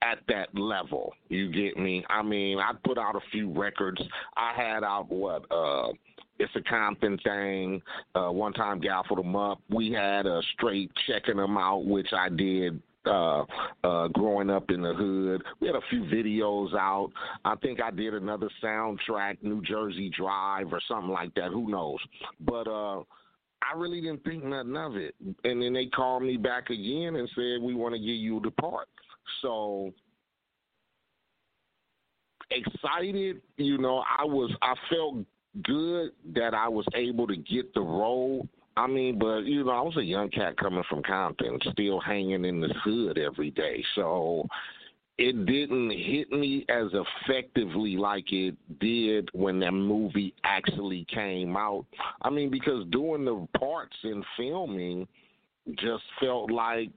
at 0.01 0.19
that 0.27 0.53
level. 0.57 1.13
You 1.29 1.51
get 1.51 1.77
me? 1.77 2.05
I 2.09 2.21
mean, 2.21 2.59
I 2.59 2.71
put 2.83 2.97
out 2.97 3.15
a 3.15 3.31
few 3.31 3.51
records. 3.51 4.01
I 4.37 4.53
had 4.55 4.83
out 4.83 5.09
what 5.09 5.49
uh 5.51 5.89
it's 6.39 6.55
a 6.55 6.61
Compton 6.61 7.17
thing. 7.17 7.81
Uh, 8.15 8.29
one 8.29 8.53
time 8.53 8.79
gaffled 8.79 9.19
them 9.19 9.35
up. 9.35 9.59
We 9.69 9.91
had 9.91 10.25
a 10.25 10.41
straight 10.53 10.89
checking 11.05 11.35
them 11.35 11.57
out, 11.57 11.85
which 11.85 12.07
I 12.13 12.29
did 12.29 12.81
uh, 13.09 13.43
uh, 13.83 14.07
growing 14.09 14.49
up 14.49 14.69
in 14.69 14.81
the 14.81 14.93
hood. 14.93 15.43
We 15.59 15.67
had 15.67 15.75
a 15.75 15.81
few 15.89 16.03
videos 16.03 16.73
out. 16.75 17.11
I 17.43 17.55
think 17.55 17.81
I 17.81 17.91
did 17.91 18.13
another 18.13 18.49
soundtrack, 18.63 19.37
New 19.41 19.61
Jersey 19.61 20.11
Drive 20.15 20.71
or 20.71 20.81
something 20.87 21.11
like 21.11 21.33
that. 21.35 21.51
Who 21.51 21.69
knows? 21.69 21.99
But 22.39 22.67
uh, 22.67 22.99
I 23.61 23.75
really 23.75 24.01
didn't 24.01 24.23
think 24.23 24.43
nothing 24.43 24.77
of 24.77 24.95
it. 24.95 25.15
And 25.43 25.61
then 25.61 25.73
they 25.73 25.87
called 25.87 26.23
me 26.23 26.37
back 26.37 26.69
again 26.69 27.15
and 27.15 27.29
said, 27.35 27.61
we 27.61 27.73
want 27.73 27.93
to 27.93 27.99
give 27.99 28.07
you 28.07 28.39
the 28.43 28.51
part. 28.51 28.87
So 29.41 29.91
excited, 32.51 33.41
you 33.57 33.77
know, 33.77 34.03
I 34.17 34.23
was, 34.23 34.51
I 34.61 34.73
felt 34.89 35.25
good 35.63 36.11
that 36.33 36.53
I 36.53 36.67
was 36.67 36.85
able 36.95 37.27
to 37.27 37.35
get 37.35 37.73
the 37.73 37.81
role. 37.81 38.47
I 38.79 38.87
mean, 38.87 39.19
but 39.19 39.41
you 39.41 39.65
know, 39.65 39.71
I 39.71 39.81
was 39.81 39.97
a 39.97 40.03
young 40.03 40.29
cat 40.29 40.57
coming 40.57 40.83
from 40.89 41.03
Compton, 41.03 41.59
still 41.71 41.99
hanging 41.99 42.45
in 42.45 42.61
the 42.61 42.73
hood 42.81 43.17
every 43.17 43.51
day. 43.51 43.83
So 43.95 44.47
it 45.17 45.45
didn't 45.45 45.89
hit 45.89 46.31
me 46.31 46.65
as 46.69 46.87
effectively 46.93 47.97
like 47.97 48.31
it 48.31 48.55
did 48.79 49.27
when 49.33 49.59
that 49.59 49.73
movie 49.73 50.33
actually 50.45 51.05
came 51.13 51.57
out. 51.57 51.85
I 52.21 52.29
mean, 52.29 52.49
because 52.49 52.85
doing 52.89 53.25
the 53.25 53.45
parts 53.59 53.97
and 54.03 54.23
filming 54.37 55.05
just 55.77 56.03
felt 56.21 56.49
like 56.49 56.89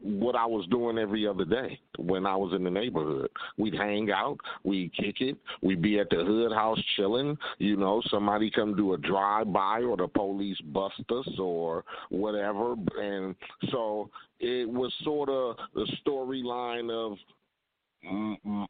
what 0.00 0.36
I 0.36 0.46
was 0.46 0.66
doing 0.70 0.98
every 0.98 1.26
other 1.26 1.44
day 1.44 1.78
when 1.98 2.26
I 2.26 2.36
was 2.36 2.52
in 2.54 2.64
the 2.64 2.70
neighborhood. 2.70 3.30
We'd 3.56 3.74
hang 3.74 4.10
out, 4.10 4.38
we'd 4.62 4.92
kick 4.94 5.20
it, 5.20 5.38
we'd 5.62 5.82
be 5.82 5.98
at 5.98 6.10
the 6.10 6.24
hood 6.24 6.52
house 6.52 6.78
chilling. 6.96 7.38
You 7.58 7.76
know, 7.76 8.02
somebody 8.10 8.50
come 8.50 8.76
do 8.76 8.94
a 8.94 8.98
drive 8.98 9.52
by 9.52 9.80
or 9.80 9.96
the 9.96 10.08
police 10.08 10.60
bust 10.66 11.02
us 11.10 11.28
or 11.38 11.84
whatever. 12.10 12.74
And 13.00 13.34
so 13.70 14.10
it 14.40 14.68
was 14.68 14.92
sort 15.02 15.28
of 15.28 15.56
the 15.74 15.86
storyline 16.06 16.90
of 16.90 17.16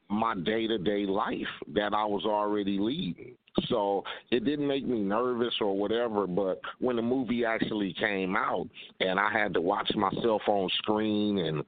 my 0.09 0.35
day 0.45 0.67
to 0.67 0.79
day 0.79 1.07
life 1.07 1.41
that 1.75 1.93
I 1.93 2.05
was 2.05 2.25
already 2.25 2.79
leading. 2.79 3.35
So 3.69 4.03
it 4.31 4.45
didn't 4.45 4.67
make 4.67 4.87
me 4.87 5.01
nervous 5.01 5.55
or 5.61 5.77
whatever, 5.77 6.27
but 6.27 6.61
when 6.81 6.97
the 6.97 7.03
movie 7.03 7.45
actually 7.45 7.95
came 7.95 8.37
out 8.37 8.69
and 9.01 9.19
I 9.19 9.31
had 9.31 9.55
to 9.55 9.61
watch 9.61 9.91
myself 9.95 10.43
on 10.47 10.69
screen 10.79 11.39
and 11.39 11.63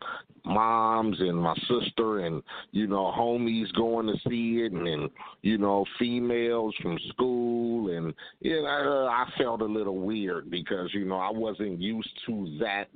moms 0.45 1.19
and 1.21 1.37
my 1.37 1.55
sister 1.69 2.21
and, 2.21 2.43
you 2.73 2.87
know, 2.87 3.13
homies 3.17 3.73
going 3.75 4.07
to 4.07 4.15
see 4.29 4.63
it 4.65 4.73
and, 4.73 4.87
and 4.87 5.11
you 5.43 5.59
know, 5.59 5.85
females 5.99 6.75
from 6.83 6.99
school 7.09 7.97
and, 7.97 8.13
you 8.41 8.63
know, 8.63 9.09
I 9.09 9.27
felt 9.39 9.63
a 9.63 9.67
little 9.67 9.99
weird 9.99 10.51
because, 10.51 10.91
you 10.93 11.05
know, 11.05 11.19
I 11.19 11.31
wasn't 11.31 11.81
used 11.81 12.11
to 12.27 12.59
that 12.61 12.87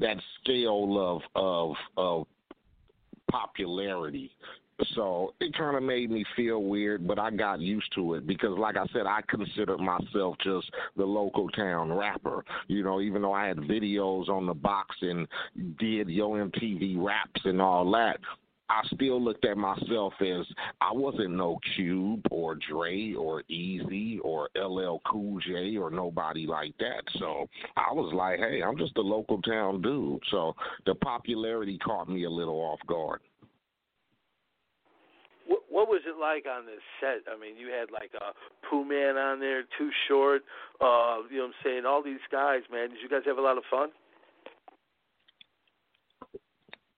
that 0.00 0.16
scale 0.40 0.98
of 0.98 1.22
of 1.34 1.76
of 1.96 2.26
popularity. 3.30 4.30
So 4.94 5.34
it 5.40 5.56
kind 5.56 5.76
of 5.76 5.82
made 5.82 6.10
me 6.10 6.24
feel 6.36 6.62
weird, 6.62 7.06
but 7.06 7.18
I 7.18 7.30
got 7.30 7.60
used 7.60 7.92
to 7.94 8.14
it 8.14 8.26
because, 8.26 8.56
like 8.58 8.76
I 8.76 8.86
said, 8.92 9.06
I 9.06 9.20
considered 9.28 9.78
myself 9.78 10.36
just 10.42 10.70
the 10.96 11.04
local 11.04 11.48
town 11.50 11.92
rapper. 11.92 12.44
You 12.68 12.82
know, 12.82 13.00
even 13.00 13.22
though 13.22 13.32
I 13.32 13.46
had 13.46 13.58
videos 13.58 14.28
on 14.28 14.46
the 14.46 14.54
box 14.54 14.96
and 15.00 15.26
did 15.78 16.08
Yo 16.08 16.30
MTV 16.30 17.02
raps 17.02 17.40
and 17.44 17.60
all 17.60 17.90
that, 17.92 18.18
I 18.72 18.80
still 18.94 19.22
looked 19.22 19.44
at 19.44 19.58
myself 19.58 20.14
as 20.20 20.46
I 20.80 20.92
wasn't 20.92 21.34
no 21.34 21.58
Cube 21.74 22.26
or 22.30 22.54
Dre 22.54 23.12
or 23.12 23.42
Eazy 23.50 24.18
or 24.22 24.48
LL 24.56 24.98
Cool 25.04 25.40
J 25.40 25.76
or 25.76 25.90
nobody 25.90 26.46
like 26.46 26.74
that. 26.78 27.02
So 27.18 27.48
I 27.76 27.92
was 27.92 28.14
like, 28.14 28.38
hey, 28.38 28.62
I'm 28.62 28.78
just 28.78 28.96
a 28.96 29.02
local 29.02 29.42
town 29.42 29.82
dude. 29.82 30.22
So 30.30 30.54
the 30.86 30.94
popularity 30.94 31.76
caught 31.78 32.08
me 32.08 32.24
a 32.24 32.30
little 32.30 32.54
off 32.54 32.80
guard. 32.86 33.20
What, 35.68 35.88
was 35.88 36.02
it 36.06 36.18
like 36.18 36.46
on 36.46 36.66
this 36.66 36.80
set? 37.00 37.30
I 37.32 37.38
mean, 37.38 37.56
you 37.56 37.68
had 37.68 37.90
like 37.90 38.10
a 38.14 38.32
Pooh 38.68 38.84
Man 38.84 39.16
on 39.16 39.40
there, 39.40 39.62
Too 39.78 39.90
Short. 40.08 40.42
Uh, 40.80 41.18
you 41.30 41.38
know 41.38 41.44
what 41.44 41.46
I'm 41.46 41.52
saying? 41.64 41.82
All 41.86 42.02
these 42.02 42.22
guys, 42.30 42.60
man. 42.70 42.90
Did 42.90 42.98
you 43.02 43.08
guys 43.08 43.22
have 43.26 43.38
a 43.38 43.42
lot 43.42 43.58
of 43.58 43.64
fun? 43.70 43.88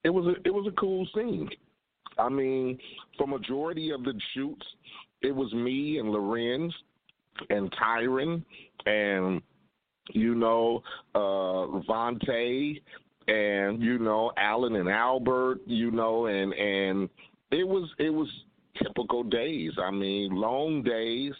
It 0.05 0.11
was 0.11 0.26
a 0.26 0.46
it 0.46 0.52
was 0.52 0.66
a 0.66 0.80
cool 0.80 1.07
scene. 1.14 1.48
I 2.18 2.28
mean, 2.28 2.78
for 3.16 3.26
majority 3.26 3.90
of 3.90 4.05
the 4.05 4.12
shoots, 4.34 4.66
it 5.22 5.34
was 5.34 5.52
me 5.55 5.98
and 5.98 6.09
Larenz 6.09 6.72
and 7.50 7.72
Tyrin 7.72 8.44
and 8.86 9.40
you 10.11 10.34
know 10.34 10.82
uh 11.14 11.80
Vonte 11.88 12.80
and 13.28 13.82
you 13.82 13.98
know 13.98 14.32
Alan 14.36 14.76
and 14.76 14.88
Albert, 14.88 15.61
you 15.66 15.90
know, 15.90 16.26
and 16.26 16.52
and 16.52 17.09
it 17.55 17.66
was 17.66 17.88
it 17.98 18.11
was 18.11 18.28
typical 18.82 19.22
days. 19.22 19.72
I 19.80 19.90
mean, 19.90 20.34
long 20.34 20.82
days 20.82 21.32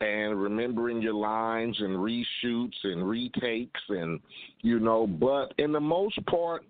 and 0.00 0.40
remembering 0.40 1.02
your 1.02 1.14
lines 1.14 1.76
and 1.80 1.96
reshoots 1.96 2.76
and 2.84 3.08
retakes 3.08 3.80
and 3.88 4.20
you 4.62 4.78
know, 4.78 5.06
but 5.06 5.52
in 5.58 5.72
the 5.72 5.80
most 5.80 6.24
part 6.26 6.62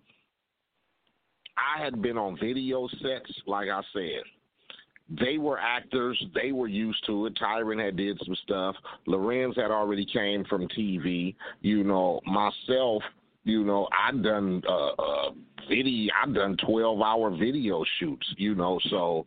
I 1.57 1.83
had 1.83 2.03
been 2.03 2.19
on 2.19 2.39
video 2.39 2.89
sets, 3.03 3.33
like 3.47 3.69
I 3.69 3.81
said. 3.93 4.23
They 5.09 5.39
were 5.39 5.59
actors. 5.59 6.21
They 6.35 6.51
were 6.51 6.67
used 6.67 7.05
to 7.07 7.27
it. 7.27 7.39
Tyrin 7.41 7.85
had 7.85 7.97
did 7.97 8.21
some 8.25 8.35
stuff. 8.43 8.75
Larenz 9.07 9.57
had 9.57 9.71
already 9.71 10.05
came 10.05 10.45
from 10.45 10.67
TV. 10.69 11.37
You 11.61 11.85
know, 11.85 12.21
myself, 12.27 13.03
you 13.47 13.63
know, 13.63 13.89
I've 13.97 14.23
done 14.23 14.61
uh, 14.69 14.89
uh 14.89 15.31
video. 15.69 16.13
I've 16.21 16.35
done 16.35 16.57
twelve 16.67 17.01
hour 17.01 17.31
video 17.31 17.85
shoots. 17.99 18.27
You 18.37 18.57
know, 18.57 18.81
so 18.91 19.25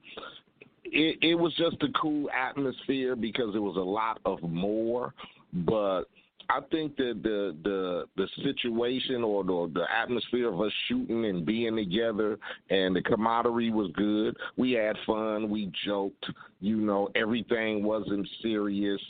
it 0.84 1.18
it 1.22 1.36
was 1.36 1.54
just 1.56 1.78
a 1.82 1.88
cool 2.00 2.30
atmosphere 2.30 3.16
because 3.16 3.56
it 3.56 3.60
was 3.60 3.78
a 3.78 3.80
lot 3.80 4.20
of 4.26 4.44
more. 4.44 5.14
But 5.54 6.04
I 6.50 6.60
think 6.70 6.98
that 6.98 7.22
the 7.24 7.56
the 7.64 8.06
the 8.18 8.28
situation 8.44 9.24
or 9.24 9.46
the 9.46 9.72
the 9.74 9.86
atmosphere 9.90 10.52
of 10.52 10.60
us 10.60 10.74
shooting 10.90 11.24
and 11.24 11.46
being 11.46 11.78
together 11.78 12.38
and 12.70 12.94
the 12.94 13.02
camaraderie 13.02 13.72
was 13.72 13.90
good. 13.96 14.36
We 14.58 14.74
had 14.74 14.98
fun. 15.08 15.50
We 15.50 15.72
joked. 15.86 16.26
You 16.60 16.76
know, 16.76 17.08
everything 17.16 17.84
wasn't 17.84 18.28
serious. 18.42 19.02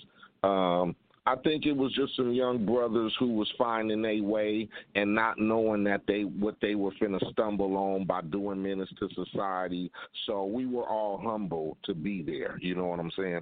Um, 0.44 0.96
I 1.30 1.36
think 1.44 1.68
it 1.68 1.78
was 1.78 1.94
just 1.94 2.16
some 2.16 2.34
young 2.34 2.66
brothers 2.66 3.16
who 3.20 3.34
was 3.34 3.48
finding 3.56 4.02
their 4.02 4.24
way 4.24 4.68
and 4.96 5.14
not 5.14 5.38
knowing 5.38 5.84
that 5.84 6.02
they 6.08 6.24
what 6.24 6.56
they 6.60 6.74
were 6.74 6.90
finna 7.00 7.20
stumble 7.32 7.78
on 7.78 8.06
by 8.06 8.22
doing 8.22 8.64
menace 8.64 8.90
to 9.00 9.10
society. 9.14 9.92
So 10.26 10.46
we 10.46 10.66
were 10.66 10.88
all 10.88 11.22
humble 11.24 11.78
to 11.84 11.94
be 11.94 12.24
there. 12.24 12.58
You 12.60 12.74
know 12.74 12.88
what 12.88 13.00
I'm 13.00 13.12
saying? 13.16 13.42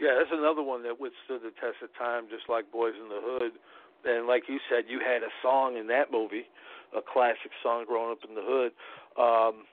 Yeah, 0.00 0.18
that's 0.18 0.32
another 0.32 0.64
one 0.64 0.82
that 0.82 0.98
withstood 0.98 1.42
the 1.42 1.54
test 1.60 1.78
of 1.80 1.94
time, 1.96 2.24
just 2.28 2.48
like 2.48 2.72
Boys 2.72 2.94
in 3.00 3.08
the 3.08 3.20
Hood. 3.22 3.52
And 4.04 4.26
like 4.26 4.44
you 4.48 4.58
said, 4.68 4.84
you 4.88 4.98
had 4.98 5.22
a 5.22 5.30
song 5.42 5.76
in 5.76 5.86
that 5.86 6.10
movie, 6.10 6.46
a 6.90 7.00
classic 7.00 7.52
song, 7.62 7.84
"Growing 7.86 8.10
Up 8.10 8.28
in 8.28 8.34
the 8.34 8.42
Hood." 8.42 8.72
Um, 9.16 9.64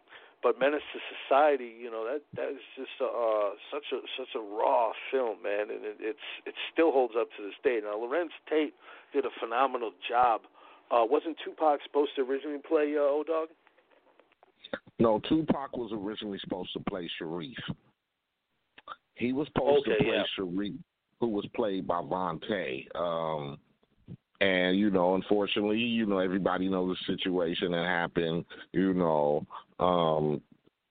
but 0.44 0.60
Menace 0.60 0.84
to 0.94 1.00
Society, 1.24 1.72
you 1.80 1.89
know 1.89 2.04
that 2.06 2.22
that 2.36 2.50
is 2.52 2.62
just 2.76 2.91
a, 3.02 3.06
uh, 3.06 3.50
such 3.72 3.88
a 3.94 4.00
such 4.20 4.36
a 4.36 4.39
raw 4.39 4.91
film, 5.10 5.41
man, 5.41 5.72
and 5.72 5.86
it, 5.86 5.98
it's 6.00 6.28
it 6.46 6.54
still 6.72 6.91
holds 6.91 7.14
up 7.18 7.28
to 7.38 7.44
this 7.44 7.56
day. 7.64 7.80
Now, 7.82 7.96
Larenz 7.98 8.36
Tate 8.50 8.74
did 9.14 9.26
a 9.26 9.32
phenomenal 9.39 9.91
job. 10.08 10.41
Uh, 10.91 11.06
wasn't 11.06 11.38
Tupac 11.44 11.80
supposed 11.84 12.12
to 12.18 12.22
originally 12.22 12.60
play 12.68 12.94
uh, 12.98 13.02
O 13.02 13.24
Dog? 13.26 13.48
No, 15.00 15.20
Tupac 15.28 15.76
was 15.76 15.91
originally 15.94 16.39
supposed 16.44 16.72
to 16.74 16.80
play 16.82 17.10
Sharif. 17.18 17.58
He 19.16 19.32
was 19.34 19.48
supposed 19.48 19.88
okay, 19.88 19.98
to 19.98 20.04
play 20.04 20.16
yeah. 20.16 20.24
Sharif, 20.36 20.74
who 21.20 21.28
was 21.28 21.48
played 21.56 21.88
by 21.88 22.02
Vonte. 22.02 22.86
Um, 22.96 23.58
and 24.44 24.78
you 24.78 24.91
know, 24.91 25.16
unfortunately, 25.16 25.80
you 25.80 26.06
know, 26.06 26.18
everybody 26.18 26.68
knows 26.68 26.98
the 27.08 27.16
situation 27.16 27.72
that 27.72 27.86
happened. 27.86 28.44
You 28.74 28.94
know, 28.94 29.46
um, 29.80 30.41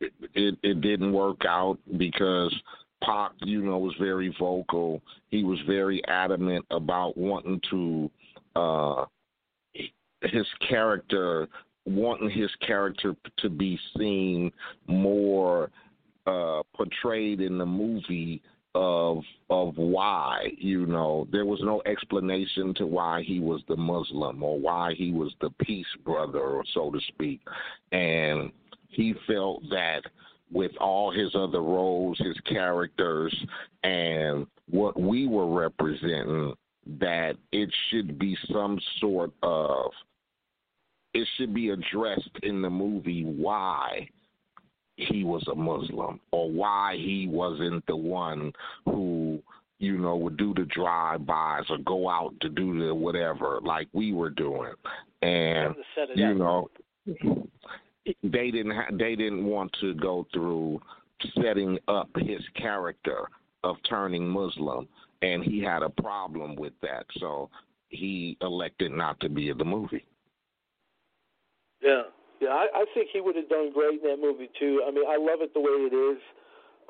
it, 0.00 0.12
it 0.34 0.58
it 0.62 0.80
didn't 0.80 1.12
work 1.12 1.44
out 1.46 1.78
because 1.98 2.54
Pac, 3.04 3.32
you 3.40 3.62
know, 3.62 3.78
was 3.78 3.94
very 4.00 4.34
vocal. 4.38 5.02
He 5.28 5.44
was 5.44 5.58
very 5.66 6.02
adamant 6.08 6.64
about 6.70 7.18
wanting 7.18 7.60
to 7.70 8.10
uh, 8.56 9.04
his 10.22 10.46
character, 10.66 11.46
wanting 11.84 12.30
his 12.30 12.50
character 12.66 13.14
to 13.36 13.50
be 13.50 13.78
seen 13.98 14.50
more 14.86 15.70
uh, 16.26 16.62
portrayed 16.74 17.42
in 17.42 17.58
the 17.58 17.66
movie 17.66 18.40
of 18.74 19.22
of 19.50 19.76
why 19.76 20.50
you 20.56 20.86
know 20.86 21.28
there 21.30 21.44
was 21.44 21.60
no 21.62 21.82
explanation 21.84 22.72
to 22.74 22.86
why 22.86 23.22
he 23.22 23.38
was 23.38 23.60
the 23.68 23.76
Muslim 23.76 24.42
or 24.42 24.58
why 24.58 24.94
he 24.94 25.12
was 25.12 25.34
the 25.40 25.50
peace 25.62 25.86
brother 26.04 26.40
or 26.40 26.64
so 26.72 26.90
to 26.90 26.98
speak. 27.08 27.40
And 27.92 28.50
he 28.88 29.14
felt 29.26 29.62
that 29.70 30.02
with 30.50 30.72
all 30.80 31.10
his 31.10 31.34
other 31.34 31.60
roles, 31.60 32.18
his 32.18 32.38
characters, 32.46 33.34
and 33.82 34.46
what 34.68 34.98
we 35.00 35.26
were 35.26 35.48
representing, 35.48 36.54
that 36.98 37.36
it 37.52 37.70
should 37.90 38.18
be 38.18 38.36
some 38.52 38.78
sort 39.00 39.32
of 39.42 39.90
it 41.14 41.28
should 41.36 41.52
be 41.52 41.70
addressed 41.70 42.38
in 42.42 42.62
the 42.62 42.70
movie 42.70 43.24
why 43.24 44.08
he 45.08 45.24
was 45.24 45.46
a 45.50 45.54
Muslim 45.54 46.20
or 46.30 46.50
why 46.50 46.96
he 46.96 47.26
wasn't 47.28 47.84
the 47.86 47.96
one 47.96 48.52
who 48.84 49.40
you 49.78 49.98
know 49.98 50.16
would 50.16 50.36
do 50.36 50.54
the 50.54 50.64
drive-bys 50.66 51.64
or 51.70 51.78
go 51.78 52.08
out 52.08 52.34
to 52.40 52.48
do 52.48 52.86
the 52.86 52.94
whatever 52.94 53.60
like 53.62 53.88
we 53.92 54.12
were 54.12 54.30
doing. 54.30 54.72
And 55.22 55.74
you 56.14 56.34
know 56.34 56.70
they 58.22 58.50
didn't 58.50 58.72
ha- 58.72 58.90
they 58.92 59.16
didn't 59.16 59.44
want 59.44 59.72
to 59.80 59.94
go 59.94 60.26
through 60.32 60.80
setting 61.40 61.78
up 61.88 62.08
his 62.16 62.40
character 62.56 63.28
of 63.64 63.76
turning 63.88 64.28
Muslim 64.28 64.88
and 65.22 65.44
he 65.44 65.62
had 65.62 65.82
a 65.82 65.88
problem 65.88 66.56
with 66.56 66.72
that. 66.82 67.06
So 67.18 67.48
he 67.88 68.36
elected 68.40 68.90
not 68.90 69.20
to 69.20 69.28
be 69.28 69.50
in 69.50 69.58
the 69.58 69.64
movie. 69.64 70.04
Yeah 71.80 72.02
yeah, 72.42 72.50
I, 72.50 72.82
I 72.82 72.84
think 72.92 73.08
he 73.12 73.20
would 73.20 73.36
have 73.36 73.48
done 73.48 73.72
great 73.72 74.02
in 74.02 74.10
that 74.10 74.18
movie 74.20 74.50
too. 74.58 74.82
I 74.86 74.90
mean, 74.90 75.04
I 75.06 75.16
love 75.16 75.40
it 75.46 75.54
the 75.54 75.60
way 75.60 75.70
it 75.86 75.94
is, 75.94 76.18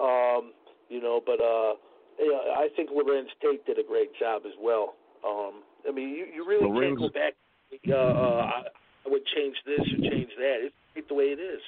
um, 0.01 0.53
you 0.89 1.01
know. 1.03 1.21
But 1.25 1.45
uh, 1.45 1.77
yeah, 2.19 2.57
I 2.57 2.69
think 2.75 2.89
Larenz 2.89 3.29
Tate 3.43 3.65
did 3.67 3.79
a 3.79 3.87
great 3.87 4.11
job 4.19 4.43
as 4.47 4.53
well. 4.59 4.95
Um, 5.27 5.63
I 5.87 5.93
mean, 5.93 6.09
you, 6.09 6.27
you 6.35 6.49
really 6.49 6.65
Larenz- 6.65 6.97
can't 6.97 6.99
go 6.99 7.09
back. 7.11 7.35
Uh, 7.89 7.95
uh, 7.95 8.43
I, 8.45 8.63
I 9.07 9.11
would 9.11 9.23
change 9.37 9.57
this 9.67 9.81
or 9.81 10.11
change 10.11 10.31
that. 10.39 10.57
It's 10.65 10.75
great 10.95 11.09
the 11.09 11.15
way 11.15 11.25
it 11.25 11.41
is. 11.41 11.61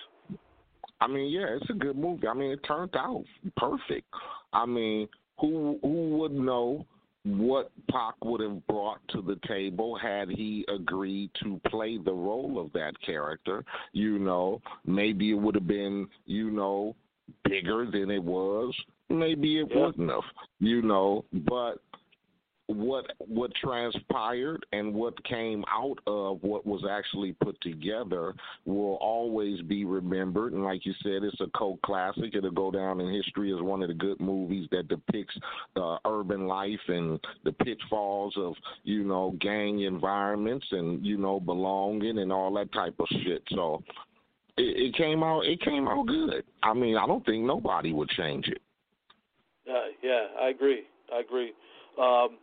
I 1.01 1.07
mean, 1.07 1.31
yeah, 1.31 1.57
it's 1.61 1.69
a 1.69 1.75
good 1.75 1.97
movie. 1.97 2.27
I 2.27 2.35
mean, 2.35 2.53
it 2.53 2.61
turned 2.67 2.97
out 2.97 3.25
perfect. 3.57 4.09
I 4.53 4.65
mean, 4.65 5.09
who 5.39 5.79
who 5.83 6.17
would 6.19 6.33
know 6.33 6.87
what 7.25 7.71
Pac 7.91 8.15
would 8.23 8.41
have 8.41 8.67
brought 8.67 9.01
to 9.09 9.23
the 9.23 9.39
table 9.47 9.97
had 9.97 10.29
he 10.29 10.65
agreed 10.69 11.31
to 11.43 11.61
play 11.69 11.99
the 11.99 12.13
role 12.13 12.59
of 12.59 12.73
that 12.73 13.01
character? 13.01 13.65
You 13.93 14.19
know, 14.19 14.61
maybe 14.87 15.31
it 15.31 15.35
would 15.35 15.55
have 15.55 15.67
been, 15.67 16.07
you 16.27 16.51
know, 16.51 16.95
bigger 17.45 17.87
than 17.87 18.11
it 18.11 18.23
was. 18.23 18.75
Maybe 19.09 19.59
it 19.59 19.71
Yeah. 19.71 19.87
wouldn't 19.87 20.11
have, 20.11 20.25
you 20.61 20.83
know, 20.83 21.25
but 21.33 21.81
what 22.67 23.05
what 23.19 23.55
transpired 23.55 24.65
and 24.73 24.95
what 24.95 25.23
came 25.25 25.65
out 25.69 25.99
of 26.07 26.43
what 26.43 26.65
was 26.67 26.83
actually 26.91 27.33
put 27.43 27.61
together 27.61 28.35
will 28.65 28.95
always 29.03 29.61
be 29.63 29.85
remembered. 29.85 30.55
And 30.55 30.65
like 30.65 30.87
you 30.87 30.95
said 31.03 31.23
it's 31.23 31.41
a 31.41 31.47
cult 31.57 31.81
classic. 31.83 32.35
It'll 32.35 32.51
go 32.51 32.71
down 32.71 33.01
in 33.01 33.13
history 33.13 33.53
as 33.53 33.61
one 33.61 33.83
of 33.83 33.89
the 33.89 33.95
good 33.95 34.19
movies 34.19 34.67
that 34.71 34.89
depicts 34.89 35.37
uh, 35.77 35.99
urban 36.07 36.47
life 36.47 36.81
and 36.89 37.21
the 37.45 37.53
pitfalls 37.53 38.35
of 38.39 38.55
you 38.83 39.05
know 39.05 39.37
gang 39.41 39.81
environments 39.81 40.67
and 40.71 41.05
you 41.05 41.19
know 41.19 41.41
belonging 41.41 42.19
and 42.19 42.33
all 42.33 42.53
that 42.55 42.73
type 42.73 42.95
of 42.99 43.07
shit. 43.11 43.43
So 43.51 43.83
it, 44.57 44.87
it 44.87 44.97
came 44.97 45.23
out 45.23 45.45
it 45.45 45.61
came 45.61 45.87
out 45.87 46.07
good. 46.07 46.45
I 46.63 46.73
mean 46.73 46.97
i 46.97 47.07
don't 47.07 47.25
think 47.27 47.45
nobody 47.45 47.93
would 47.93 48.09
change 48.09 48.49
it. 48.49 48.63
Uh, 49.69 49.89
yeah, 50.03 50.27
I 50.41 50.49
agree. 50.49 50.85
I 51.13 51.21
agree. 51.21 51.53
Um, 51.99 52.39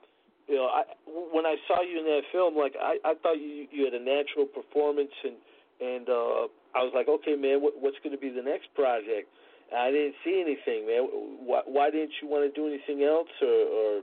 you 0.51 0.57
know, 0.57 0.67
I, 0.67 0.83
when 1.31 1.45
I 1.45 1.55
saw 1.65 1.81
you 1.81 1.99
in 1.99 2.05
that 2.05 2.27
film, 2.33 2.57
like 2.57 2.75
I, 2.75 2.99
I 3.05 3.13
thought 3.23 3.39
you 3.39 3.67
you 3.71 3.85
had 3.85 3.93
a 3.93 4.03
natural 4.03 4.45
performance, 4.45 5.15
and 5.23 5.39
and 5.79 6.09
uh, 6.09 6.51
I 6.75 6.83
was 6.83 6.91
like, 6.93 7.07
okay, 7.07 7.39
man, 7.39 7.63
what, 7.63 7.73
what's 7.79 7.95
going 8.03 8.11
to 8.11 8.19
be 8.19 8.29
the 8.29 8.43
next 8.43 8.67
project? 8.75 9.31
And 9.71 9.79
I 9.79 9.89
didn't 9.89 10.15
see 10.25 10.43
anything, 10.43 10.85
man. 10.85 11.07
Why, 11.47 11.61
why 11.65 11.89
didn't 11.89 12.11
you 12.21 12.27
want 12.27 12.43
to 12.43 12.51
do 12.51 12.67
anything 12.67 13.07
else, 13.07 13.31
or, 13.41 13.47
or 13.47 14.01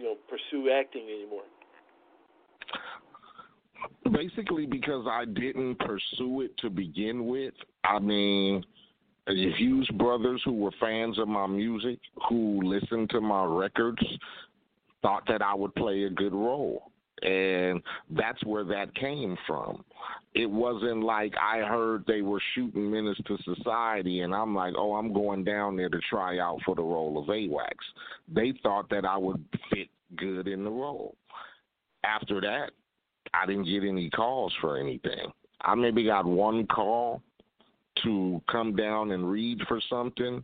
you 0.00 0.04
know, 0.04 0.16
pursue 0.26 0.72
acting 0.72 1.04
anymore? 1.04 1.44
basically 4.12 4.66
because 4.66 5.06
I 5.08 5.24
didn't 5.24 5.78
pursue 5.78 6.42
it 6.42 6.56
to 6.58 6.70
begin 6.70 7.26
with. 7.26 7.54
I 7.84 7.98
mean, 7.98 8.62
the 9.26 9.52
Hughes 9.56 9.88
brothers 9.96 10.42
who 10.44 10.52
were 10.52 10.72
fans 10.80 11.18
of 11.18 11.28
my 11.28 11.46
music, 11.46 11.98
who 12.28 12.60
listened 12.62 13.10
to 13.10 13.20
my 13.20 13.44
records, 13.44 14.02
thought 15.02 15.24
that 15.28 15.42
I 15.42 15.54
would 15.54 15.74
play 15.74 16.04
a 16.04 16.10
good 16.10 16.32
role. 16.32 16.90
And 17.22 17.82
that's 18.10 18.42
where 18.44 18.64
that 18.64 18.94
came 18.96 19.36
from. 19.46 19.84
It 20.34 20.50
wasn't 20.50 21.04
like 21.04 21.34
I 21.40 21.58
heard 21.58 22.04
they 22.06 22.22
were 22.22 22.42
shooting 22.54 22.90
Menace 22.90 23.20
to 23.26 23.38
Society, 23.44 24.20
and 24.20 24.34
I'm 24.34 24.54
like, 24.56 24.74
oh, 24.76 24.94
I'm 24.94 25.12
going 25.12 25.44
down 25.44 25.76
there 25.76 25.90
to 25.90 26.00
try 26.10 26.38
out 26.38 26.58
for 26.64 26.74
the 26.74 26.82
role 26.82 27.22
of 27.22 27.28
A-Wax. 27.28 27.76
They 28.28 28.54
thought 28.62 28.88
that 28.90 29.04
I 29.04 29.16
would 29.16 29.44
fit 29.70 29.88
good 30.16 30.48
in 30.48 30.64
the 30.64 30.70
role. 30.70 31.14
After 32.02 32.40
that, 32.40 32.70
I 33.34 33.46
didn't 33.46 33.66
get 33.66 33.84
any 33.84 34.10
calls 34.10 34.52
for 34.60 34.76
anything. 34.76 35.30
I 35.60 35.74
maybe 35.76 36.04
got 36.04 36.24
one 36.24 36.66
call 36.66 37.22
to 38.02 38.42
come 38.50 38.74
down 38.74 39.12
and 39.12 39.30
read 39.30 39.60
for 39.68 39.80
something, 39.88 40.42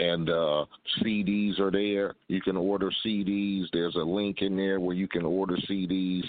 and 0.00 0.28
uh, 0.28 0.64
CDs 1.00 1.58
are 1.60 1.70
there. 1.70 2.14
You 2.28 2.40
can 2.40 2.56
order 2.56 2.90
CDs. 3.04 3.66
There's 3.72 3.94
a 3.94 4.00
link 4.00 4.38
in 4.40 4.56
there 4.56 4.80
where 4.80 4.96
you 4.96 5.06
can 5.06 5.24
order 5.24 5.56
CDs. 5.68 6.24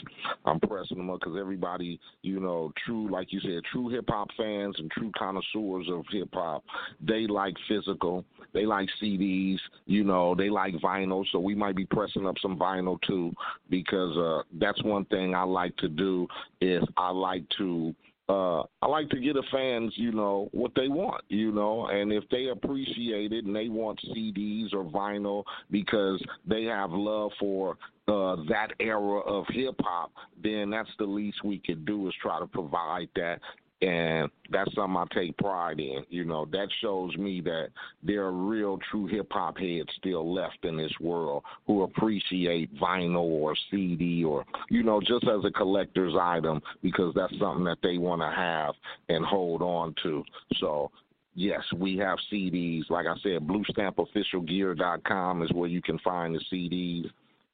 I'm 0.45 0.59
pressing 0.59 0.97
them 0.97 1.09
up 1.09 1.20
because 1.20 1.38
everybody, 1.39 1.99
you 2.22 2.39
know, 2.39 2.72
true, 2.86 3.09
like 3.11 3.34
you 3.34 3.39
said, 3.39 3.61
true 3.72 3.89
hip 3.89 4.05
hop 4.07 4.30
fans 4.38 4.76
and 4.78 4.91
true 4.91 5.11
connoisseurs 5.18 5.88
of 5.89 6.05
hip 6.11 6.30
hop, 6.34 6.63
they 7.01 7.28
like 7.28 7.55
physical. 7.68 8.24
They 8.53 8.66
like 8.66 8.88
CDs. 9.01 9.59
You 9.86 10.03
know, 10.03 10.36
they 10.36 10.49
like 10.49 10.76
vinyl. 10.76 11.26
So 11.32 11.39
we 11.39 11.55
might 11.55 11.76
be 11.76 11.86
pressing 11.86 12.28
up 12.28 12.36
some 12.41 12.57
vinyl 12.57 13.01
too 13.01 13.34
because 13.70 14.16
uh, 14.18 14.43
that's 14.59 14.82
one 14.84 15.05
thing 15.05 15.34
I 15.36 15.43
like 15.43 15.76
to 15.78 15.89
do 15.89 16.28
is 16.61 16.84
I 16.97 17.09
like 17.09 17.43
to 17.57 17.95
uh, 18.28 18.63
I 18.82 18.88
like 18.88 19.09
to 19.09 19.19
get 19.19 19.34
the 19.34 19.43
fans, 19.51 19.93
you 19.95 20.11
know, 20.11 20.49
what 20.51 20.71
they 20.76 20.88
want, 20.88 21.23
you 21.30 21.51
know, 21.51 21.88
and 21.88 22.11
if 22.11 22.23
they 22.30 22.47
appreciate 22.47 23.32
it 23.32 23.45
and 23.45 23.55
they 23.55 23.69
want 23.69 23.99
CDs 24.15 24.73
or 24.73 24.84
vinyl 24.84 25.43
because 25.69 26.23
they 26.47 26.63
have 26.63 26.91
love 26.91 27.32
for 27.39 27.78
uh, 28.07 28.38
that 28.49 28.69
era 28.80 29.19
of 29.19 29.45
hip 29.49 29.76
hop, 29.80 30.11
then 30.43 30.71
that's 30.71 30.89
the 30.97 31.05
least 31.05 31.43
we 31.43 31.59
could 31.59 31.86
do 31.86 32.07
is 32.07 32.13
try 32.21 32.39
to 32.39 32.47
provide 32.47 33.09
that 33.15 33.39
and 33.82 34.30
that's 34.51 34.73
something 34.73 34.95
I 34.95 35.05
take 35.13 35.38
pride 35.38 35.80
in. 35.80 36.05
You 36.09 36.23
know, 36.26 36.45
that 36.51 36.67
shows 36.82 37.15
me 37.17 37.41
that 37.41 37.69
there 38.03 38.23
are 38.23 38.32
real, 38.32 38.80
true 38.89 39.05
hip 39.07 39.28
hop 39.32 39.57
heads 39.57 39.89
still 39.97 40.34
left 40.34 40.63
in 40.63 40.78
this 40.78 40.93
world 41.01 41.43
who 41.67 41.84
appreciate 41.84 42.73
vinyl 42.76 43.17
or 43.17 43.53
CD 43.69 44.23
or, 44.23 44.45
you 44.69 44.82
know, 44.84 45.01
just 45.01 45.26
as 45.26 45.43
a 45.43 45.51
collector's 45.51 46.15
item 46.19 46.61
because 46.82 47.13
that's 47.15 47.38
something 47.38 47.65
that 47.65 47.80
they 47.84 47.97
want 47.97 48.21
to 48.21 48.32
have 48.34 48.76
and 49.09 49.26
hold 49.26 49.61
on 49.61 49.93
to. 50.03 50.23
So, 50.55 50.89
yes, 51.34 51.61
we 51.76 51.97
have 51.97 52.17
CDs. 52.32 52.89
Like 52.89 53.07
I 53.07 53.15
said, 53.23 53.45
BlueStampOfficialGear.com 53.45 55.43
is 55.43 55.51
where 55.51 55.69
you 55.69 55.82
can 55.82 55.99
find 55.99 56.34
the 56.34 56.41
CDs. 56.51 57.09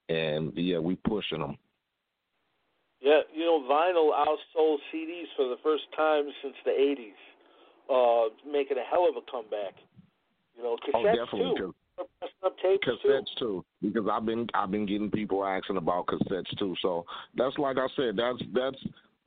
And, 0.09 0.51
yeah, 0.55 0.77
we 0.77 0.95
pushing 0.97 1.39
them. 1.39 1.57
Yeah, 3.01 3.21
you 3.33 3.45
know, 3.45 3.65
vinyl 3.69 4.11
outsold 4.13 4.77
CDs 4.93 5.25
for 5.35 5.47
the 5.49 5.57
first 5.63 5.83
time 5.95 6.25
since 6.43 6.55
the 6.63 6.71
'80s, 6.71 7.17
uh, 7.89 8.29
making 8.49 8.77
a 8.77 8.83
hell 8.89 9.07
of 9.09 9.15
a 9.17 9.31
comeback. 9.31 9.73
You 10.55 10.63
know, 10.63 10.77
oh, 10.93 10.97
cassettes 10.97 11.25
definitely. 11.25 11.57
too. 11.57 11.75
Tapes 12.61 12.87
cassettes 12.87 13.25
too. 13.37 13.63
too, 13.63 13.65
because 13.81 14.07
I've 14.11 14.25
been 14.25 14.47
I've 14.53 14.71
been 14.71 14.85
getting 14.85 15.09
people 15.09 15.43
asking 15.43 15.77
about 15.77 16.07
cassettes 16.07 16.57
too. 16.57 16.75
So 16.81 17.05
that's 17.35 17.57
like 17.57 17.77
I 17.77 17.87
said, 17.95 18.15
that's 18.17 18.41
that's 18.53 18.77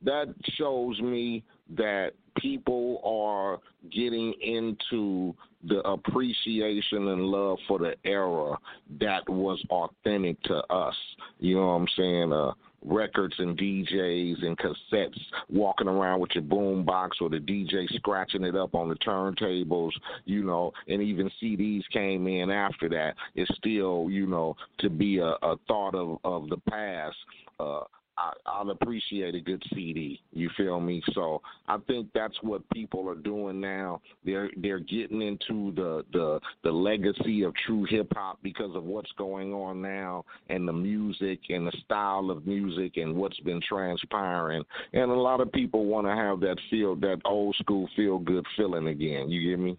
that 0.05 0.35
shows 0.57 1.01
me 1.01 1.43
that 1.77 2.13
people 2.39 3.01
are 3.05 3.59
getting 3.91 4.35
into 4.41 5.35
the 5.67 5.81
appreciation 5.81 7.09
and 7.09 7.23
love 7.23 7.59
for 7.67 7.79
the 7.79 7.95
era 8.05 8.57
that 9.01 9.29
was 9.29 9.63
authentic 9.71 10.41
to 10.43 10.57
us. 10.73 10.97
You 11.39 11.57
know 11.57 11.67
what 11.67 11.73
I'm 11.73 11.89
saying? 11.97 12.33
Uh, 12.33 12.53
records 12.85 13.35
and 13.39 13.59
DJs 13.59 14.45
and 14.45 14.59
cassettes, 14.59 15.19
walking 15.49 15.89
around 15.89 16.21
with 16.21 16.31
your 16.35 16.43
boom 16.43 16.85
box 16.85 17.19
or 17.21 17.29
the 17.29 17.39
DJ 17.39 17.89
scratching 17.95 18.45
it 18.45 18.57
up 18.57 18.75
on 18.75 18.89
the 18.89 18.97
turntables, 18.97 19.93
you 20.25 20.45
know, 20.45 20.73
and 20.89 21.03
even 21.03 21.31
CDs 21.43 21.83
came 21.93 22.27
in 22.27 22.51
after 22.51 22.89
that. 22.91 23.15
It's 23.35 23.55
still, 23.57 24.09
you 24.11 24.27
know, 24.27 24.57
to 24.81 24.91
be 24.91 25.19
a, 25.19 25.35
a 25.43 25.57
thought 25.67 25.95
of, 25.95 26.19
of 26.25 26.49
the 26.49 26.59
past. 26.69 27.17
Uh, 27.59 27.81
I, 28.17 28.33
I'll 28.47 28.71
appreciate 28.71 29.35
a 29.35 29.41
good 29.41 29.63
CD. 29.75 30.21
You 30.33 30.51
feel 30.57 30.81
me? 30.81 31.03
So 31.13 31.43
I 31.69 31.79
think 31.87 32.09
that's 32.15 32.37
what 32.43 32.69
people 32.71 33.09
are 33.09 33.15
doing 33.15 33.61
now. 33.61 34.01
They're 34.25 34.51
they're 34.57 34.81
getting 34.81 35.23
into 35.23 35.73
the 35.75 36.05
the 36.13 36.41
the 36.63 36.71
legacy 36.71 37.43
of 37.43 37.55
true 37.67 37.87
hip 37.89 38.13
hop 38.15 38.39
because 38.43 38.75
of 38.75 38.85
what's 38.85 39.11
going 39.19 39.53
on 39.53 39.83
now 39.83 40.25
and 40.49 40.67
the 40.67 40.73
music 40.73 41.41
and 41.49 41.67
the 41.67 41.77
style 41.85 42.31
of 42.31 42.47
music 42.47 42.97
and 42.97 43.15
what's 43.15 43.41
been 43.41 43.61
transpiring. 43.69 44.63
And 44.93 45.11
a 45.11 45.15
lot 45.15 45.41
of 45.41 45.51
people 45.53 45.87
want 45.87 46.07
to 46.07 46.15
have 46.15 46.41
that 46.41 46.57
feel 46.71 46.97
that 46.97 47.21
old 47.25 47.57
school 47.57 47.89
feel 47.97 48.19
good 48.19 48.47
feeling 48.57 48.89
again. 48.89 49.29
You 49.31 49.51
get 49.51 49.59
me? 49.59 49.77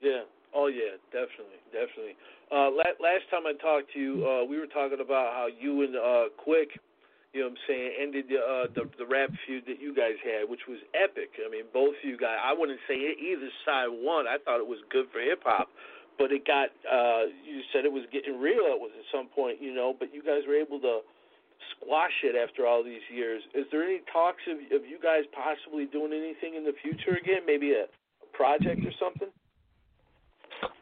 Yeah. 0.00 0.22
Oh 0.54 0.66
yeah, 0.66 1.00
definitely, 1.10 1.60
definitely. 1.72 2.16
Uh, 2.52 2.68
la- 2.70 3.00
last 3.00 3.24
time 3.30 3.46
I 3.46 3.54
talked 3.54 3.92
to 3.94 3.98
you, 3.98 4.26
uh, 4.26 4.44
we 4.44 4.58
were 4.58 4.66
talking 4.66 4.98
about 5.00 5.32
how 5.32 5.48
you 5.48 5.82
and 5.82 5.96
uh, 5.96 6.24
Quick 6.36 6.68
you 7.32 7.40
know 7.40 7.48
what 7.48 7.56
I'm 7.56 7.64
saying, 7.66 7.90
ended 7.96 8.24
the, 8.28 8.38
uh, 8.40 8.66
the 8.76 8.84
the 9.00 9.08
rap 9.08 9.30
feud 9.46 9.64
that 9.66 9.80
you 9.80 9.96
guys 9.96 10.20
had, 10.20 10.48
which 10.48 10.68
was 10.68 10.78
epic. 10.92 11.32
I 11.40 11.48
mean, 11.48 11.64
both 11.72 11.96
of 11.96 12.04
you 12.04 12.16
guys. 12.20 12.36
I 12.36 12.52
wouldn't 12.52 12.80
say 12.86 12.94
either 12.96 13.48
side 13.64 13.88
won. 13.88 14.28
I 14.28 14.36
thought 14.44 14.60
it 14.60 14.68
was 14.68 14.80
good 14.92 15.08
for 15.12 15.20
hip 15.20 15.40
hop, 15.44 15.68
but 16.20 16.28
it 16.32 16.44
got. 16.44 16.68
uh 16.84 17.32
You 17.44 17.64
said 17.72 17.84
it 17.88 17.92
was 17.92 18.04
getting 18.12 18.36
real. 18.36 18.68
It 18.76 18.80
was 18.80 18.92
at 18.92 19.08
some 19.08 19.32
point, 19.32 19.60
you 19.64 19.72
know. 19.72 19.96
But 19.96 20.12
you 20.12 20.20
guys 20.20 20.44
were 20.46 20.60
able 20.60 20.80
to 20.84 21.00
squash 21.76 22.12
it 22.22 22.36
after 22.36 22.66
all 22.66 22.84
these 22.84 23.04
years. 23.08 23.42
Is 23.54 23.64
there 23.72 23.82
any 23.82 24.00
talks 24.12 24.42
of 24.44 24.60
of 24.76 24.84
you 24.84 25.00
guys 25.02 25.24
possibly 25.32 25.86
doing 25.88 26.12
anything 26.12 26.54
in 26.54 26.64
the 26.64 26.76
future 26.84 27.16
again? 27.16 27.48
Maybe 27.48 27.72
a, 27.72 27.88
a 27.88 28.28
project 28.36 28.84
or 28.84 28.92
something? 29.00 29.32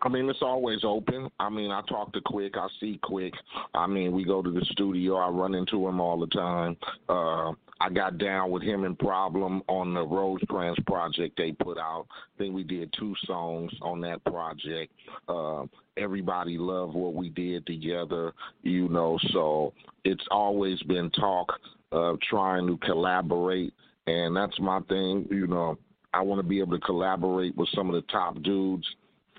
I 0.02 0.08
mean, 0.08 0.28
it's 0.28 0.42
always 0.42 0.80
open. 0.84 1.28
I 1.38 1.50
mean, 1.50 1.70
I 1.70 1.82
talk 1.88 2.12
to 2.12 2.20
Quick. 2.20 2.56
I 2.56 2.68
see 2.80 2.98
Quick. 3.02 3.34
I 3.74 3.86
mean, 3.86 4.12
we 4.12 4.24
go 4.24 4.42
to 4.42 4.50
the 4.50 4.64
studio. 4.70 5.16
I 5.16 5.28
run 5.28 5.54
into 5.54 5.86
him 5.86 6.00
all 6.00 6.18
the 6.18 6.26
time. 6.28 6.76
Uh, 7.08 7.52
I 7.82 7.88
got 7.90 8.18
down 8.18 8.50
with 8.50 8.62
him 8.62 8.84
and 8.84 8.98
Problem 8.98 9.62
on 9.68 9.94
the 9.94 10.06
Rosecrans 10.06 10.78
project 10.86 11.36
they 11.36 11.52
put 11.52 11.78
out. 11.78 12.06
I 12.10 12.38
think 12.38 12.54
we 12.54 12.62
did 12.62 12.94
two 12.98 13.14
songs 13.26 13.72
on 13.80 14.00
that 14.02 14.22
project. 14.24 14.92
Uh, 15.28 15.64
everybody 15.96 16.58
loved 16.58 16.94
what 16.94 17.14
we 17.14 17.30
did 17.30 17.66
together, 17.66 18.32
you 18.62 18.88
know. 18.88 19.18
So 19.32 19.72
it's 20.04 20.26
always 20.30 20.82
been 20.82 21.10
talk 21.10 21.52
of 21.92 22.20
trying 22.20 22.66
to 22.66 22.76
collaborate, 22.78 23.72
and 24.06 24.36
that's 24.36 24.58
my 24.60 24.80
thing. 24.80 25.26
You 25.30 25.46
know, 25.46 25.78
I 26.12 26.20
want 26.22 26.40
to 26.40 26.46
be 26.46 26.60
able 26.60 26.78
to 26.78 26.84
collaborate 26.84 27.56
with 27.56 27.68
some 27.74 27.88
of 27.88 27.94
the 27.94 28.12
top 28.12 28.42
dudes 28.42 28.86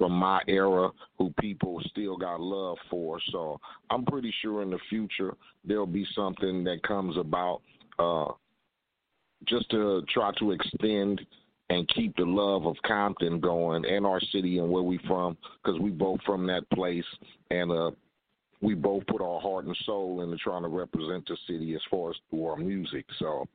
from 0.01 0.13
my 0.13 0.41
era 0.47 0.89
who 1.19 1.31
people 1.39 1.79
still 1.91 2.17
got 2.17 2.41
love 2.41 2.75
for. 2.89 3.19
So 3.31 3.59
I'm 3.91 4.03
pretty 4.03 4.33
sure 4.41 4.63
in 4.63 4.71
the 4.71 4.79
future 4.89 5.35
there'll 5.63 5.85
be 5.85 6.07
something 6.15 6.63
that 6.63 6.81
comes 6.81 7.15
about 7.17 7.61
uh, 7.99 8.29
just 9.47 9.69
to 9.69 10.01
try 10.11 10.31
to 10.39 10.53
extend 10.53 11.21
and 11.69 11.87
keep 11.89 12.15
the 12.15 12.23
love 12.23 12.65
of 12.65 12.75
Compton 12.83 13.39
going 13.39 13.85
and 13.85 14.03
our 14.07 14.19
city 14.31 14.57
and 14.57 14.71
where 14.71 14.81
we 14.81 14.99
from 15.07 15.37
because 15.63 15.79
we 15.79 15.91
both 15.91 16.19
from 16.25 16.47
that 16.47 16.67
place 16.71 17.05
and 17.51 17.71
uh, 17.71 17.91
we 18.61 18.75
both 18.75 19.05
put 19.07 19.21
our 19.21 19.39
heart 19.41 19.65
and 19.65 19.75
soul 19.85 20.21
into 20.21 20.37
trying 20.37 20.61
to 20.61 20.69
represent 20.69 21.27
the 21.27 21.37
city 21.47 21.73
as 21.73 21.81
far 21.89 22.11
as 22.11 22.15
through 22.29 22.45
our 22.45 22.57
music. 22.57 23.05
So 23.17 23.47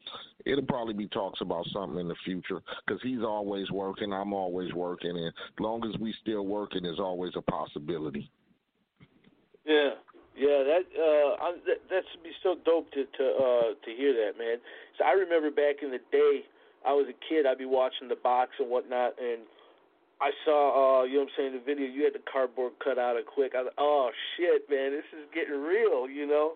it'll 0.44 0.64
probably 0.64 0.94
be 0.94 1.07
talks 1.09 1.40
about 1.40 1.66
something 1.72 2.00
in 2.00 2.09
the 2.09 2.16
future 2.24 2.61
because 2.84 3.00
he's 3.02 3.22
always 3.22 3.70
working, 3.70 4.12
I'm 4.12 4.32
always 4.32 4.72
working, 4.74 5.11
and 5.11 5.28
as 5.28 5.61
long 5.61 5.88
as 5.88 5.98
we 6.00 6.14
still 6.22 6.46
working, 6.46 6.82
there's 6.82 6.98
always 6.98 7.32
a 7.36 7.42
possibility. 7.42 8.30
Yeah, 9.64 9.90
yeah, 10.36 10.62
that 10.62 10.82
uh, 10.94 11.52
that 11.66 11.80
that 11.88 12.02
should 12.12 12.22
be 12.22 12.32
so 12.42 12.57
dope 12.64 12.90
to 12.92 13.04
to 13.04 13.24
uh, 13.24 13.68
to 13.84 13.90
hear 13.96 14.12
that, 14.12 14.38
man. 14.38 14.59
So 14.98 15.04
I 15.04 15.12
remember 15.12 15.50
back 15.50 15.82
in 15.82 15.90
the 15.90 16.00
day, 16.12 16.44
I 16.86 16.92
was 16.92 17.07
a 17.09 17.16
kid. 17.28 17.46
I'd 17.46 17.59
be 17.59 17.64
watching 17.64 18.09
the 18.09 18.16
box 18.16 18.52
and 18.59 18.68
whatnot, 18.68 19.14
and 19.18 19.42
I 20.21 20.31
saw, 20.45 21.03
uh, 21.03 21.05
you 21.05 21.14
know 21.14 21.29
what 21.29 21.29
I'm 21.29 21.35
saying, 21.37 21.53
the 21.53 21.64
video, 21.64 21.87
you 21.87 22.05
had 22.05 22.14
the 22.14 22.25
cardboard 22.31 22.73
cut 22.83 22.99
out 22.99 23.19
of 23.19 23.27
quick. 23.27 23.53
I 23.57 23.62
was 23.62 23.73
oh 23.79 24.11
shit, 24.37 24.64
man, 24.71 24.93
this 24.93 25.05
is 25.12 25.29
getting 25.35 25.61
real, 25.61 26.09
you 26.09 26.27
know? 26.27 26.55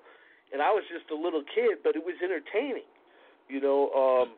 And 0.53 0.63
I 0.63 0.71
was 0.71 0.83
just 0.91 1.11
a 1.11 1.15
little 1.15 1.43
kid, 1.55 1.79
but 1.85 1.95
it 1.95 2.03
was 2.03 2.15
entertaining. 2.25 2.89
You 3.49 3.61
know, 3.61 3.91
um 3.93 4.29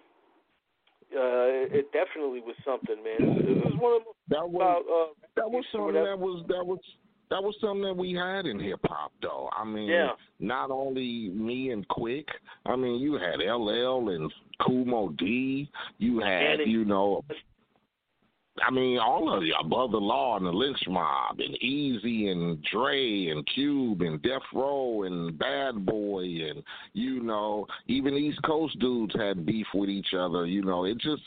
uh 1.15 1.71
it 1.71 1.93
definitely 1.93 2.41
was 2.41 2.57
something, 2.65 2.97
man. 2.99 3.39
It 3.39 3.65
was 3.65 3.75
one 3.79 3.95
of 3.95 4.03
the 4.03 4.35
that 4.35 4.49
was 4.49 4.59
about, 4.59 4.83
uh, 4.91 5.13
that 5.37 5.51
was 5.51 5.65
something 5.71 5.95
that 5.95 6.19
was 6.19 6.45
that 6.49 6.67
was 6.67 6.81
that 7.31 7.43
was 7.43 7.55
something 7.61 7.83
that 7.83 7.97
we 7.97 8.13
had 8.13 8.47
in 8.47 8.59
hip 8.59 8.81
hop 8.85 9.13
though. 9.23 9.49
I 9.57 9.65
mean 9.65 9.89
yeah. 9.89 10.11
not 10.41 10.73
only 10.73 11.31
me 11.31 11.71
and 11.71 11.87
Quick, 11.87 12.27
I 12.67 12.75
mean 12.75 13.01
you 13.01 13.15
had 13.15 13.39
LL 13.39 14.09
and 14.09 14.33
Moe 14.69 15.15
Dee, 15.19 15.71
you 15.99 16.19
had, 16.21 16.59
Danny. 16.59 16.71
you 16.71 16.85
know 16.85 17.25
I 18.61 18.71
mean, 18.71 18.99
all 18.99 19.35
of 19.35 19.43
you, 19.43 19.55
Above 19.59 19.93
the 19.93 19.99
law 19.99 20.37
and 20.37 20.45
the 20.45 20.53
Lench 20.53 20.87
Mob 20.87 21.41
and 21.41 21.57
Eazy 21.65 22.31
and 22.31 22.63
Dre 22.71 23.29
and 23.29 23.47
Cube 23.47 24.03
and 24.03 24.21
Death 24.23 24.43
Row 24.53 25.05
and 25.05 25.39
Bad 25.39 25.87
Boy 25.87 26.25
and 26.25 26.63
you 26.93 27.23
know, 27.23 27.67
even 27.87 28.15
East 28.15 28.43
Coast 28.45 28.79
dudes 28.79 29.15
had 29.17 29.47
beef 29.47 29.67
with 29.75 29.89
each 29.89 30.15
other. 30.17 30.45
You 30.45 30.63
know, 30.63 30.85
it 30.85 30.99
just 30.99 31.23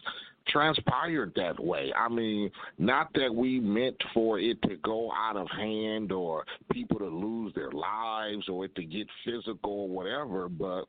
transpired 0.48 1.34
that 1.36 1.60
way. 1.60 1.92
I 1.98 2.08
mean, 2.10 2.52
not 2.78 3.12
that 3.16 3.34
we 3.34 3.60
meant 3.60 3.96
for 4.14 4.40
it 4.40 4.62
to 4.64 4.76
go 4.78 5.12
out 5.12 5.36
of 5.36 5.48
hand 5.50 6.12
or 6.12 6.46
people 6.72 7.00
to 7.00 7.08
lose 7.08 7.54
their 7.56 7.72
lives 7.72 8.48
or 8.50 8.66
it 8.66 8.76
to 8.76 8.84
get 8.84 9.08
physical 9.24 9.82
or 9.82 9.90
whatever, 9.90 10.48
but 10.48 10.86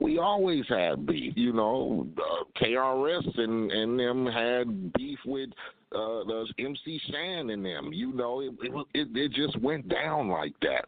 we 0.00 0.18
always 0.18 0.64
had 0.68 1.06
beef. 1.06 1.34
You 1.36 1.52
know, 1.52 2.06
uh, 2.16 2.44
KRS 2.62 3.38
and 3.38 3.70
and 3.70 3.98
them 3.98 4.26
had 4.26 4.92
beef 4.94 5.18
with 5.24 5.50
uh 5.92 6.24
the 6.24 6.46
MC 6.58 7.00
Shan 7.10 7.50
and 7.50 7.64
them. 7.64 7.90
You 7.92 8.12
know, 8.12 8.40
it 8.40 8.52
it, 8.62 8.86
it 8.94 9.08
it 9.16 9.32
just 9.32 9.60
went 9.60 9.88
down 9.88 10.28
like 10.28 10.54
that, 10.62 10.84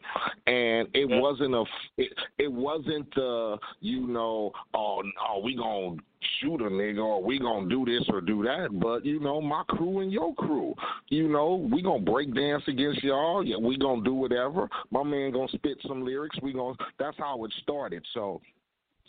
and 0.47 0.89
it 0.95 1.09
yeah. 1.09 1.21
wasn't 1.21 1.55
a 1.55 1.65
it, 1.97 2.13
it 2.39 2.53
wasn't 2.53 3.17
uh 3.17 3.57
you 3.81 4.07
know 4.07 4.53
oh 4.75 5.03
oh 5.29 5.41
we 5.43 5.57
gonna 5.57 5.97
shoot 6.41 6.61
a 6.61 6.65
nigga 6.65 7.03
or 7.03 7.23
we 7.23 7.39
gonna 7.39 7.69
do 7.69 7.85
this 7.85 8.05
or 8.11 8.21
do 8.21 8.43
that. 8.43 8.69
But 8.81 9.05
you 9.05 9.21
know, 9.21 9.41
my 9.41 9.63
crew 9.69 10.01
and 10.01 10.13
your 10.13 10.35
crew, 10.35 10.75
you 11.09 11.29
know, 11.29 11.67
we 11.73 11.83
gonna 11.83 12.03
break 12.03 12.35
dance 12.35 12.63
against 12.69 13.03
y'all. 13.03 13.45
Yeah, 13.45 13.57
we 13.57 13.77
gonna 13.79 14.03
do 14.03 14.15
whatever. 14.15 14.69
My 14.91 15.03
man 15.03 15.33
gonna 15.33 15.49
spit 15.49 15.79
some 15.87 16.05
lyrics. 16.05 16.37
We 16.43 16.53
gonna. 16.53 16.75
That's 16.99 17.17
how 17.19 17.45
it 17.45 17.53
started. 17.63 18.05
So 18.13 18.41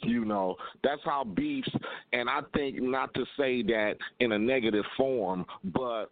you 0.03 0.25
know, 0.25 0.55
that's 0.83 1.01
how 1.03 1.23
beefs, 1.23 1.69
and 2.13 2.29
I 2.29 2.41
think 2.53 2.81
not 2.81 3.13
to 3.13 3.25
say 3.37 3.61
that 3.63 3.95
in 4.19 4.31
a 4.33 4.39
negative 4.39 4.85
form, 4.97 5.45
but 5.65 6.05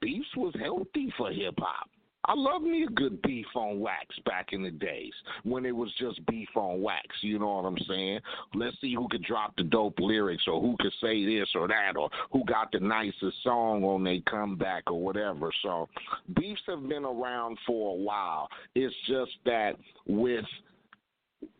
beefs 0.00 0.28
was 0.36 0.54
healthy 0.60 1.12
for 1.16 1.30
hip 1.30 1.54
hop. 1.58 1.88
I 2.28 2.34
love 2.34 2.62
me 2.62 2.82
a 2.82 2.88
good 2.88 3.22
beef 3.22 3.46
on 3.54 3.78
wax 3.78 4.06
back 4.24 4.48
in 4.50 4.62
the 4.64 4.70
days 4.70 5.12
when 5.44 5.64
it 5.64 5.74
was 5.74 5.92
just 5.98 6.24
beef 6.26 6.48
on 6.56 6.82
wax. 6.82 7.06
You 7.20 7.38
know 7.38 7.54
what 7.56 7.66
I'm 7.66 7.78
saying? 7.88 8.18
Let's 8.54 8.76
see 8.80 8.94
who 8.94 9.06
could 9.08 9.22
drop 9.22 9.56
the 9.56 9.62
dope 9.62 9.98
lyrics 10.00 10.42
or 10.48 10.60
who 10.60 10.76
could 10.80 10.92
say 11.00 11.24
this 11.24 11.48
or 11.54 11.68
that 11.68 11.96
or 11.96 12.10
who 12.32 12.44
got 12.44 12.72
the 12.72 12.80
nicest 12.80 13.42
song 13.44 13.84
on 13.84 14.02
they 14.02 14.24
comeback 14.28 14.90
or 14.90 15.00
whatever. 15.00 15.52
So 15.62 15.88
beefs 16.34 16.62
have 16.66 16.88
been 16.88 17.04
around 17.04 17.58
for 17.64 17.92
a 17.92 17.96
while. 17.96 18.48
It's 18.74 18.94
just 19.06 19.32
that 19.44 19.76
with 20.08 20.44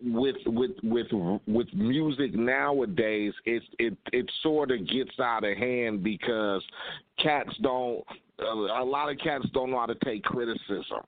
with 0.02 0.36
with 0.46 0.72
with 0.82 1.06
with 1.46 1.66
music 1.74 2.34
nowadays 2.34 3.32
it's 3.44 3.64
it 3.78 3.96
it 4.12 4.30
sort 4.42 4.70
of 4.70 4.78
gets 4.88 5.18
out 5.20 5.44
of 5.44 5.56
hand 5.56 6.02
because 6.02 6.62
cats 7.22 7.50
don't 7.62 8.04
a 8.38 8.84
lot 8.84 9.10
of 9.10 9.18
cats 9.18 9.44
don't 9.52 9.70
know 9.70 9.78
how 9.78 9.86
to 9.86 9.96
take 10.04 10.22
criticism 10.22 11.00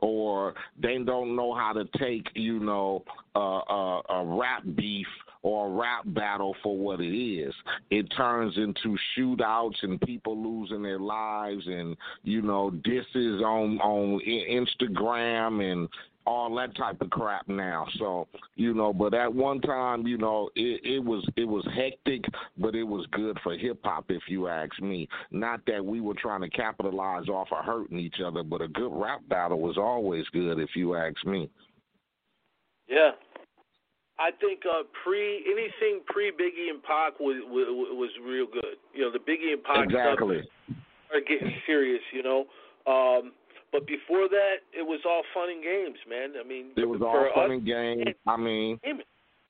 or 0.00 0.54
they 0.80 0.98
don't 0.98 1.34
know 1.34 1.54
how 1.54 1.72
to 1.72 1.84
take 1.98 2.26
you 2.34 2.58
know 2.58 3.04
uh, 3.34 3.38
a, 3.38 4.02
a 4.10 4.24
rap 4.24 4.62
beef 4.76 5.06
or 5.42 5.66
a 5.66 5.70
rap 5.70 6.04
battle 6.06 6.54
for 6.62 6.76
what 6.76 7.00
it 7.00 7.16
is. 7.16 7.54
It 7.90 8.06
turns 8.16 8.56
into 8.56 8.96
shootouts 9.16 9.82
and 9.82 10.00
people 10.00 10.40
losing 10.40 10.82
their 10.82 11.00
lives 11.00 11.64
and 11.66 11.96
you 12.22 12.42
know 12.42 12.70
disses 12.70 13.42
on 13.42 13.78
on 13.80 14.20
Instagram 14.26 15.72
and 15.72 15.88
all 16.26 16.54
that 16.56 16.76
type 16.76 17.00
of 17.00 17.10
crap 17.10 17.48
now. 17.48 17.86
So 17.98 18.28
you 18.54 18.74
know, 18.74 18.92
but 18.92 19.14
at 19.14 19.32
one 19.32 19.60
time, 19.60 20.06
you 20.06 20.18
know, 20.18 20.50
it, 20.54 20.80
it 20.84 21.04
was 21.04 21.26
it 21.36 21.44
was 21.44 21.66
hectic, 21.74 22.24
but 22.58 22.74
it 22.74 22.84
was 22.84 23.06
good 23.12 23.38
for 23.42 23.56
hip 23.56 23.80
hop, 23.84 24.06
if 24.08 24.22
you 24.28 24.48
ask 24.48 24.80
me. 24.80 25.08
Not 25.30 25.60
that 25.66 25.84
we 25.84 26.00
were 26.00 26.14
trying 26.14 26.42
to 26.42 26.50
capitalize 26.50 27.28
off 27.28 27.48
of 27.52 27.64
hurting 27.64 27.98
each 27.98 28.20
other, 28.24 28.42
but 28.42 28.60
a 28.60 28.68
good 28.68 28.92
rap 28.92 29.20
battle 29.28 29.60
was 29.60 29.78
always 29.78 30.24
good, 30.32 30.58
if 30.58 30.70
you 30.74 30.94
ask 30.94 31.24
me. 31.26 31.48
Yeah. 32.88 33.12
I 34.18 34.30
think 34.40 34.60
uh, 34.68 34.82
pre 35.02 35.42
anything 35.46 36.02
pre 36.06 36.30
Biggie 36.30 36.70
and 36.70 36.82
Pac 36.82 37.18
was, 37.18 37.42
was 37.48 37.66
was 37.92 38.10
real 38.24 38.46
good. 38.46 38.76
You 38.94 39.02
know, 39.02 39.10
the 39.10 39.18
Biggie 39.18 39.52
and 39.52 39.64
Pac 39.64 39.84
exactly. 39.84 40.42
stuff 40.42 40.76
are 41.12 41.20
getting 41.20 41.52
serious. 41.66 42.02
You 42.12 42.22
know, 42.22 42.44
um, 42.86 43.32
but 43.72 43.86
before 43.86 44.28
that, 44.28 44.56
it 44.72 44.82
was 44.82 45.00
all 45.06 45.22
fun 45.34 45.48
and 45.50 45.62
games, 45.62 45.98
man. 46.08 46.34
I 46.38 46.46
mean, 46.46 46.72
it 46.76 46.84
was 46.84 47.00
all 47.00 47.28
fun 47.34 47.50
us, 47.50 47.56
and 47.56 47.66
games. 47.66 48.14
I 48.26 48.36
mean, 48.36 48.78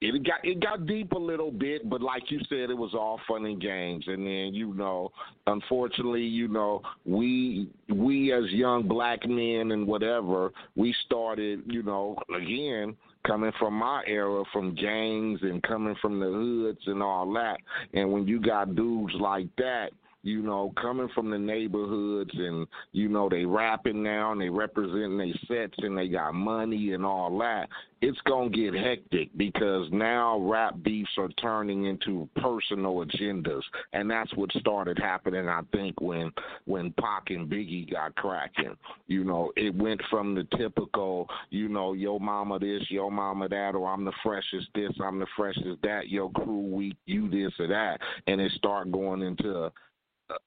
it 0.02 0.26
got 0.26 0.44
it 0.44 0.60
got 0.60 0.86
deep 0.86 1.12
a 1.12 1.18
little 1.18 1.50
bit, 1.50 1.88
but 1.88 2.00
like 2.00 2.30
you 2.30 2.40
said, 2.48 2.70
it 2.70 2.76
was 2.76 2.94
all 2.94 3.20
fun 3.28 3.44
and 3.46 3.60
games. 3.60 4.04
And 4.06 4.26
then 4.26 4.54
you 4.54 4.74
know, 4.74 5.10
unfortunately, 5.46 6.22
you 6.22 6.48
know, 6.48 6.82
we 7.04 7.68
we 7.92 8.32
as 8.32 8.44
young 8.50 8.88
black 8.88 9.26
men 9.28 9.72
and 9.72 9.86
whatever, 9.86 10.50
we 10.76 10.94
started, 11.06 11.62
you 11.66 11.82
know, 11.82 12.16
again 12.34 12.96
coming 13.26 13.52
from 13.58 13.74
my 13.74 14.02
era, 14.06 14.42
from 14.52 14.74
gangs 14.74 15.38
and 15.42 15.62
coming 15.62 15.94
from 16.02 16.18
the 16.18 16.26
hoods 16.26 16.80
and 16.86 17.02
all 17.02 17.32
that. 17.32 17.58
And 17.94 18.10
when 18.12 18.26
you 18.26 18.40
got 18.40 18.74
dudes 18.74 19.14
like 19.20 19.46
that 19.58 19.90
you 20.22 20.42
know, 20.42 20.72
coming 20.80 21.08
from 21.14 21.30
the 21.30 21.38
neighborhoods 21.38 22.30
and, 22.34 22.66
you 22.92 23.08
know, 23.08 23.28
they 23.28 23.44
rapping 23.44 24.02
now 24.02 24.32
and 24.32 24.40
they 24.40 24.48
representing 24.48 25.18
their 25.18 25.34
sets 25.48 25.74
and 25.78 25.98
they 25.98 26.08
got 26.08 26.34
money 26.34 26.92
and 26.92 27.04
all 27.04 27.36
that, 27.38 27.68
it's 28.00 28.20
going 28.26 28.50
to 28.50 28.56
get 28.56 28.74
hectic 28.74 29.30
because 29.36 29.88
now 29.92 30.38
rap 30.40 30.74
beefs 30.82 31.10
are 31.18 31.28
turning 31.40 31.86
into 31.86 32.28
personal 32.40 33.04
agendas. 33.04 33.62
And 33.92 34.10
that's 34.10 34.34
what 34.34 34.50
started 34.52 34.98
happening, 34.98 35.48
I 35.48 35.60
think, 35.72 36.00
when, 36.00 36.32
when 36.66 36.92
Pac 37.00 37.30
and 37.30 37.50
Biggie 37.50 37.90
got 37.90 38.14
cracking. 38.16 38.76
You 39.06 39.24
know, 39.24 39.52
it 39.56 39.74
went 39.74 40.00
from 40.10 40.34
the 40.34 40.46
typical, 40.56 41.28
you 41.50 41.68
know, 41.68 41.92
yo 41.92 42.18
mama 42.18 42.58
this, 42.58 42.82
yo 42.88 43.10
mama 43.10 43.48
that, 43.48 43.74
or 43.74 43.88
I'm 43.88 44.04
the 44.04 44.12
freshest 44.22 44.68
this, 44.74 44.92
I'm 45.02 45.18
the 45.18 45.26
freshest 45.36 45.82
that, 45.82 46.08
yo 46.08 46.28
crew 46.28 46.74
weak, 46.74 46.96
you 47.06 47.28
this 47.28 47.52
or 47.58 47.68
that. 47.68 47.98
And 48.26 48.40
it 48.40 48.52
start 48.52 48.90
going 48.90 49.22
into 49.22 49.70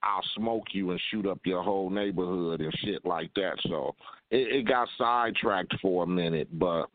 I'll 0.04 0.24
smoke 0.36 0.66
you 0.72 0.92
and 0.92 1.02
shoot 1.12 1.26
up 1.26 1.40
your 1.46 1.64
whole 1.64 1.90
neighborhood 1.90 2.62
and 2.62 2.74
shit 2.84 3.06
like 3.06 3.32
that. 3.36 3.56
So 3.64 3.96
it, 4.32 4.56
it 4.56 4.68
got 4.68 4.88
sidetracked 4.98 5.76
for 5.82 6.04
a 6.04 6.08
minute, 6.08 6.48
but 6.58 6.90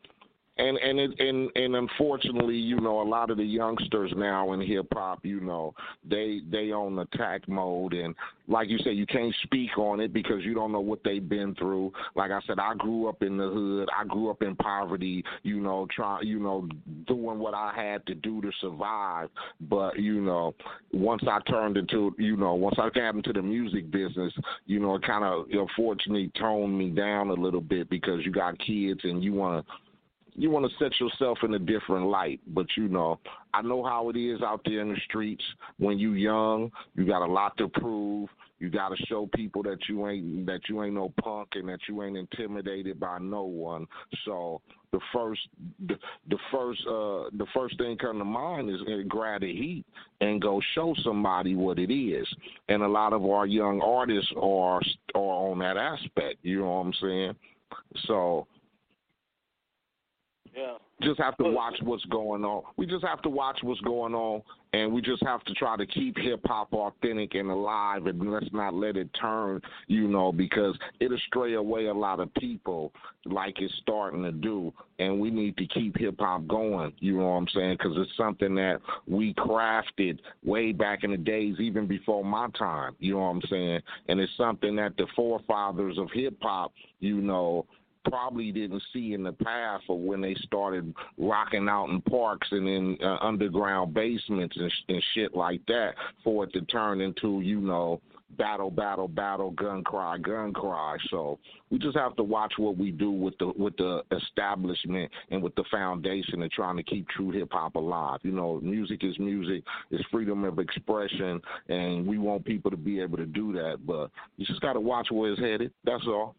and 0.60 0.76
and 0.78 1.00
it, 1.00 1.18
and 1.18 1.50
and 1.56 1.76
unfortunately, 1.76 2.56
you 2.56 2.80
know, 2.80 3.00
a 3.00 3.08
lot 3.08 3.30
of 3.30 3.38
the 3.38 3.44
youngsters 3.44 4.12
now 4.16 4.52
in 4.52 4.60
hip 4.60 4.88
hop, 4.92 5.24
you 5.24 5.40
know, 5.40 5.74
they 6.08 6.40
they 6.50 6.70
on 6.70 6.98
attack 6.98 7.48
mode, 7.48 7.94
and 7.94 8.14
like 8.46 8.68
you 8.68 8.78
said, 8.78 8.96
you 8.96 9.06
can't 9.06 9.34
speak 9.44 9.78
on 9.78 10.00
it 10.00 10.12
because 10.12 10.44
you 10.44 10.54
don't 10.54 10.72
know 10.72 10.80
what 10.80 11.00
they've 11.04 11.26
been 11.26 11.54
through. 11.54 11.92
Like 12.14 12.30
I 12.30 12.40
said, 12.46 12.58
I 12.58 12.74
grew 12.74 13.08
up 13.08 13.22
in 13.22 13.36
the 13.36 13.48
hood, 13.48 13.88
I 13.96 14.04
grew 14.04 14.30
up 14.30 14.42
in 14.42 14.56
poverty, 14.56 15.24
you 15.42 15.60
know, 15.60 15.86
trying, 15.94 16.26
you 16.26 16.38
know, 16.38 16.68
doing 17.06 17.38
what 17.38 17.54
I 17.54 17.72
had 17.74 18.04
to 18.06 18.14
do 18.14 18.42
to 18.42 18.50
survive. 18.60 19.30
But 19.62 19.98
you 19.98 20.20
know, 20.20 20.54
once 20.92 21.22
I 21.26 21.38
turned 21.50 21.76
into, 21.76 22.14
you 22.18 22.36
know, 22.36 22.54
once 22.54 22.76
I 22.78 22.90
got 22.90 23.14
into 23.14 23.32
the 23.32 23.42
music 23.42 23.90
business, 23.90 24.32
you 24.66 24.80
know, 24.80 24.96
it 24.96 25.02
kind 25.02 25.24
of 25.24 25.46
unfortunately 25.50 26.30
toned 26.38 26.76
me 26.76 26.90
down 26.90 27.30
a 27.30 27.34
little 27.34 27.60
bit 27.60 27.88
because 27.88 28.24
you 28.24 28.32
got 28.32 28.58
kids 28.58 29.00
and 29.04 29.22
you 29.22 29.32
want 29.32 29.66
to 29.66 29.72
you 30.40 30.50
want 30.50 30.64
to 30.64 30.84
set 30.84 30.98
yourself 30.98 31.38
in 31.42 31.52
a 31.52 31.58
different 31.58 32.06
light. 32.06 32.40
But 32.48 32.66
you 32.76 32.88
know, 32.88 33.20
I 33.52 33.60
know 33.60 33.84
how 33.84 34.08
it 34.08 34.16
is 34.16 34.40
out 34.40 34.62
there 34.64 34.80
in 34.80 34.88
the 34.88 35.00
streets. 35.04 35.44
When 35.78 35.98
you 35.98 36.12
young, 36.12 36.72
you 36.94 37.06
got 37.06 37.22
a 37.22 37.30
lot 37.30 37.56
to 37.58 37.68
prove. 37.68 38.30
You 38.58 38.70
got 38.70 38.90
to 38.90 39.06
show 39.06 39.28
people 39.34 39.62
that 39.64 39.78
you 39.88 40.06
ain't 40.06 40.46
that 40.46 40.60
you 40.68 40.82
ain't 40.82 40.94
no 40.94 41.12
punk 41.22 41.48
and 41.54 41.68
that 41.68 41.80
you 41.88 42.02
ain't 42.02 42.16
intimidated 42.16 42.98
by 42.98 43.18
no 43.18 43.42
one. 43.42 43.86
So 44.24 44.60
the 44.92 45.00
first 45.12 45.40
the, 45.86 45.96
the 46.28 46.38
first 46.50 46.80
uh 46.86 47.30
the 47.36 47.46
first 47.54 47.78
thing 47.78 47.96
come 47.96 48.18
to 48.18 48.24
mind 48.24 48.70
is 48.70 48.80
to 48.86 49.02
grab 49.04 49.42
the 49.42 49.52
heat 49.52 49.84
and 50.20 50.42
go 50.42 50.60
show 50.74 50.94
somebody 51.02 51.54
what 51.54 51.78
it 51.78 51.92
is. 51.92 52.26
And 52.68 52.82
a 52.82 52.88
lot 52.88 53.12
of 53.12 53.24
our 53.24 53.46
young 53.46 53.80
artists 53.82 54.30
are 54.36 54.80
are 55.14 55.50
on 55.50 55.58
that 55.60 55.76
aspect. 55.76 56.38
You 56.42 56.60
know 56.60 56.70
what 56.70 56.86
I'm 56.86 56.94
saying? 57.00 57.36
So 58.06 58.46
yeah. 60.54 60.74
Just 61.02 61.18
have 61.18 61.36
to 61.38 61.44
watch 61.44 61.76
what's 61.82 62.04
going 62.06 62.44
on. 62.44 62.62
We 62.76 62.84
just 62.84 63.04
have 63.04 63.22
to 63.22 63.30
watch 63.30 63.60
what's 63.62 63.80
going 63.80 64.14
on, 64.14 64.42
and 64.74 64.92
we 64.92 65.00
just 65.00 65.24
have 65.24 65.42
to 65.44 65.54
try 65.54 65.76
to 65.76 65.86
keep 65.86 66.18
hip 66.18 66.40
hop 66.44 66.74
authentic 66.74 67.34
and 67.34 67.50
alive, 67.50 68.06
and 68.06 68.30
let's 68.30 68.52
not 68.52 68.74
let 68.74 68.98
it 68.98 69.08
turn, 69.18 69.62
you 69.86 70.08
know, 70.08 70.30
because 70.30 70.76
it'll 71.00 71.16
stray 71.26 71.54
away 71.54 71.86
a 71.86 71.94
lot 71.94 72.20
of 72.20 72.32
people 72.34 72.92
like 73.24 73.60
it's 73.60 73.72
starting 73.80 74.22
to 74.24 74.32
do, 74.32 74.72
and 74.98 75.18
we 75.18 75.30
need 75.30 75.56
to 75.56 75.66
keep 75.66 75.96
hip 75.96 76.16
hop 76.18 76.46
going. 76.46 76.92
You 76.98 77.18
know 77.18 77.28
what 77.28 77.36
I'm 77.36 77.48
saying? 77.54 77.78
Because 77.78 77.96
it's 77.96 78.16
something 78.16 78.54
that 78.56 78.80
we 79.06 79.32
crafted 79.34 80.18
way 80.44 80.72
back 80.72 81.02
in 81.02 81.12
the 81.12 81.16
days, 81.16 81.56
even 81.60 81.86
before 81.86 82.24
my 82.24 82.48
time. 82.58 82.94
You 82.98 83.14
know 83.14 83.20
what 83.20 83.26
I'm 83.28 83.42
saying? 83.48 83.80
And 84.08 84.20
it's 84.20 84.32
something 84.36 84.76
that 84.76 84.98
the 84.98 85.06
forefathers 85.16 85.96
of 85.96 86.08
hip 86.12 86.36
hop, 86.42 86.72
you 86.98 87.22
know, 87.22 87.64
probably 88.08 88.52
didn't 88.52 88.82
see 88.92 89.12
in 89.12 89.22
the 89.22 89.32
past 89.32 89.84
or 89.88 89.98
when 89.98 90.20
they 90.20 90.34
started 90.42 90.94
rocking 91.18 91.68
out 91.68 91.90
in 91.90 92.00
parks 92.02 92.48
and 92.50 92.68
in 92.68 92.96
uh, 93.02 93.16
underground 93.20 93.94
basements 93.94 94.56
and, 94.56 94.70
sh- 94.70 94.84
and 94.88 95.04
shit 95.14 95.34
like 95.34 95.60
that 95.66 95.94
for 96.24 96.44
it 96.44 96.52
to 96.52 96.62
turn 96.62 97.00
into, 97.00 97.40
you 97.40 97.60
know, 97.60 98.00
battle, 98.38 98.70
battle, 98.70 99.08
battle, 99.08 99.50
gun 99.50 99.82
cry, 99.84 100.16
gun 100.18 100.52
cry. 100.52 100.96
So 101.10 101.38
we 101.70 101.78
just 101.78 101.96
have 101.96 102.16
to 102.16 102.22
watch 102.22 102.54
what 102.56 102.76
we 102.76 102.90
do 102.90 103.10
with 103.10 103.36
the 103.38 103.52
with 103.56 103.76
the 103.76 104.02
establishment 104.16 105.10
and 105.30 105.42
with 105.42 105.54
the 105.56 105.64
foundation 105.70 106.42
and 106.42 106.50
trying 106.50 106.76
to 106.76 106.82
keep 106.82 107.08
true 107.08 107.30
hip 107.30 107.48
hop 107.52 107.74
alive. 107.74 108.20
You 108.22 108.32
know, 108.32 108.60
music 108.62 109.02
is 109.02 109.18
music, 109.18 109.62
it's 109.90 110.04
freedom 110.10 110.44
of 110.44 110.58
expression, 110.58 111.40
and 111.68 112.06
we 112.06 112.18
want 112.18 112.44
people 112.44 112.70
to 112.70 112.76
be 112.76 113.00
able 113.00 113.18
to 113.18 113.26
do 113.26 113.52
that. 113.54 113.78
But 113.86 114.10
you 114.36 114.46
just 114.46 114.60
got 114.60 114.74
to 114.74 114.80
watch 114.80 115.08
where 115.10 115.32
it's 115.32 115.40
headed. 115.40 115.72
That's 115.84 116.06
all. 116.06 116.36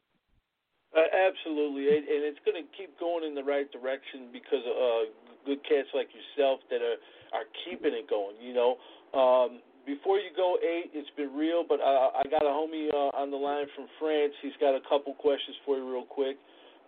Uh, 0.91 1.07
absolutely, 1.07 1.87
and, 1.87 2.03
and 2.03 2.21
it's 2.27 2.39
going 2.43 2.59
to 2.59 2.67
keep 2.75 2.91
going 2.99 3.23
in 3.23 3.33
the 3.33 3.43
right 3.43 3.71
direction 3.71 4.27
because 4.33 4.59
uh, 4.67 5.07
good 5.45 5.63
cats 5.63 5.87
like 5.95 6.09
yourself 6.11 6.59
that 6.69 6.83
are 6.83 6.99
are 7.31 7.47
keeping 7.63 7.93
it 7.93 8.09
going. 8.09 8.35
You 8.41 8.53
know. 8.53 8.71
Um, 9.11 9.59
before 9.85 10.17
you 10.17 10.29
go, 10.35 10.57
Eiht, 10.63 10.91
it's 10.93 11.09
been 11.17 11.33
real, 11.33 11.63
but 11.67 11.79
uh, 11.81 12.13
I 12.13 12.23
got 12.29 12.43
a 12.43 12.53
homie 12.53 12.89
uh, 12.93 13.17
on 13.17 13.31
the 13.31 13.37
line 13.37 13.65
from 13.75 13.87
France. 13.99 14.33
He's 14.41 14.53
got 14.59 14.75
a 14.75 14.81
couple 14.87 15.13
questions 15.15 15.57
for 15.65 15.77
you, 15.77 15.89
real 15.89 16.05
quick. 16.05 16.37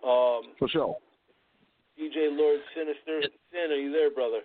Um, 0.06 0.54
for 0.58 0.68
sure. 0.68 0.96
DJ 1.98 2.30
Lord 2.30 2.60
Sinister, 2.74 3.22
Sin, 3.50 3.70
are 3.70 3.74
you 3.74 3.90
there, 3.92 4.10
brother? 4.10 4.40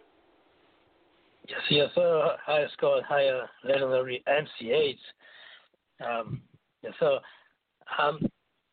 Yes, 1.47 1.59
yes, 1.69 1.89
sir. 1.95 2.37
Hi, 2.45 2.65
Scott. 2.77 3.03
Hi, 3.07 3.27
uh, 3.27 3.45
legendary 3.63 4.23
MC 4.27 4.69
Eiht. 4.69 4.99
Um, 6.05 6.41
yes, 6.83 6.93
sir. 6.99 7.19
Um, 7.99 8.19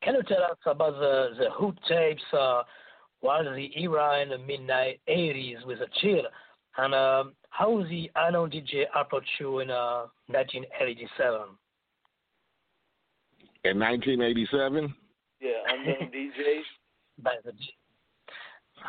can 0.07 0.15
you 0.15 0.23
tell 0.23 0.45
us 0.45 0.57
about 0.67 0.93
the 1.01 1.31
the 1.37 1.51
Hood 1.51 1.77
tapes? 1.89 2.23
Uh, 2.33 2.63
was 3.23 3.45
the 3.57 3.71
era 3.77 4.23
in 4.23 4.29
the 4.29 4.39
midnight 4.39 5.01
'80s 5.09 5.67
with 5.67 5.81
a 5.81 5.89
chill, 6.01 6.23
and 6.79 6.95
um, 6.95 7.33
how 7.51 7.73
was 7.73 7.89
the 7.89 8.09
unknown 8.15 8.51
DJ 8.53 8.85
approach 8.95 9.27
you 9.41 9.59
in 9.59 9.71
uh, 9.71 10.07
1987? 10.29 11.41
In 13.65 13.81
1987? 13.81 14.95
Yeah, 15.41 15.51
unknown 15.71 16.13
DJ. 16.15 16.61
By 17.21 17.33
the 17.45 17.53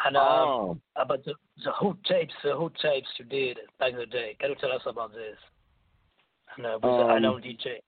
and 0.05 0.17
um, 0.17 0.23
oh. 0.23 0.77
about 0.95 1.25
the 1.25 1.33
the 1.65 1.71
Hood 1.71 1.97
tapes, 2.07 2.33
the 2.43 2.55
Hood 2.55 2.73
tapes 2.79 3.07
you 3.17 3.25
did 3.25 3.57
back 3.79 3.93
in 3.93 3.97
the 3.97 4.05
day. 4.05 4.37
Can 4.39 4.51
you 4.51 4.55
tell 4.61 4.71
us 4.71 4.83
about 4.85 5.13
this? 5.13 5.37
And 6.57 6.67
uh, 6.67 6.77
with 6.83 6.91
Um, 6.91 7.07
the 7.07 7.13
unknown 7.15 7.41
DJ. 7.41 7.79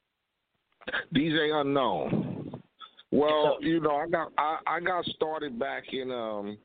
DJ 1.13 1.61
Unknown. 1.61 2.28
Well, 3.11 3.57
you 3.61 3.79
know, 3.79 3.95
I 3.95 4.07
got 4.07 4.31
I, 4.37 4.57
I 4.67 4.79
got 4.79 5.05
started 5.05 5.57
back 5.57 5.85
in 5.93 6.11
um 6.11 6.57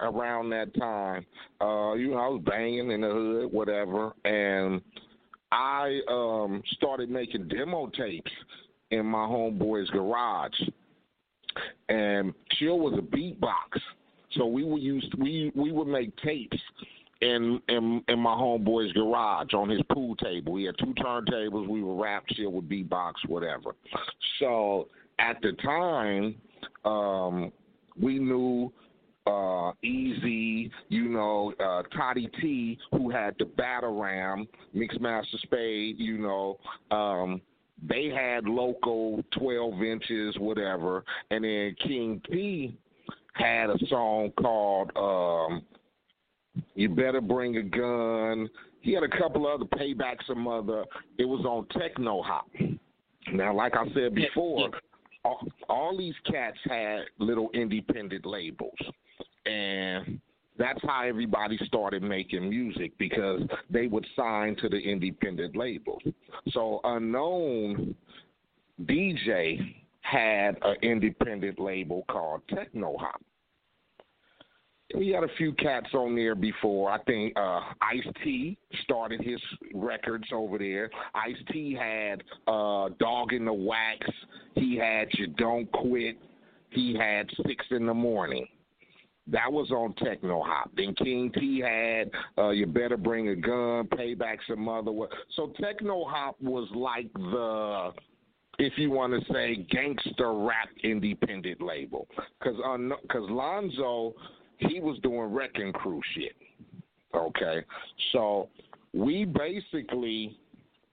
around 0.00 0.50
that 0.50 0.74
time. 0.74 1.26
Uh, 1.60 1.94
you 1.94 2.12
know, 2.12 2.16
I 2.16 2.28
was 2.28 2.42
banging 2.44 2.90
in 2.90 3.02
the 3.02 3.08
hood, 3.08 3.52
whatever, 3.52 4.12
and 4.24 4.80
I 5.52 6.00
um 6.08 6.62
started 6.72 7.10
making 7.10 7.48
demo 7.48 7.90
tapes 7.96 8.30
in 8.90 9.04
my 9.06 9.26
homeboy's 9.26 9.90
garage. 9.90 10.58
And 11.88 12.32
Chill 12.58 12.78
was 12.78 12.98
a 12.98 13.02
beatbox. 13.02 13.80
So 14.36 14.46
we 14.46 14.64
would 14.64 14.80
use 14.80 15.06
we 15.18 15.52
we 15.54 15.72
would 15.72 15.88
make 15.88 16.16
tapes 16.18 16.58
in 17.20 17.60
in 17.68 18.02
in 18.08 18.18
my 18.18 18.30
homeboy's 18.30 18.92
garage 18.92 19.52
on 19.54 19.68
his 19.68 19.82
pool 19.92 20.16
table. 20.16 20.56
He 20.56 20.64
had 20.64 20.78
two 20.78 20.94
turntables. 20.94 21.68
We 21.68 21.82
would 21.82 22.00
rap, 22.00 22.24
chill 22.28 22.52
with 22.52 22.68
beatbox, 22.68 23.14
whatever. 23.26 23.74
So 24.38 24.88
at 25.20 25.40
the 25.42 25.52
time, 25.62 26.34
um, 26.84 27.52
we 28.00 28.18
knew 28.18 28.72
uh, 29.26 29.72
Eazy, 29.84 30.70
you 30.88 31.08
know, 31.08 31.52
uh, 31.62 31.82
Toddy 31.96 32.28
Tee, 32.40 32.78
who 32.92 33.10
had 33.10 33.34
the 33.38 33.44
Batterram, 33.44 34.48
Mixmaster 34.74 35.38
Spade, 35.42 35.96
you 35.98 36.18
know, 36.18 36.58
um, 36.90 37.40
they 37.86 38.08
had 38.08 38.44
local 38.44 39.22
12 39.38 39.82
inches, 39.82 40.36
whatever, 40.38 41.04
and 41.30 41.44
then 41.44 41.74
King 41.86 42.20
T 42.30 42.76
had 43.34 43.70
a 43.70 43.78
song 43.88 44.32
called 44.38 44.90
um, 44.96 45.62
"You 46.74 46.90
Better 46.90 47.22
Bring 47.22 47.56
a 47.56 47.62
Gun." 47.62 48.50
He 48.82 48.92
had 48.92 49.02
a 49.02 49.08
couple 49.08 49.46
other 49.46 49.64
paybacks 49.64 50.26
some 50.26 50.46
other. 50.46 50.84
It 51.18 51.24
was 51.24 51.44
on 51.46 51.66
Techno 51.78 52.22
Hop. 52.22 52.50
Now, 53.32 53.54
like 53.54 53.76
I 53.76 53.84
said 53.94 54.14
before, 54.14 54.70
all, 55.24 55.40
all 55.68 55.96
these 55.96 56.14
cats 56.30 56.58
had 56.64 57.00
little 57.18 57.50
independent 57.54 58.26
labels, 58.26 58.78
and 59.46 60.20
that's 60.58 60.80
how 60.82 61.04
everybody 61.04 61.58
started 61.66 62.02
making 62.02 62.48
music 62.48 62.92
because 62.98 63.40
they 63.70 63.86
would 63.86 64.06
sign 64.14 64.56
to 64.56 64.68
the 64.68 64.78
independent 64.78 65.56
labels. 65.56 66.02
So 66.50 66.80
unknown 66.84 67.94
DJ 68.84 69.74
had 70.02 70.56
an 70.62 70.76
independent 70.82 71.58
label 71.58 72.04
called 72.10 72.42
Techno 72.48 72.96
Hop. 72.98 73.22
We 74.96 75.08
had 75.10 75.22
a 75.22 75.28
few 75.38 75.52
cats 75.52 75.86
on 75.94 76.16
there 76.16 76.34
before. 76.34 76.90
I 76.90 76.98
think 77.04 77.32
uh, 77.36 77.60
Ice 77.80 78.06
T 78.24 78.58
started 78.82 79.20
his 79.22 79.40
records 79.74 80.24
over 80.32 80.58
there. 80.58 80.90
Ice 81.14 81.36
T 81.52 81.74
had 81.78 82.22
uh, 82.48 82.88
Dog 82.98 83.32
in 83.32 83.44
the 83.44 83.52
Wax. 83.52 84.06
He 84.56 84.76
had 84.76 85.08
You 85.12 85.28
Don't 85.28 85.70
Quit. 85.72 86.16
He 86.70 86.96
had 86.96 87.28
Six 87.46 87.64
in 87.70 87.86
the 87.86 87.94
Morning. 87.94 88.46
That 89.26 89.52
was 89.52 89.70
on 89.70 89.94
Techno 89.94 90.42
Hop. 90.42 90.70
Then 90.76 90.92
King 90.94 91.30
T 91.32 91.60
had 91.60 92.10
uh, 92.36 92.50
You 92.50 92.66
Better 92.66 92.96
Bring 92.96 93.28
a 93.28 93.36
Gun, 93.36 93.86
Payback 93.86 94.38
Some 94.48 94.68
Other. 94.68 94.90
Wa- 94.90 95.06
So 95.36 95.52
Techno 95.60 96.04
Hop 96.04 96.36
was 96.40 96.68
like 96.74 97.12
the 97.12 97.90
if 98.58 98.74
you 98.76 98.90
want 98.90 99.12
to 99.12 99.32
say 99.32 99.66
gangster 99.70 100.34
rap 100.34 100.68
independent 100.82 101.62
label 101.62 102.06
because 102.38 102.56
because 103.02 103.30
Lonzo 103.30 104.14
he 104.68 104.80
was 104.80 104.98
doing 105.00 105.32
wrecking 105.32 105.72
crew 105.72 106.00
shit 106.14 106.34
okay? 107.14 107.64
So 108.12 108.48
we 108.92 109.24
basically 109.24 110.38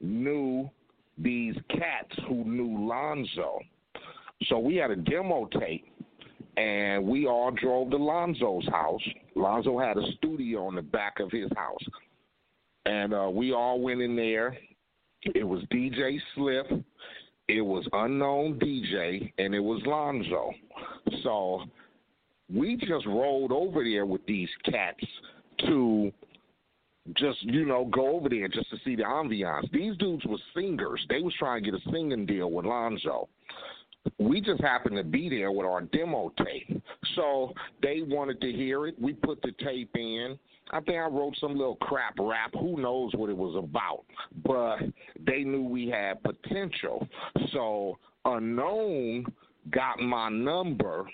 knew 0.01 0.70
these 1.18 1.55
cats 1.70 2.13
who 2.28 2.43
knew 2.45 2.88
Lonzo. 2.88 3.59
So 4.47 4.59
we 4.59 4.76
had 4.76 4.91
a 4.91 4.95
demo 4.95 5.49
tape 5.59 5.86
and 6.57 7.05
we 7.05 7.28
all 7.28 7.51
drove 7.51 7.91
to 7.91 7.97
Lonzo's 7.97 8.68
house. 8.68 9.01
Lonzo 9.36 9.80
had 9.80 9.97
a 9.97 10.11
studio 10.18 10.70
in 10.70 10.76
the 10.76 10.82
back 10.82 11.20
of 11.20 11.32
his 11.32 11.49
house. 11.55 11.84
And 12.86 13.13
uh, 13.13 13.30
we 13.32 13.51
all 13.53 13.82
went 13.82 14.01
in 14.01 14.15
there. 14.15 14.57
It 15.24 15.43
was 15.43 15.61
DJ 15.72 16.20
Slip 16.36 16.68
it 17.47 17.61
was 17.61 17.88
unknown 17.93 18.59
DJ 18.59 19.32
and 19.38 19.55
it 19.55 19.59
was 19.59 19.82
Lonzo. 19.86 20.51
So 21.24 21.63
we 22.54 22.76
just 22.78 23.06
rolled 23.06 23.52
over 23.52 23.84
there 23.84 24.06
with 24.06 24.26
these 24.26 24.50
cats 24.66 25.04
to 25.66 26.12
just 27.16 27.41
you 27.43 27.66
know 27.66 27.86
go 27.86 28.16
over 28.16 28.30
there 28.30 28.48
just 28.48 28.70
to 28.70 28.78
see 28.84 28.95
the 28.95 29.04
ambiance. 29.04 29.70
These 29.72 29.98
dudes 29.98 30.26
were 30.26 30.38
singers. 30.56 31.06
They 31.10 31.22
was 31.22 31.34
trying 31.38 31.64
to 31.64 31.72
get 31.72 31.80
a 31.80 31.91
singing 31.91 32.26
deal 32.26 32.52
with 32.52 32.66
Lonzo. 32.66 33.30
We 34.20 34.39
just 34.39 34.62
happened 34.62 34.95
to 34.98 35.04
be 35.04 35.30
there 35.30 35.52
with 35.52 35.66
our 35.66 35.82
demo 35.82 36.32
tape. 36.38 36.82
So 37.16 37.54
they 37.82 38.04
wanted 38.08 38.39
to 38.41 38.52
hear 38.52 38.88
it. 38.88 38.95
We 39.02 39.14
put 39.14 39.41
the 39.41 39.52
tape 39.64 39.91
in. 39.95 40.39
I 40.72 40.80
think 40.82 40.98
I 40.98 41.08
wrote 41.08 41.36
some 41.39 41.58
little 41.58 41.76
crap 41.78 42.16
rap. 42.20 42.54
Who 42.54 42.82
knows 42.82 43.12
what 43.16 43.30
it 43.30 43.38
was 43.38 43.56
about? 43.56 44.06
But 44.45 44.78
they 45.26 45.43
knew 45.43 45.64
we 45.64 45.88
had 45.88 46.24
potential. 46.24 47.08
So 47.52 47.98
Unknown 48.26 49.26
got 49.72 50.00
my 50.00 50.30
number 50.30 51.06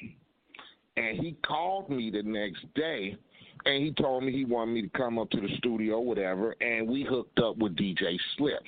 and 0.97 1.19
he 1.19 1.35
called 1.45 1.89
me 1.89 2.09
the 2.09 2.23
next 2.23 2.65
day 2.75 3.17
and 3.65 3.83
he 3.83 3.91
told 3.91 4.23
me 4.23 4.31
he 4.31 4.45
wanted 4.45 4.73
me 4.73 4.81
to 4.81 4.89
come 4.89 5.17
up 5.17 5.29
to 5.29 5.39
the 5.39 5.47
studio, 5.57 5.99
whatever, 5.99 6.53
and 6.59 6.87
we 6.87 7.03
hooked 7.03 7.39
up 7.39 7.57
with 7.57 7.75
DJ 7.77 8.17
Slip. 8.35 8.61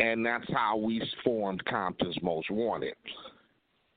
And 0.00 0.24
that's 0.24 0.44
how 0.52 0.76
we 0.76 1.02
formed 1.24 1.64
Compton's 1.64 2.16
Most 2.22 2.50
Wanted 2.50 2.94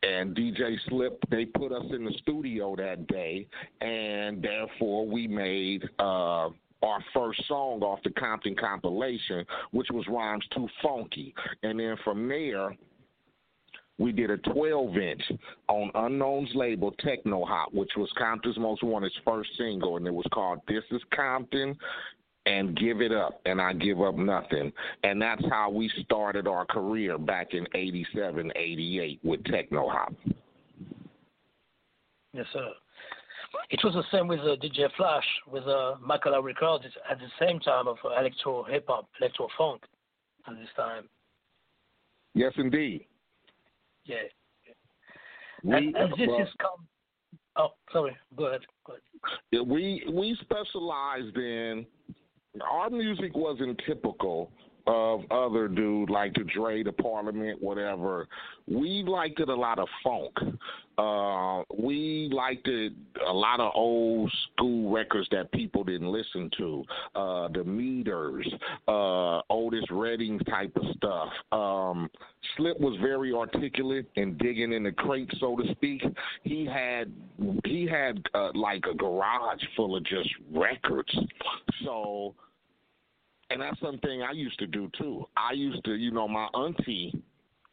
and 0.03 0.35
DJ 0.35 0.77
Slip, 0.87 1.19
they 1.29 1.45
put 1.45 1.71
us 1.71 1.85
in 1.91 2.05
the 2.05 2.13
studio 2.21 2.75
that 2.75 3.07
day, 3.07 3.47
and 3.81 4.41
therefore 4.41 5.07
we 5.07 5.27
made 5.27 5.83
uh, 5.99 6.49
our 6.83 7.03
first 7.13 7.41
song 7.47 7.81
off 7.81 7.99
the 8.03 8.11
Compton 8.11 8.55
compilation, 8.55 9.45
which 9.71 9.87
was 9.91 10.05
Rhymes 10.07 10.45
Too 10.53 10.67
Funky. 10.83 11.33
And 11.63 11.79
then 11.79 11.95
from 12.03 12.27
there, 12.27 12.75
we 13.99 14.11
did 14.11 14.29
a 14.29 14.37
12 14.37 14.97
inch 14.97 15.23
on 15.67 15.91
Unknown's 15.95 16.49
label, 16.53 16.91
Techno 16.99 17.45
Hop, 17.45 17.73
which 17.73 17.91
was 17.97 18.09
Compton's 18.17 18.57
Most 18.57 18.83
Wanted's 18.83 19.15
first 19.25 19.49
single, 19.57 19.97
and 19.97 20.05
it 20.05 20.13
was 20.13 20.25
called 20.31 20.59
This 20.67 20.83
Is 20.91 21.01
Compton 21.15 21.75
and 22.45 22.77
Give 22.77 23.01
It 23.01 23.11
Up, 23.11 23.41
and 23.45 23.59
I 23.59 23.73
Give 23.73 24.01
Up 24.01 24.15
Nothing. 24.15 24.71
And 25.03 25.21
that's 25.21 25.43
how 25.49 25.69
we 25.69 25.91
started 26.03 26.47
our 26.47 26.65
career 26.65 27.17
back 27.17 27.53
in 27.53 27.65
87, 27.73 28.51
88 28.55 29.19
with 29.23 29.43
Techno 29.45 29.89
Hop. 29.89 30.13
Yes, 32.33 32.45
sir. 32.53 32.69
It 33.69 33.79
was 33.83 33.93
the 33.95 34.03
same 34.11 34.27
with 34.27 34.39
uh, 34.41 34.55
DJ 34.63 34.87
Flash, 34.95 35.25
with 35.51 35.63
uh, 35.63 35.95
Macola 36.07 36.43
Records 36.43 36.85
at 37.09 37.17
the 37.17 37.27
same 37.39 37.59
time 37.59 37.87
of 37.87 37.97
electro 38.05 38.63
hip 38.63 38.85
hop, 38.87 39.09
electro 39.19 39.47
funk 39.57 39.81
at 40.47 40.53
this 40.55 40.69
time. 40.75 41.09
Yes, 42.33 42.53
indeed. 42.57 43.06
Yeah. 44.07 44.15
We, 45.63 45.73
and, 45.73 45.95
and 45.95 46.11
this 46.13 46.27
well, 46.27 46.41
is 46.41 46.47
come. 46.59 46.87
Oh, 47.57 47.69
sorry. 47.91 48.15
Go 48.35 48.45
ahead. 48.45 48.61
Go 48.85 48.93
ahead. 48.93 49.67
we 49.67 50.03
we 50.11 50.37
specialized 50.41 51.35
in 51.35 51.85
our 52.61 52.89
music 52.89 53.35
wasn't 53.35 53.79
typical 53.85 54.51
of 54.87 55.21
other 55.31 55.67
dude 55.67 56.09
like 56.09 56.33
the 56.33 56.43
Dre, 56.43 56.81
the 56.81 56.93
Parliament, 56.93 57.61
whatever. 57.61 58.27
We 58.67 59.03
liked 59.05 59.39
it 59.39 59.49
a 59.49 59.55
lot 59.55 59.79
of 59.79 59.87
funk. 60.03 60.33
Uh, 60.97 61.61
we 61.77 62.29
liked 62.33 62.67
it 62.67 62.93
a 63.27 63.31
lot 63.31 63.59
of 63.59 63.71
old 63.75 64.31
school 64.53 64.91
records 64.91 65.27
that 65.31 65.51
people 65.51 65.83
didn't 65.83 66.11
listen 66.11 66.49
to. 66.57 66.83
Uh, 67.15 67.47
the 67.49 67.63
Meters, 67.63 68.47
uh, 68.87 69.41
Otis 69.49 69.83
Redding 69.91 70.39
type 70.39 70.75
of 70.75 70.83
stuff. 70.95 71.29
Um, 71.51 72.09
Slip 72.55 72.79
was 72.79 72.97
very 73.01 73.33
articulate 73.33 74.09
and 74.15 74.37
digging 74.39 74.73
in 74.73 74.83
the 74.83 74.91
crate, 74.91 75.29
so 75.39 75.55
to 75.57 75.71
speak. 75.73 76.01
He 76.43 76.65
had 76.65 77.11
he 77.65 77.85
had 77.85 78.23
uh, 78.33 78.51
like 78.55 78.85
a 78.91 78.95
garage 78.95 79.61
full 79.75 79.95
of 79.95 80.03
just 80.05 80.29
records. 80.51 81.15
So 81.83 82.33
and 83.49 83.61
that's 83.61 83.79
something 83.79 84.21
I 84.21 84.31
used 84.31 84.59
to 84.59 84.67
do 84.67 84.89
too. 84.97 85.25
I 85.35 85.53
used 85.53 85.83
to, 85.85 85.93
you 85.93 86.11
know, 86.11 86.27
my 86.27 86.45
auntie, 86.47 87.13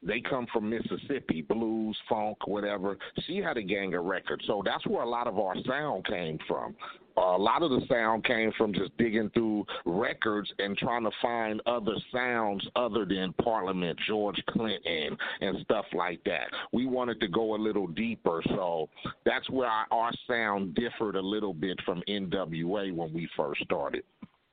they 0.03 0.21
come 0.21 0.47
from 0.53 0.69
Mississippi, 0.69 1.41
blues, 1.43 1.97
funk, 2.09 2.47
whatever. 2.47 2.99
She 3.27 3.39
had 3.39 3.57
a 3.57 3.63
gang 3.63 3.95
of 3.95 4.05
records, 4.05 4.45
so 4.47 4.63
that's 4.65 4.87
where 4.87 5.03
a 5.03 5.09
lot 5.09 5.27
of 5.27 5.39
our 5.39 5.55
sound 5.67 6.07
came 6.07 6.39
from. 6.47 6.77
Uh, 7.17 7.37
a 7.37 7.39
lot 7.39 7.63
of 7.63 7.71
the 7.71 7.81
sound 7.89 8.25
came 8.25 8.53
from 8.59 8.75
just 8.75 8.97
digging 8.99 9.31
through 9.31 9.65
records 9.87 10.53
and 10.59 10.77
trying 10.77 11.05
to 11.05 11.11
find 11.23 11.63
other 11.65 11.95
sounds 12.13 12.67
other 12.77 13.05
than 13.05 13.33
Parliament, 13.43 13.99
George 14.07 14.41
Clinton, 14.51 15.17
and 15.41 15.57
stuff 15.63 15.87
like 15.95 16.23
that. 16.25 16.49
We 16.73 16.87
wanted 16.87 17.21
to 17.21 17.29
go 17.29 17.55
a 17.55 17.57
little 17.57 17.87
deeper, 17.87 18.43
so 18.49 18.89
that's 19.25 19.49
where 19.49 19.69
our, 19.69 19.87
our 19.91 20.11
sound 20.29 20.75
differed 20.75 21.17
a 21.17 21.23
little 21.23 21.55
bit 21.55 21.81
from 21.85 22.03
NWA 22.09 22.93
when 22.93 23.13
we 23.15 23.29
first 23.37 23.63
started. 23.63 24.03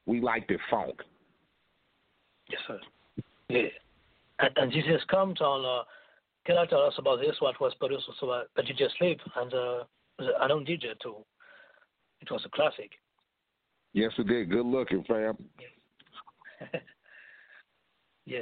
We 0.05 0.19
like 0.21 0.45
it 0.49 0.59
funk. 0.69 0.99
Yes, 2.49 2.61
sir. 2.67 2.79
Yeah. 3.49 3.67
And, 4.39 4.49
and 4.57 4.71
this 4.71 4.85
has 4.87 5.01
come 5.09 5.33
on. 5.39 5.81
Uh, 5.81 5.83
can 6.45 6.55
you 6.57 6.67
tell 6.67 6.81
us 6.81 6.95
about 6.97 7.19
this? 7.19 7.35
What 7.39 7.59
was 7.61 7.73
produced 7.79 8.09
so 8.19 8.29
uh, 8.29 8.43
but 8.55 8.67
you 8.67 8.73
just 8.73 8.97
sleep 8.97 9.19
and 9.35 9.53
uh, 9.53 9.83
I 10.39 10.47
don't 10.47 10.67
DJ 10.67 10.99
too. 11.01 11.17
It 12.21 12.31
was 12.31 12.41
a 12.45 12.49
classic. 12.49 12.91
Yes, 13.93 14.11
it 14.17 14.27
did. 14.27 14.49
Good 14.49 14.65
looking, 14.65 15.03
fam. 15.03 15.37
yeah. 18.25 18.39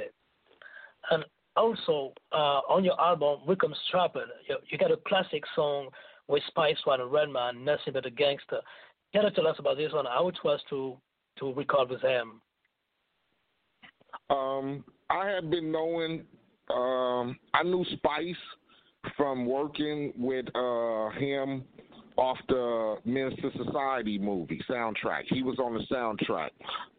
And 1.10 1.24
also 1.56 2.12
uh, 2.32 2.60
on 2.68 2.84
your 2.84 3.00
album, 3.00 3.40
Wickham 3.46 3.74
Strapper, 3.88 4.24
you, 4.48 4.56
you 4.68 4.78
got 4.78 4.92
a 4.92 4.96
classic 5.08 5.42
song 5.56 5.88
with 6.28 6.42
Spice 6.48 6.76
One 6.84 7.00
and 7.00 7.10
Redman, 7.10 7.64
Nothing 7.64 7.94
But 7.94 8.06
a 8.06 8.10
Gangster. 8.10 8.60
Can 9.12 9.24
you 9.24 9.30
tell 9.30 9.48
us 9.48 9.56
about 9.58 9.76
this 9.76 9.92
one? 9.92 10.04
How 10.04 10.28
it 10.28 10.38
was 10.44 10.60
to 10.70 10.96
to 11.40 11.46
with 11.90 12.00
him? 12.02 12.40
Um, 14.30 14.84
I 15.10 15.28
had 15.28 15.50
been 15.50 15.72
knowing, 15.72 16.24
um, 16.72 17.36
I 17.52 17.62
knew 17.64 17.84
Spice 17.94 18.34
from 19.16 19.46
working 19.46 20.12
with 20.16 20.46
uh, 20.54 21.10
him 21.18 21.64
off 22.16 22.38
the 22.48 22.96
Menace 23.04 23.34
II 23.42 23.50
Society 23.64 24.18
movie 24.18 24.60
soundtrack. 24.68 25.22
He 25.28 25.42
was 25.42 25.58
on 25.58 25.74
the 25.74 25.84
soundtrack. 25.92 26.50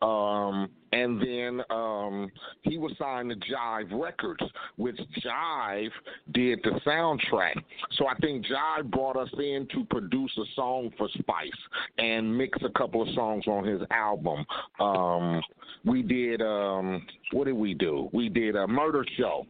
Um, 0.05 0.69
and 0.93 1.21
then 1.21 1.61
um, 1.69 2.31
he 2.63 2.77
was 2.77 2.91
signed 2.99 3.29
to 3.29 3.35
Jive 3.35 3.91
Records, 3.91 4.43
which 4.75 4.99
Jive 5.23 5.91
did 6.33 6.59
the 6.63 6.79
soundtrack. 6.85 7.55
So 7.97 8.07
I 8.07 8.15
think 8.15 8.45
Jive 8.45 8.89
brought 8.91 9.15
us 9.15 9.29
in 9.37 9.67
to 9.73 9.85
produce 9.85 10.31
a 10.37 10.45
song 10.55 10.91
for 10.97 11.07
Spice 11.19 11.49
and 11.97 12.35
mix 12.37 12.59
a 12.63 12.77
couple 12.77 13.01
of 13.01 13.13
songs 13.15 13.47
on 13.47 13.63
his 13.63 13.81
album. 13.91 14.45
Um, 14.79 15.41
we 15.85 16.01
did, 16.01 16.41
um, 16.41 17.05
what 17.31 17.45
did 17.45 17.55
we 17.55 17.73
do? 17.73 18.09
We 18.11 18.27
did 18.27 18.55
a 18.55 18.67
murder 18.67 19.05
show. 19.17 19.45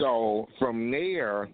So 0.00 0.48
from 0.58 0.90
there, 0.90 1.48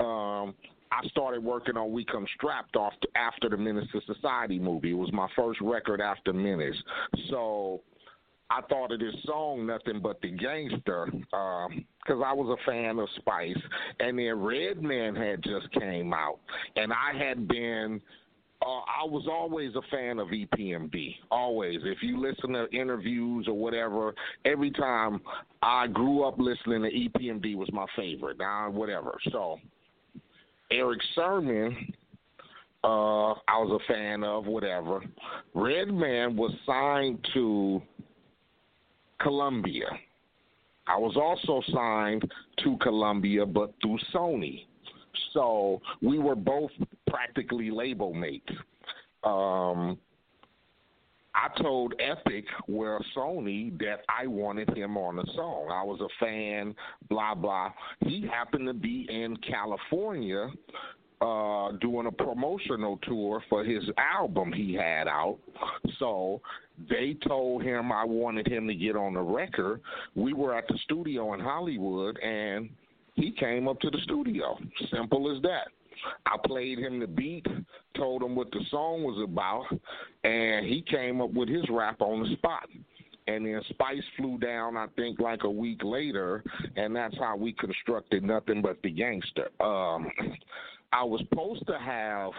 um, 0.00 0.54
I 0.92 1.06
started 1.08 1.42
working 1.42 1.76
on 1.76 1.92
We 1.92 2.04
Come 2.04 2.26
Strapped 2.36 2.76
off 2.76 2.92
after 3.14 3.48
the 3.48 3.56
Menace 3.56 3.88
II 3.94 4.00
Society 4.06 4.58
movie. 4.58 4.90
It 4.90 4.94
was 4.94 5.12
my 5.12 5.28
first 5.36 5.60
record 5.60 6.00
after 6.00 6.32
Menace. 6.32 6.76
So 7.30 7.82
I 8.48 8.60
thought 8.62 8.92
of 8.92 9.00
this 9.00 9.14
song, 9.24 9.66
Nothing 9.66 10.00
But 10.00 10.20
the 10.20 10.30
Gangster, 10.30 11.08
because 11.10 11.70
um, 11.70 12.22
I 12.24 12.32
was 12.32 12.56
a 12.58 12.70
fan 12.70 12.98
of 12.98 13.08
Spice. 13.16 13.56
And 13.98 14.18
then 14.18 14.40
Redman 14.40 15.16
had 15.16 15.42
just 15.42 15.70
came 15.72 16.12
out. 16.12 16.38
And 16.76 16.92
I 16.92 17.12
had 17.18 17.48
been. 17.48 18.00
Uh, 18.62 18.80
I 18.88 19.04
was 19.04 19.26
always 19.30 19.74
a 19.74 19.82
fan 19.90 20.18
of 20.18 20.28
EPMD. 20.28 21.16
Always. 21.30 21.80
If 21.82 22.02
you 22.02 22.18
listen 22.18 22.52
to 22.54 22.66
interviews 22.70 23.46
or 23.48 23.54
whatever, 23.54 24.14
every 24.46 24.70
time 24.70 25.20
I 25.60 25.88
grew 25.88 26.24
up 26.24 26.38
listening 26.38 26.82
to 26.82 26.90
EPMD 26.90 27.54
was 27.54 27.70
my 27.72 27.84
favorite. 27.94 28.38
Now, 28.38 28.70
whatever. 28.70 29.18
So 29.30 29.58
Erick 30.70 31.00
Sermon, 31.14 31.92
uh, 32.84 33.32
I 33.32 33.58
was 33.58 33.80
a 33.80 33.92
fan 33.92 34.24
of, 34.24 34.46
whatever. 34.46 35.02
Redman 35.54 36.36
was 36.36 36.52
signed 36.64 37.26
to 37.34 37.82
Columbia. 39.20 39.88
I 40.86 40.96
was 40.96 41.16
also 41.16 41.62
signed 41.72 42.30
to 42.62 42.76
Columbia, 42.78 43.44
but 43.44 43.74
through 43.82 43.98
Sony. 44.14 44.66
So 45.32 45.80
we 46.00 46.18
were 46.18 46.36
both 46.36 46.70
practically 47.08 47.70
label 47.70 48.14
mates. 48.14 48.52
Um, 49.24 49.98
I 51.36 51.62
told 51.62 51.94
Epic, 52.00 52.46
where 52.66 52.98
Sony, 53.14 53.78
that 53.78 54.00
I 54.08 54.26
wanted 54.26 54.74
him 54.74 54.96
on 54.96 55.16
the 55.16 55.24
song. 55.34 55.68
I 55.70 55.82
was 55.82 56.00
a 56.00 56.08
fan, 56.18 56.74
blah, 57.10 57.34
blah. 57.34 57.72
He 58.00 58.26
happened 58.26 58.66
to 58.66 58.72
be 58.72 59.06
in 59.10 59.36
California 59.36 60.48
uh, 61.20 61.72
doing 61.80 62.06
a 62.06 62.12
promotional 62.12 62.98
tour 63.02 63.42
for 63.48 63.64
his 63.64 63.84
album 63.98 64.52
he 64.52 64.74
had 64.74 65.08
out. 65.08 65.38
So 65.98 66.40
they 66.88 67.16
told 67.26 67.62
him 67.62 67.92
I 67.92 68.04
wanted 68.04 68.46
him 68.46 68.66
to 68.68 68.74
get 68.74 68.96
on 68.96 69.14
the 69.14 69.22
record. 69.22 69.80
We 70.14 70.32
were 70.32 70.54
at 70.54 70.66
the 70.68 70.78
studio 70.84 71.34
in 71.34 71.40
Hollywood, 71.40 72.18
and 72.18 72.70
he 73.14 73.30
came 73.32 73.68
up 73.68 73.80
to 73.80 73.90
the 73.90 73.98
studio. 74.04 74.58
Simple 74.90 75.34
as 75.34 75.42
that. 75.42 75.68
I 76.26 76.36
played 76.44 76.78
him 76.78 77.00
the 77.00 77.06
beat, 77.06 77.46
told 77.96 78.22
him 78.22 78.34
what 78.34 78.50
the 78.50 78.60
song 78.70 79.02
was 79.02 79.22
about, 79.22 79.66
and 80.24 80.66
he 80.66 80.82
came 80.82 81.20
up 81.20 81.32
with 81.32 81.48
his 81.48 81.64
rap 81.70 82.00
on 82.00 82.22
the 82.22 82.34
spot. 82.36 82.68
And 83.28 83.44
then 83.44 83.60
Spice 83.70 84.04
flew 84.16 84.38
down, 84.38 84.76
I 84.76 84.86
think, 84.94 85.18
like 85.18 85.42
a 85.42 85.50
week 85.50 85.82
later, 85.82 86.44
and 86.76 86.94
that's 86.94 87.18
how 87.18 87.36
we 87.36 87.52
constructed 87.54 88.22
Nothing 88.22 88.62
But 88.62 88.80
the 88.82 88.90
Gangster. 88.90 89.48
Um, 89.60 90.08
I 90.92 91.02
was 91.02 91.20
supposed 91.28 91.66
to 91.66 91.78
have 91.78 92.30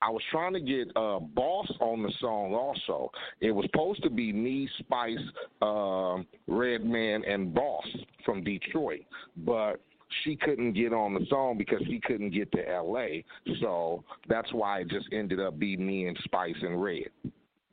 I 0.00 0.10
was 0.10 0.22
trying 0.30 0.52
to 0.52 0.60
get 0.60 0.88
uh, 0.96 1.18
Boss 1.18 1.70
on 1.80 2.02
the 2.02 2.12
song 2.20 2.54
also. 2.54 3.10
It 3.40 3.50
was 3.50 3.66
supposed 3.66 4.02
to 4.04 4.10
be 4.10 4.32
me, 4.32 4.68
Spice, 4.78 5.18
uh, 5.60 6.18
Redman, 6.46 7.24
and 7.24 7.52
Boss 7.52 7.84
from 8.24 8.44
Detroit, 8.44 9.00
but 9.38 9.80
she 10.22 10.36
couldn't 10.36 10.72
get 10.72 10.92
on 10.92 11.14
the 11.14 11.26
song 11.28 11.58
because 11.58 11.82
she 11.86 12.00
couldn't 12.00 12.30
get 12.30 12.50
to 12.52 12.68
L.A. 12.68 13.24
So 13.60 14.04
that's 14.28 14.52
why 14.52 14.80
it 14.80 14.88
just 14.88 15.06
ended 15.12 15.40
up 15.40 15.58
being 15.58 15.86
me 15.86 16.06
and 16.06 16.18
Spice 16.24 16.56
and 16.62 16.82
Red. 16.82 17.08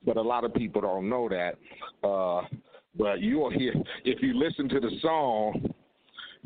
But 0.06 0.18
a 0.18 0.22
lot 0.22 0.44
of 0.44 0.54
people 0.54 0.82
don't 0.82 1.10
know 1.10 1.30
that. 1.30 1.58
Uh, 2.08 2.44
but 2.98 3.22
you'll 3.22 3.50
hear 3.50 3.74
if 4.04 4.22
you 4.22 4.38
listen 4.38 4.70
to 4.70 4.80
the 4.80 4.92
song. 5.02 5.74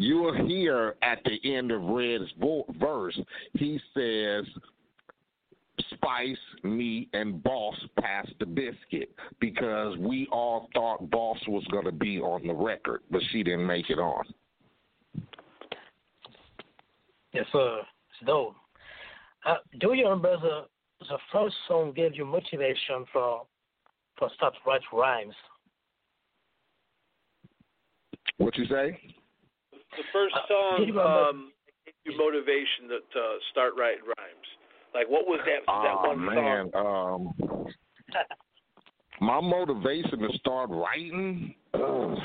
You'll 0.01 0.47
hear 0.47 0.95
at 1.01 1.19
the 1.25 1.53
end 1.53 1.71
of 1.71 1.81
Red's 1.81 2.31
verse, 2.79 3.19
he 3.55 3.77
says, 3.93 4.45
Spice, 5.93 6.37
me, 6.63 7.09
and 7.11 7.43
Boss 7.43 7.75
passed 7.99 8.31
the 8.39 8.45
biscuit 8.45 9.13
because 9.41 9.97
we 9.97 10.25
all 10.31 10.69
thought 10.73 11.09
Boss 11.09 11.37
was 11.49 11.65
going 11.69 11.83
to 11.83 11.91
be 11.91 12.17
on 12.17 12.47
the 12.47 12.53
record, 12.53 13.01
but 13.11 13.21
she 13.31 13.43
didn't 13.43 13.67
make 13.67 13.89
it 13.89 13.99
on. 13.99 14.23
Yes, 17.33 17.45
sir. 17.51 17.79
It's 17.79 18.25
dope. 18.27 18.55
Uh, 19.45 19.55
do 19.79 19.93
you 19.93 20.03
remember 20.03 20.37
the 20.37 20.65
the 21.07 21.17
first 21.31 21.55
song 21.67 21.93
gave 21.95 22.15
you 22.15 22.25
motivation 22.25 23.05
for 23.13 23.45
for 24.17 24.29
start 24.35 24.53
to 24.53 24.59
write 24.69 24.81
rhymes? 24.91 25.35
What 28.37 28.57
you 28.57 28.65
say? 28.65 28.99
The 29.71 30.03
first 30.13 30.35
Uh, 30.35 30.47
song 30.47 30.83
you 30.87 30.99
um, 30.99 31.51
gave 31.85 31.95
you 32.05 32.17
motivation 32.17 32.89
to, 32.89 32.99
to 33.13 33.37
start 33.51 33.73
writing 33.77 34.03
rhymes. 34.05 34.47
Like, 34.93 35.07
what 35.09 35.25
was 35.27 35.39
that? 35.45 35.65
that 35.65 35.95
Oh 36.03 36.07
one 36.07 36.25
man, 36.25 36.71
song? 36.71 37.33
um, 37.45 37.67
my 39.21 39.39
motivation 39.39 40.19
to 40.19 40.37
start 40.37 40.69
writing. 40.69 41.55
ugh, 41.73 42.17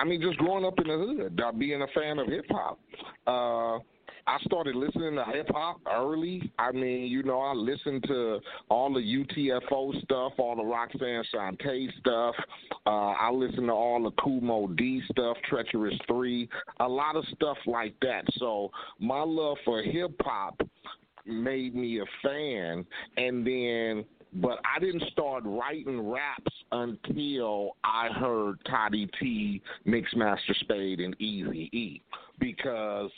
I 0.00 0.04
mean, 0.04 0.22
just 0.22 0.38
growing 0.38 0.64
up 0.64 0.78
in 0.78 0.88
the 0.88 0.96
hood, 0.96 1.40
uh, 1.44 1.52
being 1.52 1.82
a 1.82 1.86
fan 1.88 2.18
of 2.18 2.26
hip 2.26 2.46
hop. 2.50 2.80
Uh, 3.26 3.80
I 4.26 4.38
started 4.44 4.74
listening 4.74 5.16
to 5.16 5.24
hip 5.24 5.48
hop 5.50 5.80
early. 5.92 6.50
I 6.58 6.72
mean, 6.72 7.08
you 7.08 7.22
know, 7.22 7.40
I 7.40 7.52
listened 7.52 8.04
to 8.04 8.40
all 8.70 8.94
the 8.94 9.00
UTFO 9.00 10.02
stuff, 10.02 10.32
all 10.38 10.56
the 10.56 10.64
Roxanne 10.64 11.24
Shante 11.34 11.88
stuff. 11.98 12.34
Uh, 12.86 13.12
I 13.12 13.30
listened 13.30 13.66
to 13.66 13.72
all 13.72 14.02
the 14.02 14.40
Moe 14.40 14.68
Dee 14.68 15.02
stuff, 15.10 15.36
Treacherous 15.48 15.98
Three, 16.06 16.48
a 16.78 16.88
lot 16.88 17.16
of 17.16 17.24
stuff 17.34 17.58
like 17.66 17.94
that. 18.00 18.24
So 18.38 18.70
my 19.00 19.22
love 19.22 19.58
for 19.66 19.82
hip 19.82 20.14
hop 20.22 20.60
made 21.26 21.74
me 21.74 22.00
a 22.00 22.04
fan, 22.22 22.86
and 23.18 23.46
then 23.46 24.04
but 24.34 24.60
I 24.64 24.78
didn't 24.78 25.04
start 25.10 25.42
writing 25.44 26.08
raps 26.08 26.52
until 26.72 27.76
I 27.84 28.08
heard 28.08 28.58
Toddy 28.68 29.08
Tee, 29.18 29.62
Mixmaster 29.86 30.54
Spade, 30.60 31.00
and 31.00 31.20
Easy 31.20 31.68
E 31.72 32.02
because 32.38 33.10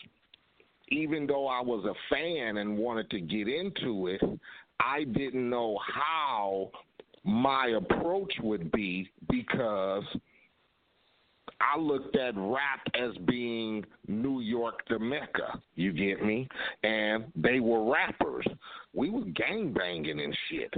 even 0.89 1.27
though 1.27 1.47
I 1.47 1.61
was 1.61 1.85
a 1.85 2.15
fan 2.15 2.59
and 2.59 2.77
wanted 2.77 3.11
to 3.11 3.21
get 3.21 3.49
into 3.49 4.09
it, 4.09 4.21
I 4.81 5.05
didn't 5.05 5.49
know 5.49 5.79
how 5.95 6.71
my 7.25 7.79
approach 7.79 8.33
would 8.43 8.71
be 8.73 9.11
because 9.31 10.05
I 11.61 11.79
looked 11.79 12.17
at 12.17 12.35
rap 12.37 12.81
as 12.95 13.17
being 13.27 13.85
New 14.09 14.41
York 14.41 14.81
the 14.89 14.99
Mecca. 14.99 15.61
You 15.77 15.93
get 15.93 16.25
me? 16.25 16.49
And 16.83 17.25
they 17.37 17.61
were 17.61 17.91
rappers. 17.91 18.47
We 18.93 19.11
were 19.11 19.25
gang 19.27 19.73
banging 19.73 20.21
and 20.21 20.37
shit 20.51 20.75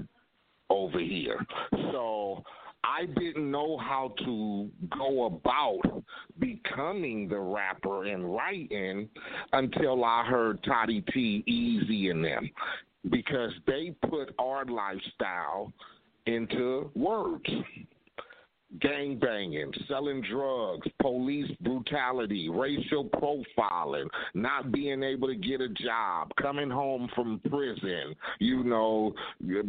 over 0.71 0.99
here. 0.99 1.45
So 1.93 2.43
I 2.85 3.07
didn't 3.07 3.51
know 3.51 3.79
how 3.79 4.15
to 4.25 4.69
go 4.97 5.25
about 5.25 6.05
becoming 6.39 7.29
the 7.29 7.39
rapper 7.39 8.05
and 8.05 8.35
writing 8.35 9.09
until 9.53 10.05
I 10.05 10.25
heard 10.25 10.62
Toddy 10.65 11.03
Tee, 11.12 11.45
Eazy, 11.49 12.11
and 12.11 12.25
them 12.25 12.51
because 13.11 13.53
they 13.67 13.95
put 14.09 14.35
our 14.39 14.65
lifestyle 14.65 15.73
into 16.27 16.91
words 16.95 17.45
gang 18.81 19.18
banging, 19.18 19.72
selling 19.89 20.22
drugs, 20.22 20.87
police 21.01 21.51
brutality, 21.61 22.49
racial 22.49 23.05
profiling, 23.05 24.07
not 24.35 24.72
being 24.72 25.03
able 25.03 25.29
to 25.29 25.37
get 25.37 25.61
a 25.61 25.68
job, 25.68 26.31
coming 26.41 26.70
home 26.70 27.09
from 27.14 27.41
prison, 27.49 28.14
you 28.41 28.64
know, 28.64 29.12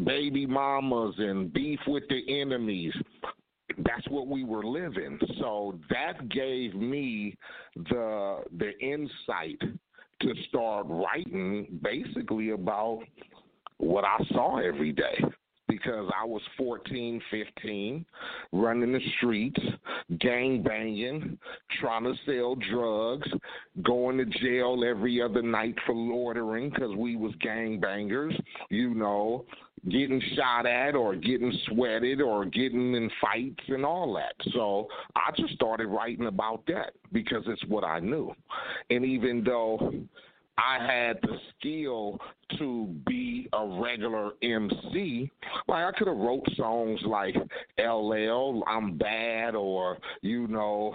baby 0.04 0.46
mamas 0.46 1.16
and 1.18 1.54
beef 1.54 1.80
with 1.88 2.04
the 2.10 2.42
enemies. 2.42 2.94
That's 3.80 4.08
what 4.10 4.28
we 4.28 4.44
were 4.44 4.64
living. 4.64 5.20
So 5.40 5.78
that 5.90 6.30
gave 6.30 6.76
me 6.76 7.36
the 7.76 8.44
the 8.58 8.72
insight 8.80 9.60
to 10.22 10.34
start 10.48 10.86
writing 10.88 11.80
basically 11.84 12.52
about 12.52 13.02
what 13.78 14.06
I 14.06 14.18
saw 14.32 14.60
every 14.60 14.94
day 14.94 15.20
because 15.68 16.10
I 16.20 16.26
was 16.26 16.42
14, 16.58 17.22
15, 17.32 18.06
running 18.52 18.94
the 18.94 19.00
streets, 19.18 19.60
gang 20.20 20.62
banging, 20.62 21.38
trying 21.80 22.04
to 22.04 22.14
sell 22.26 22.56
drugs, 22.72 23.28
going 23.84 24.18
to 24.18 24.26
jail 24.26 24.84
every 24.88 25.22
other 25.22 25.42
night 25.42 25.76
for 25.86 25.96
loitering 25.96 26.70
because 26.70 26.96
we 26.96 27.16
was 27.16 27.34
gang 27.42 27.80
bangers, 27.80 28.36
you 28.70 28.94
know, 28.94 29.46
getting 29.90 30.22
shot 30.36 30.66
at 30.66 30.96
or 30.96 31.16
getting 31.16 31.54
sweated 31.68 32.22
or 32.22 32.46
getting 32.46 32.96
in 32.96 33.10
fights 33.22 33.64
and 33.68 33.86
all 33.86 34.14
that. 34.14 34.34
So 34.54 34.88
I 35.16 35.32
just 35.38 35.54
started 35.54 35.88
writing 35.88 36.28
about 36.28 36.64
that 36.68 36.94
because 37.12 37.44
it's 37.48 37.64
what 37.68 37.84
I 37.84 38.00
knew. 38.00 38.34
And 38.90 39.06
even 39.06 39.44
though 39.44 39.94
I 40.58 40.78
had 40.80 41.20
the 41.22 41.38
skill 41.58 42.20
to 42.58 42.88
be 43.06 43.50
a 43.54 43.80
regular 43.82 44.32
MC. 44.42 45.30
Like 45.68 45.86
I 45.86 45.92
could 45.98 46.08
have 46.08 46.18
wrote 46.18 46.46
songs 46.56 47.00
like 47.06 47.36
LL, 47.78 48.64
I'm 48.68 48.98
bad, 48.98 49.56
or 49.56 49.98
you 50.22 50.48
know, 50.48 50.94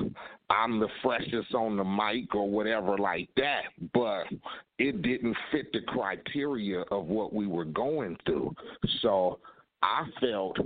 I'm 0.48 0.80
the 0.80 0.88
freshest 1.02 1.54
on 1.54 1.76
the 1.76 1.84
mic, 1.84 2.34
or 2.34 2.48
whatever 2.48 2.96
like 2.96 3.28
that. 3.36 3.64
But 3.92 4.24
it 4.78 5.02
didn't 5.02 5.36
fit 5.52 5.72
the 5.72 5.80
criteria 5.88 6.80
of 6.90 7.06
what 7.06 7.34
we 7.34 7.46
were 7.46 7.66
going 7.66 8.16
through. 8.24 8.54
So 9.02 9.40
I 9.82 10.04
felt 10.20 10.56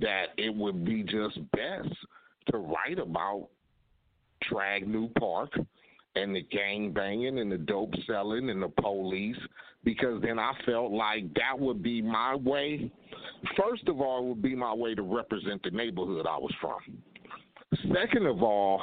that 0.00 0.26
it 0.38 0.54
would 0.54 0.84
be 0.84 1.02
just 1.02 1.38
best 1.50 1.94
to 2.50 2.58
write 2.58 2.98
about 2.98 3.48
Tragniew 4.50 5.14
Park 5.16 5.52
and 6.14 6.34
the 6.34 6.42
gang 6.42 6.92
banging 6.92 7.38
and 7.38 7.50
the 7.50 7.58
dope 7.58 7.94
selling 8.06 8.50
and 8.50 8.62
the 8.62 8.68
police 8.68 9.36
because 9.84 10.22
then 10.22 10.38
I 10.38 10.52
felt 10.64 10.92
like 10.92 11.32
that 11.34 11.58
would 11.58 11.82
be 11.82 12.00
my 12.02 12.36
way. 12.36 12.90
First 13.56 13.88
of 13.88 14.00
all, 14.00 14.24
it 14.24 14.28
would 14.28 14.42
be 14.42 14.54
my 14.54 14.72
way 14.72 14.94
to 14.94 15.02
represent 15.02 15.62
the 15.62 15.70
neighborhood 15.70 16.26
I 16.26 16.38
was 16.38 16.54
from. 16.60 16.78
Second 17.92 18.26
of 18.26 18.42
all, 18.42 18.80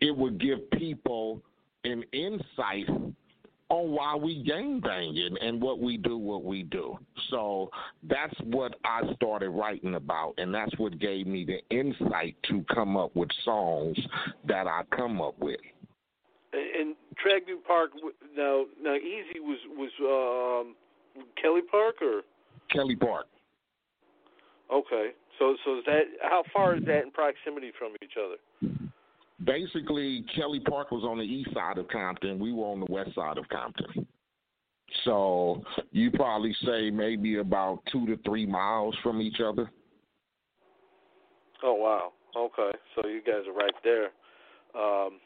it 0.00 0.16
would 0.16 0.40
give 0.40 0.70
people 0.70 1.42
an 1.84 2.02
insight 2.12 2.88
on 3.70 3.90
why 3.90 4.14
we 4.14 4.42
gang 4.42 4.80
banging 4.80 5.36
and 5.42 5.60
what 5.60 5.80
we 5.80 5.96
do, 5.98 6.16
what 6.16 6.44
we 6.44 6.62
do. 6.62 6.98
So 7.30 7.70
that's 8.08 8.34
what 8.44 8.74
I 8.84 9.02
started 9.14 9.50
writing 9.50 9.94
about, 9.94 10.34
and 10.38 10.54
that's 10.54 10.76
what 10.78 10.98
gave 10.98 11.26
me 11.26 11.44
the 11.44 11.60
insight 11.76 12.36
to 12.48 12.64
come 12.72 12.96
up 12.96 13.14
with 13.14 13.28
songs 13.44 13.98
that 14.46 14.66
I 14.66 14.82
come 14.96 15.20
up 15.20 15.38
with. 15.38 15.60
And 16.52 16.96
Tragniew 17.22 17.62
Park 17.66 17.90
now 18.36 18.64
now 18.80 18.94
Eazy 18.94 19.40
was 19.40 19.58
was 19.76 19.90
um, 20.00 20.74
Kelly 21.40 21.60
Park 21.70 21.96
or 22.00 22.22
Kelly 22.72 22.96
Park. 22.96 23.26
Okay, 24.72 25.10
so 25.38 25.56
so 25.64 25.78
is 25.78 25.84
that 25.86 26.02
how 26.22 26.42
far 26.52 26.76
is 26.76 26.84
that 26.86 27.02
in 27.02 27.10
proximity 27.10 27.72
from 27.78 27.92
each 28.02 28.14
other? 28.18 28.90
Basically, 29.44 30.24
Kelly 30.34 30.60
Park 30.60 30.90
was 30.90 31.04
on 31.04 31.18
the 31.18 31.24
east 31.24 31.52
side 31.54 31.78
of 31.78 31.88
Compton. 31.88 32.38
We 32.38 32.52
were 32.52 32.66
on 32.66 32.80
the 32.80 32.90
west 32.90 33.14
side 33.14 33.38
of 33.38 33.48
Compton. 33.48 34.06
So 35.04 35.62
you 35.92 36.10
probably 36.10 36.54
say 36.64 36.90
maybe 36.90 37.38
about 37.38 37.80
two 37.92 38.06
to 38.06 38.16
three 38.24 38.46
miles 38.46 38.96
from 39.02 39.20
each 39.20 39.40
other. 39.44 39.70
Oh 41.62 41.74
wow. 41.74 42.12
Okay, 42.36 42.76
so 42.94 43.08
you 43.08 43.20
guys 43.22 43.42
are 43.46 43.54
right 43.54 43.72
there. 43.84 44.10
Um, 44.74 45.18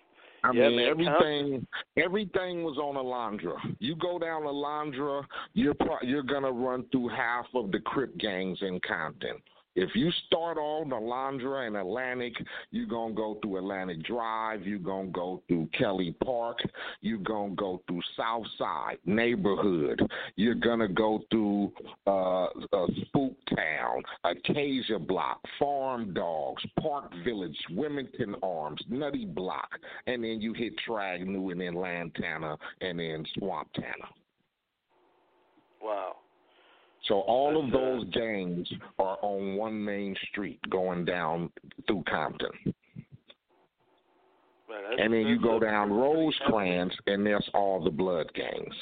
I 0.44 0.52
yeah, 0.52 0.68
mean, 0.68 0.76
man, 0.76 0.88
everything 0.88 1.66
everything 1.96 2.64
was 2.64 2.76
on 2.76 2.96
Alondra. 2.96 3.56
You 3.78 3.94
go 3.96 4.18
down 4.18 4.42
Alondra, 4.42 5.24
you're 5.54 5.74
pro- 5.74 6.02
you're 6.02 6.24
gonna 6.24 6.50
run 6.50 6.84
through 6.90 7.08
half 7.08 7.46
of 7.54 7.70
the 7.70 7.78
Crip 7.78 8.16
gangs 8.18 8.58
in 8.60 8.80
Compton. 8.86 9.36
If 9.74 9.94
you 9.94 10.10
start 10.26 10.58
on 10.58 10.90
Alondra 10.90 11.66
and 11.66 11.76
Atlantic, 11.76 12.34
you're 12.70 12.86
going 12.86 13.12
to 13.12 13.16
go 13.16 13.38
through 13.40 13.58
Atlantic 13.58 14.02
Drive, 14.04 14.66
you're 14.66 14.78
going 14.78 15.06
to 15.06 15.12
go 15.12 15.42
through 15.48 15.68
Kelly 15.78 16.14
Park, 16.22 16.58
you're 17.00 17.18
going 17.18 17.50
to 17.50 17.56
go 17.56 17.82
through 17.86 18.02
Southside 18.16 18.98
neighborhood, 19.06 20.02
you're 20.36 20.54
going 20.54 20.80
to 20.80 20.88
go 20.88 21.22
through 21.30 21.72
uh, 22.06 22.44
uh, 22.44 22.86
Spook 23.06 23.34
Town, 23.56 24.02
Acacia 24.24 24.98
Block, 24.98 25.40
Farm 25.58 26.12
Dogs, 26.12 26.62
Park 26.78 27.10
Village, 27.24 27.56
Wilmington 27.70 28.36
Arms, 28.42 28.82
Nutty 28.90 29.24
Block, 29.24 29.70
and 30.06 30.22
then 30.22 30.40
you 30.40 30.52
hit 30.52 30.74
Tragniew 30.86 31.50
and 31.50 31.60
then 31.60 31.74
Lantana 31.74 32.58
and 32.82 32.98
then 32.98 33.24
Swamp 33.38 33.72
Tana. 33.72 34.08
Wow. 35.80 36.16
So 37.08 37.20
all 37.20 37.62
of 37.62 37.72
those 37.72 38.04
gangs 38.12 38.68
are 38.98 39.18
on 39.22 39.56
one 39.56 39.84
main 39.84 40.14
street 40.30 40.60
going 40.70 41.04
down 41.04 41.50
through 41.86 42.04
Compton. 42.08 42.74
And 44.98 45.12
then 45.12 45.26
you 45.26 45.40
go 45.40 45.58
down 45.58 45.92
Rosecrans, 45.92 46.92
and 47.06 47.26
there's 47.26 47.48
all 47.54 47.82
the 47.82 47.90
blood 47.90 48.32
gangs. 48.34 48.74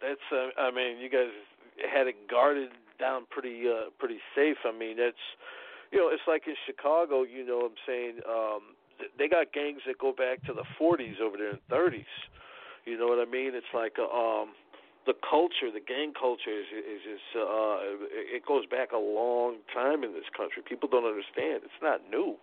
That's 0.00 0.20
uh, 0.30 0.60
I 0.60 0.70
mean, 0.70 0.98
you 0.98 1.08
guys 1.08 1.32
had 1.92 2.06
it 2.06 2.28
guarded 2.30 2.70
down 2.98 3.26
pretty 3.30 3.64
uh 3.66 3.90
pretty 3.98 4.18
safe. 4.36 4.58
I 4.64 4.76
mean, 4.76 4.96
that's 4.96 5.16
you 5.90 5.98
know, 5.98 6.08
it's 6.08 6.22
like 6.28 6.42
in 6.46 6.54
Chicago, 6.66 7.22
you 7.22 7.46
know 7.46 7.56
what 7.58 7.72
I'm 7.72 7.82
saying, 7.86 8.20
um 8.28 8.60
they 9.18 9.28
got 9.28 9.52
gangs 9.52 9.80
that 9.86 9.98
go 9.98 10.12
back 10.12 10.44
to 10.46 10.52
the 10.52 10.64
40s 10.80 11.20
over 11.20 11.36
there 11.36 11.50
in 11.50 11.58
30s. 11.70 12.04
You 12.84 12.96
know 12.98 13.06
what 13.06 13.18
I 13.18 13.30
mean? 13.30 13.52
It's 13.54 13.66
like 13.74 13.94
uh, 13.98 14.04
um 14.04 14.50
the 15.06 15.14
culture, 15.28 15.70
the 15.72 15.80
gang 15.80 16.12
culture 16.18 16.50
is 16.50 16.66
is 16.72 17.00
just 17.04 17.36
uh 17.36 17.76
it 18.10 18.44
goes 18.46 18.66
back 18.66 18.92
a 18.92 18.98
long 18.98 19.56
time 19.72 20.04
in 20.04 20.12
this 20.12 20.28
country. 20.36 20.62
People 20.68 20.88
don't 20.88 21.04
understand. 21.06 21.62
It's 21.64 21.82
not 21.82 22.00
new. 22.10 22.36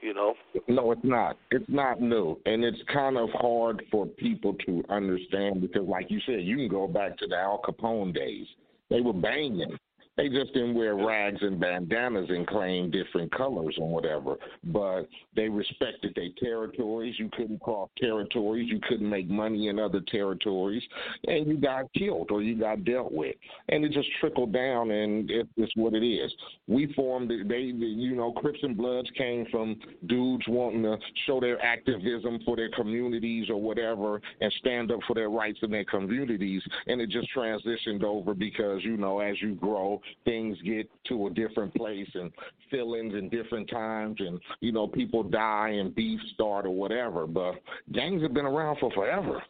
You 0.00 0.12
know? 0.12 0.34
No, 0.68 0.92
it's 0.92 1.04
not. 1.04 1.38
It's 1.50 1.64
not 1.68 2.00
new. 2.00 2.38
And 2.44 2.62
it's 2.62 2.82
kind 2.92 3.16
of 3.16 3.30
hard 3.32 3.82
for 3.90 4.04
people 4.04 4.54
to 4.66 4.84
understand 4.90 5.62
because 5.62 5.88
like 5.88 6.10
you 6.10 6.20
said, 6.26 6.42
you 6.42 6.56
can 6.56 6.68
go 6.68 6.86
back 6.86 7.16
to 7.18 7.26
the 7.26 7.36
Al 7.36 7.62
Capone 7.64 8.14
days. 8.14 8.46
They 8.90 9.00
were 9.00 9.14
banging. 9.14 9.78
They 10.16 10.28
just 10.28 10.52
didn't 10.52 10.74
wear 10.74 10.94
rags 10.94 11.42
and 11.42 11.58
bandanas 11.58 12.28
and 12.28 12.46
claim 12.46 12.90
different 12.90 13.32
colors 13.32 13.76
or 13.78 13.88
whatever. 13.88 14.36
But 14.64 15.08
they 15.34 15.48
respected 15.48 16.14
their 16.14 16.28
territories. 16.40 17.16
You 17.18 17.28
couldn't 17.36 17.60
cross 17.60 17.90
territories. 17.98 18.68
You 18.70 18.80
couldn't 18.88 19.08
make 19.08 19.28
money 19.28 19.68
in 19.68 19.78
other 19.80 20.00
territories, 20.00 20.82
and 21.26 21.46
you 21.46 21.56
got 21.56 21.92
killed 21.94 22.30
or 22.30 22.42
you 22.42 22.58
got 22.58 22.84
dealt 22.84 23.12
with. 23.12 23.34
And 23.68 23.84
it 23.84 23.92
just 23.92 24.08
trickled 24.20 24.52
down, 24.52 24.92
and 24.92 25.28
it, 25.30 25.48
it's 25.56 25.72
what 25.74 25.94
it 25.94 26.06
is. 26.06 26.32
We 26.68 26.92
formed. 26.94 27.32
They, 27.48 27.60
you 27.60 28.14
know, 28.14 28.32
Crips 28.32 28.60
and 28.62 28.76
Bloods 28.76 29.08
came 29.16 29.46
from 29.50 29.76
dudes 30.06 30.44
wanting 30.46 30.82
to 30.84 30.96
show 31.26 31.40
their 31.40 31.60
activism 31.60 32.38
for 32.44 32.56
their 32.56 32.70
communities 32.70 33.50
or 33.50 33.60
whatever, 33.60 34.20
and 34.40 34.52
stand 34.58 34.92
up 34.92 35.00
for 35.08 35.14
their 35.14 35.30
rights 35.30 35.58
in 35.62 35.72
their 35.72 35.84
communities. 35.84 36.62
And 36.86 37.00
it 37.00 37.10
just 37.10 37.28
transitioned 37.36 38.04
over 38.04 38.32
because 38.34 38.84
you 38.84 38.96
know, 38.96 39.18
as 39.18 39.40
you 39.42 39.56
grow 39.56 40.00
things 40.24 40.56
get 40.64 40.88
to 41.08 41.26
a 41.26 41.30
different 41.30 41.74
place 41.74 42.08
and 42.14 42.30
feelings 42.70 43.14
in 43.14 43.28
different 43.28 43.68
times 43.68 44.16
and 44.18 44.40
you 44.60 44.72
know 44.72 44.86
people 44.86 45.22
die 45.22 45.70
and 45.70 45.94
beef 45.94 46.20
start 46.34 46.66
or 46.66 46.74
whatever 46.74 47.26
but 47.26 47.54
gangs 47.92 48.22
have 48.22 48.34
been 48.34 48.46
around 48.46 48.76
for 48.78 48.90
forever 48.92 49.42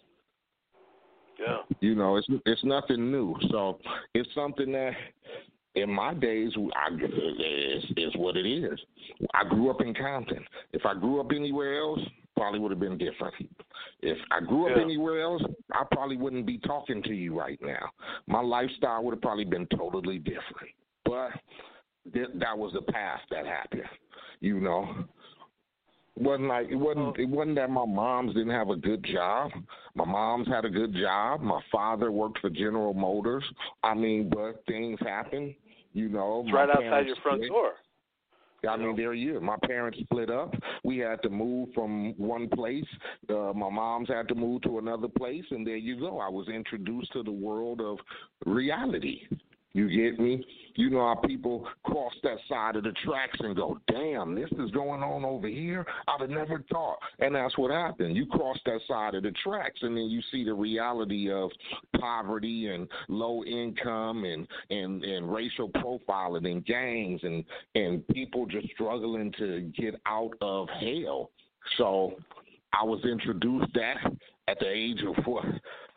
yeah 1.41 1.59
you 1.81 1.95
know 1.95 2.17
it's 2.17 2.27
it's 2.47 2.65
nothing 2.65 3.11
new 3.11 3.35
so 3.51 3.79
it's 4.15 4.29
something 4.35 4.73
that 4.73 4.93
in 5.75 5.91
my 5.91 6.15
days, 6.15 6.53
I, 6.57 6.89
it's, 6.93 7.87
it's 7.97 8.17
what 8.17 8.37
it 8.37 8.47
is. 8.47 8.79
I 9.35 9.45
grew 9.49 9.71
up 9.71 9.81
in 9.81 9.93
Compton. 9.95 10.45
If 10.73 10.87
I 10.87 10.95
grew 10.95 11.21
up 11.21 11.33
anywhere 11.35 11.81
else, 11.81 12.01
probably 12.37 12.61
would 12.61 12.71
have 12.71 12.81
been 12.81 12.99
different. 12.99 13.35
If 14.03 14.19
I 14.31 14.41
grew 14.41 14.67
up 14.71 14.77
Yeah. 14.77 14.83
anywhere 14.83 15.21
else, 15.23 15.43
I 15.73 15.85
probably 15.93 16.17
wouldn't 16.17 16.47
be 16.47 16.59
talking 16.59 17.03
to 17.03 17.15
you 17.15 17.39
right 17.39 17.61
now. 17.63 17.91
My 18.27 18.41
lifestyle 18.41 19.03
would 19.05 19.13
have 19.15 19.23
probably 19.23 19.45
been 19.45 19.67
totally 19.69 20.19
different. 20.19 20.71
But 21.05 21.33
th- 22.13 22.31
that 22.35 22.57
was 22.57 22.73
the 22.73 22.83
path 22.83 23.21
that 23.31 23.47
happened. 23.47 23.89
You 24.41 24.61
know, 24.61 25.07
wasn't 26.17 26.49
like 26.49 26.69
it 26.69 26.77
wasn't 26.77 27.19
it 27.19 27.29
wasn't 27.29 27.57
that 27.57 27.71
my 27.71 27.85
moms 27.85 28.35
didn't 28.35 28.51
have 28.53 28.71
a 28.71 28.77
good 28.77 29.03
job. 29.05 29.51
My 29.95 30.05
mom's 30.05 30.49
had 30.49 30.65
a 30.65 30.71
good 30.71 30.95
job. 30.95 31.41
My 31.41 31.61
father 31.73 32.13
worked 32.13 32.39
for 32.39 32.51
General 32.51 32.95
Motors. 32.95 33.45
I 33.83 33.95
mean, 33.95 34.29
but 34.29 34.65
things 34.67 34.99
happen. 35.01 35.55
You 35.93 36.09
know, 36.09 36.43
It's 36.45 36.53
right 36.53 36.69
outside 36.69 37.07
your 37.07 37.17
front 37.17 37.47
door. 37.47 37.75
I 38.67 38.77
mean, 38.77 38.97
there 38.97 39.15
you. 39.15 39.41
My 39.41 39.57
parents 39.65 39.99
split 40.01 40.31
up. 40.31 40.55
We 40.85 40.99
had 40.99 41.23
to 41.23 41.31
move 41.31 41.69
from 41.75 42.15
one 42.17 42.49
place. 42.49 42.85
Uh, 43.29 43.53
my 43.55 43.71
mom's 43.71 44.09
had 44.09 44.29
to 44.29 44.35
move 44.35 44.63
to 44.63 44.79
another 44.79 45.09
place, 45.09 45.45
and 45.51 45.67
there 45.67 45.77
you 45.77 45.99
go. 45.99 46.21
I 46.21 46.29
was 46.29 46.49
introduced 46.49 47.13
to 47.13 47.23
the 47.23 47.33
world 47.33 47.81
of 47.81 47.99
reality. 48.47 49.23
You 49.75 49.89
get 49.89 50.21
me? 50.21 50.45
You 50.77 50.89
know 50.89 51.01
how 51.01 51.17
people 51.27 51.67
cross 51.83 52.13
that 52.23 52.39
side 52.49 52.77
of 52.77 52.85
the 52.85 52.95
tracks 53.05 53.37
and 53.41 53.57
go, 53.57 53.79
damn, 53.89 54.35
this 54.37 54.51
is 54.53 54.71
going 54.71 55.03
on 55.03 55.25
over 55.25 55.49
here? 55.49 55.85
I'd 56.07 56.21
have 56.21 56.31
never 56.31 56.65
thought. 56.71 56.99
And 57.19 57.35
that's 57.35 57.59
what 57.59 57.73
happened. 57.73 58.17
You 58.17 58.27
cross 58.27 58.57
that 58.67 58.81
side 58.87 59.17
of 59.17 59.25
the 59.25 59.33
tracks 59.43 59.81
and 59.83 59.97
then 59.97 60.05
you 60.05 60.23
see 60.31 60.45
the 60.45 60.55
reality 60.55 61.31
of 61.31 61.51
poverty 62.01 62.69
and 62.69 62.89
low 63.09 63.43
income 63.45 64.25
and, 64.25 64.47
and, 64.71 65.03
and 65.03 65.33
racial 65.33 65.69
profiling 65.71 66.51
and 66.51 66.65
gangs 66.65 67.21
and, 67.25 67.45
and 67.75 68.07
people 68.09 68.47
just 68.47 68.69
struggling 68.75 69.33
to 69.39 69.73
get 69.77 70.01
out 70.07 70.33
of 70.41 70.69
hell. 70.69 71.31
So 71.79 72.15
I 72.73 72.85
was 72.85 73.05
introduced 73.05 73.75
that 73.75 73.97
at 74.47 74.59
the 74.61 74.69
age 74.69 75.03
of 75.03 75.25
what, 75.25 75.45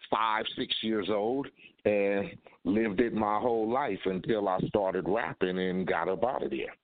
five, 0.10 0.46
six 0.58 0.74
years 0.82 1.08
old, 1.10 1.48
and 1.88 2.30
lived 2.64 3.00
it 3.00 3.14
my 3.14 3.40
whole 3.40 3.72
life 3.72 4.00
until 4.06 4.48
I 4.50 4.60
started 4.68 5.06
rapping 5.08 5.58
and 5.58 5.88
got 5.88 6.10
up 6.10 6.24
out 6.24 6.44
of 6.44 6.50
there. 6.50 6.76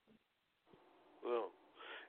Well, 1.24 1.50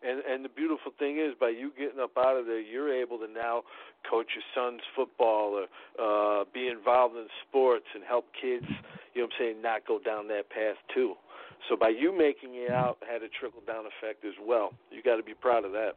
and 0.03 0.21
and 0.21 0.45
the 0.45 0.49
beautiful 0.49 0.93
thing 0.99 1.19
is, 1.19 1.35
by 1.39 1.49
you 1.49 1.73
getting 1.77 2.01
up 2.01 2.13
out 2.17 2.37
of 2.37 2.47
there, 2.47 2.61
you're 2.61 2.93
able 2.93 3.19
to 3.19 3.27
now 3.27 3.63
coach 4.09 4.29
your 4.35 4.45
son's 4.55 4.83
football 4.95 5.65
or 5.65 5.67
uh, 5.99 6.45
be 6.53 6.69
involved 6.69 7.17
in 7.17 7.27
sports 7.49 7.87
and 7.95 8.05
help 8.05 8.27
kids. 8.41 8.67
You 9.15 9.23
know 9.23 9.27
what 9.27 9.33
I'm 9.35 9.39
saying? 9.39 9.63
Not 9.63 9.87
go 9.87 9.99
down 9.99 10.29
that 10.29 10.51
path 10.51 10.77
too. 10.95 11.15
So 11.69 11.77
by 11.77 11.89
you 11.89 12.17
making 12.17 12.55
it 12.55 12.71
out, 12.71 12.99
had 13.11 13.23
a 13.23 13.29
trickle 13.41 13.63
down 13.67 13.85
effect 13.87 14.25
as 14.25 14.35
well. 14.45 14.75
You 14.91 15.03
got 15.03 15.17
to 15.17 15.23
be 15.23 15.35
proud 15.35 15.65
of 15.65 15.73
that. 15.73 15.95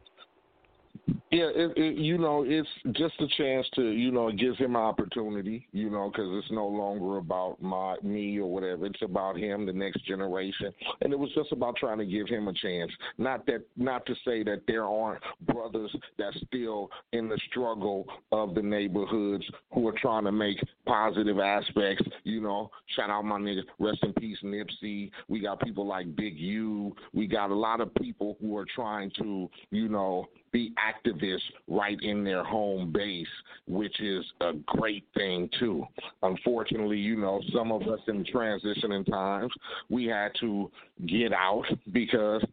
Yeah, 1.37 1.51
it, 1.53 1.77
it, 1.77 1.97
you 1.99 2.17
know, 2.17 2.43
it's 2.47 2.67
just 2.93 3.13
a 3.19 3.27
chance 3.37 3.67
to, 3.75 3.91
you 3.91 4.09
know, 4.09 4.29
it 4.29 4.39
gives 4.39 4.57
him 4.57 4.75
an 4.75 4.81
opportunity, 4.81 5.67
you 5.71 5.91
know, 5.91 6.09
because 6.09 6.27
it's 6.31 6.51
no 6.51 6.65
longer 6.65 7.17
about 7.17 7.61
my 7.61 7.95
me 8.01 8.39
or 8.39 8.51
whatever. 8.51 8.87
It's 8.87 9.03
about 9.03 9.37
him, 9.37 9.67
the 9.67 9.71
next 9.71 10.03
generation, 10.07 10.73
and 11.01 11.13
it 11.13 11.19
was 11.19 11.29
just 11.35 11.51
about 11.51 11.75
trying 11.75 11.99
to 11.99 12.07
give 12.07 12.27
him 12.27 12.47
a 12.47 12.53
chance. 12.53 12.91
Not 13.19 13.45
that, 13.45 13.61
not 13.77 14.03
to 14.07 14.15
say 14.25 14.41
that 14.45 14.63
there 14.65 14.85
aren't 14.85 15.21
brothers 15.41 15.95
that's 16.17 16.37
still 16.47 16.89
in 17.13 17.29
the 17.29 17.39
struggle 17.51 18.07
of 18.31 18.55
the 18.55 18.63
neighborhoods 18.63 19.45
who 19.75 19.87
are 19.87 19.95
trying 20.01 20.23
to 20.23 20.31
make 20.31 20.57
positive 20.87 21.37
aspects. 21.37 22.03
You 22.23 22.41
know, 22.41 22.71
shout 22.95 23.11
out 23.11 23.25
my 23.25 23.37
nigga, 23.37 23.61
rest 23.77 23.99
in 24.01 24.11
peace, 24.13 24.39
Nipsey. 24.43 25.11
We 25.27 25.41
got 25.41 25.59
people 25.59 25.85
like 25.85 26.15
Big 26.15 26.35
U. 26.39 26.95
We 27.13 27.27
got 27.27 27.51
a 27.51 27.55
lot 27.55 27.79
of 27.79 27.93
people 27.93 28.37
who 28.41 28.57
are 28.57 28.65
trying 28.73 29.11
to, 29.19 29.51
you 29.69 29.87
know, 29.87 30.25
be 30.51 30.73
activists 30.77 31.39
right 31.67 31.97
in 32.01 32.23
their 32.23 32.43
home 32.43 32.91
base, 32.91 33.27
which 33.67 33.99
is 33.99 34.25
a 34.41 34.53
great 34.65 35.05
thing 35.13 35.49
too. 35.59 35.85
Unfortunately, 36.23 36.97
you 36.97 37.17
know, 37.17 37.41
some 37.53 37.71
of 37.71 37.81
us 37.83 37.99
in 38.07 38.25
transitioning 38.25 39.09
times, 39.09 39.51
we 39.89 40.05
had 40.05 40.31
to 40.39 40.71
get 41.05 41.33
out 41.33 41.65
because 41.91 42.43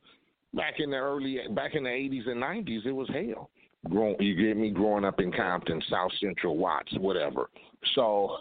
back 0.55 0.75
in 0.79 0.91
the 0.91 0.97
early, 0.97 1.39
back 1.51 1.75
in 1.75 1.85
the 1.85 1.91
80s 1.91 2.29
and 2.29 2.43
90s, 2.43 2.87
it 2.87 2.93
was 2.93 3.09
hell. 3.09 3.51
Grow, 3.91 4.17
you 4.19 4.35
get 4.35 4.57
me 4.57 4.71
growing 4.71 5.05
up 5.05 5.21
in 5.21 5.31
Compton, 5.31 5.83
South 5.91 6.11
Central 6.19 6.57
Watts, 6.57 6.93
whatever. 6.99 7.51
So 7.95 8.39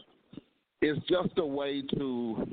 it's 0.82 1.00
just 1.08 1.38
a 1.38 1.46
way 1.46 1.84
to 1.98 2.48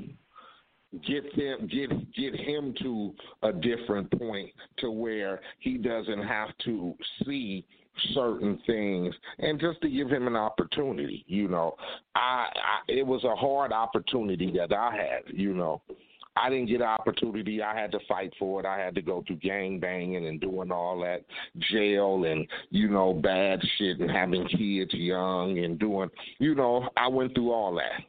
get 1.07 1.23
them 1.35 1.67
get 1.67 1.89
get 2.13 2.35
him 2.35 2.73
to 2.81 3.13
a 3.43 3.53
different 3.53 4.11
point 4.19 4.49
to 4.77 4.91
where 4.91 5.39
he 5.59 5.77
doesn't 5.77 6.23
have 6.23 6.49
to 6.65 6.93
see 7.25 7.65
certain 8.13 8.59
things 8.65 9.13
and 9.39 9.59
just 9.59 9.81
to 9.81 9.89
give 9.89 10.09
him 10.09 10.27
an 10.27 10.35
opportunity 10.35 11.23
you 11.27 11.47
know 11.47 11.75
I, 12.15 12.47
I 12.53 12.91
it 12.91 13.05
was 13.05 13.23
a 13.23 13.35
hard 13.35 13.71
opportunity 13.71 14.51
that 14.57 14.73
i 14.73 14.95
had 14.95 15.33
you 15.33 15.53
know 15.53 15.81
I 16.35 16.49
didn't 16.49 16.67
get 16.67 16.79
an 16.79 16.87
opportunity. 16.87 17.61
I 17.61 17.77
had 17.77 17.91
to 17.91 17.99
fight 18.07 18.33
for 18.39 18.61
it. 18.61 18.65
I 18.65 18.79
had 18.79 18.95
to 18.95 19.01
go 19.01 19.21
through 19.27 19.37
gang 19.37 19.79
banging 19.79 20.27
and 20.27 20.39
doing 20.39 20.71
all 20.71 20.99
that 21.01 21.25
jail 21.71 22.23
and 22.25 22.47
you 22.69 22.87
know 22.87 23.13
bad 23.13 23.59
shit 23.77 23.99
and 23.99 24.09
having 24.09 24.47
kids 24.47 24.93
young 24.93 25.59
and 25.59 25.77
doing 25.77 26.09
you 26.39 26.55
know 26.55 26.89
I 26.95 27.09
went 27.09 27.35
through 27.35 27.51
all 27.51 27.75
that. 27.75 28.01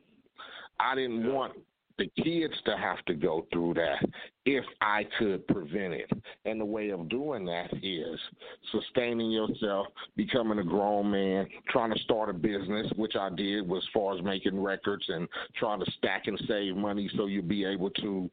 I 0.78 0.94
didn't 0.94 1.32
want 1.32 1.54
the 2.02 2.22
kids 2.22 2.54
to 2.64 2.76
have 2.76 3.04
to 3.04 3.14
go 3.14 3.46
through 3.52 3.74
that 3.74 4.04
if 4.44 4.64
I 4.80 5.06
could 5.18 5.46
prevent 5.46 5.94
it. 5.94 6.10
And 6.44 6.60
the 6.60 6.64
way 6.64 6.90
of 6.90 7.08
doing 7.08 7.44
that 7.44 7.72
is 7.82 8.18
sustaining 8.72 9.30
yourself, 9.30 9.86
becoming 10.16 10.58
a 10.58 10.64
grown 10.64 11.10
man, 11.10 11.46
trying 11.68 11.92
to 11.92 11.98
start 12.00 12.28
a 12.28 12.32
business, 12.32 12.90
which 12.96 13.14
I 13.14 13.30
did 13.30 13.68
was 13.68 13.82
as 13.84 13.88
far 13.92 14.16
as 14.16 14.24
making 14.24 14.60
records 14.60 15.04
and 15.08 15.28
trying 15.56 15.80
to 15.80 15.90
stack 15.98 16.26
and 16.26 16.40
save 16.48 16.76
money 16.76 17.08
so 17.16 17.26
you'll 17.26 17.44
be 17.44 17.64
able 17.64 17.90
to 17.90 18.30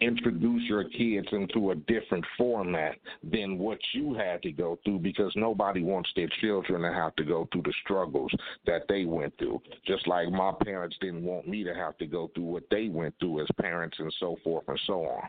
introduce 0.00 0.62
your 0.68 0.84
kids 0.84 1.26
into 1.32 1.70
a 1.70 1.74
different 1.74 2.24
format 2.36 2.96
than 3.22 3.58
what 3.58 3.78
you 3.94 4.14
had 4.14 4.42
to 4.42 4.52
go 4.52 4.78
through 4.84 4.98
because 4.98 5.32
nobody 5.36 5.82
wants 5.82 6.10
their 6.14 6.28
children 6.40 6.82
to 6.82 6.92
have 6.92 7.16
to 7.16 7.24
go 7.24 7.48
through 7.50 7.62
the 7.62 7.72
struggles 7.82 8.32
that 8.66 8.82
they 8.88 9.04
went 9.04 9.36
through. 9.38 9.60
Just 9.86 10.06
like 10.06 10.28
my 10.30 10.52
parents 10.64 10.96
didn't 11.00 11.24
want 11.24 11.48
me 11.48 11.64
to 11.64 11.74
have 11.74 11.96
to 11.98 12.06
go 12.06 12.30
through 12.34 12.44
what 12.44 12.64
they 12.70 12.88
went 12.88 13.14
through 13.18 13.40
as 13.40 13.48
parents 13.60 13.96
and 13.98 14.12
so 14.20 14.36
forth 14.44 14.64
and 14.68 14.80
so 14.86 15.04
on. 15.04 15.28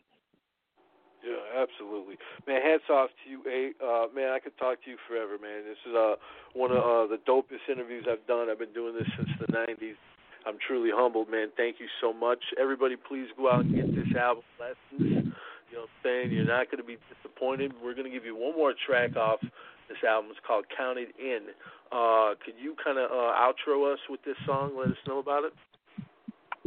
Yeah, 1.26 1.64
absolutely, 1.64 2.15
man. 2.48 2.61
Hats 2.61 2.88
off 2.89 3.10
to 3.23 3.30
you, 3.30 3.44
A. 3.52 3.84
Uh, 3.84 4.07
man, 4.15 4.31
I 4.31 4.39
could 4.39 4.57
talk 4.57 4.84
to 4.84 4.89
you 4.89 4.98
forever, 5.07 5.35
man. 5.41 5.64
This 5.68 5.77
is 5.85 5.94
uh, 5.94 6.15
one 6.53 6.72
of 6.72 6.77
uh, 6.77 7.07
the 7.07 7.19
dopest 7.27 7.68
interviews 7.69 8.06
I've 8.10 8.26
done. 8.27 8.49
I've 8.49 8.60
been 8.60 8.72
doing 8.72 8.95
this 8.95 9.07
since 9.18 9.30
the 9.39 9.48
'90s. 9.52 9.98
I'm 10.47 10.55
truly 10.65 10.91
humbled, 10.93 11.29
man. 11.29 11.49
Thank 11.57 11.79
you 11.79 11.87
so 11.99 12.13
much. 12.13 12.39
Everybody, 12.57 12.95
please 12.95 13.27
go 13.35 13.51
out 13.51 13.65
and 13.65 13.75
get 13.75 13.93
this 13.93 14.15
album, 14.15 14.43
Lessons. 14.57 15.35
You 15.67 15.75
know 15.75 15.83
what 15.83 15.91
I'm 15.91 16.03
saying? 16.03 16.31
You're 16.31 16.47
not 16.47 16.71
going 16.71 16.79
to 16.79 16.87
be 16.87 16.97
disappointed. 17.11 17.73
We're 17.83 17.93
going 17.93 18.07
to 18.07 18.15
give 18.15 18.23
you 18.23 18.35
one 18.35 18.55
more 18.55 18.73
track 18.87 19.17
off 19.17 19.41
this 19.89 19.99
album. 20.07 20.31
It's 20.31 20.39
called 20.47 20.63
Counted 20.71 21.09
In. 21.19 21.51
Uh, 21.91 22.39
could 22.39 22.55
you 22.55 22.75
kind 22.79 22.97
of 22.97 23.11
uh, 23.11 23.35
outro 23.35 23.91
us 23.91 23.99
with 24.09 24.23
this 24.23 24.37
song? 24.45 24.71
Let 24.79 24.87
us 24.87 25.01
know 25.05 25.19
about 25.19 25.43
it. 25.43 25.53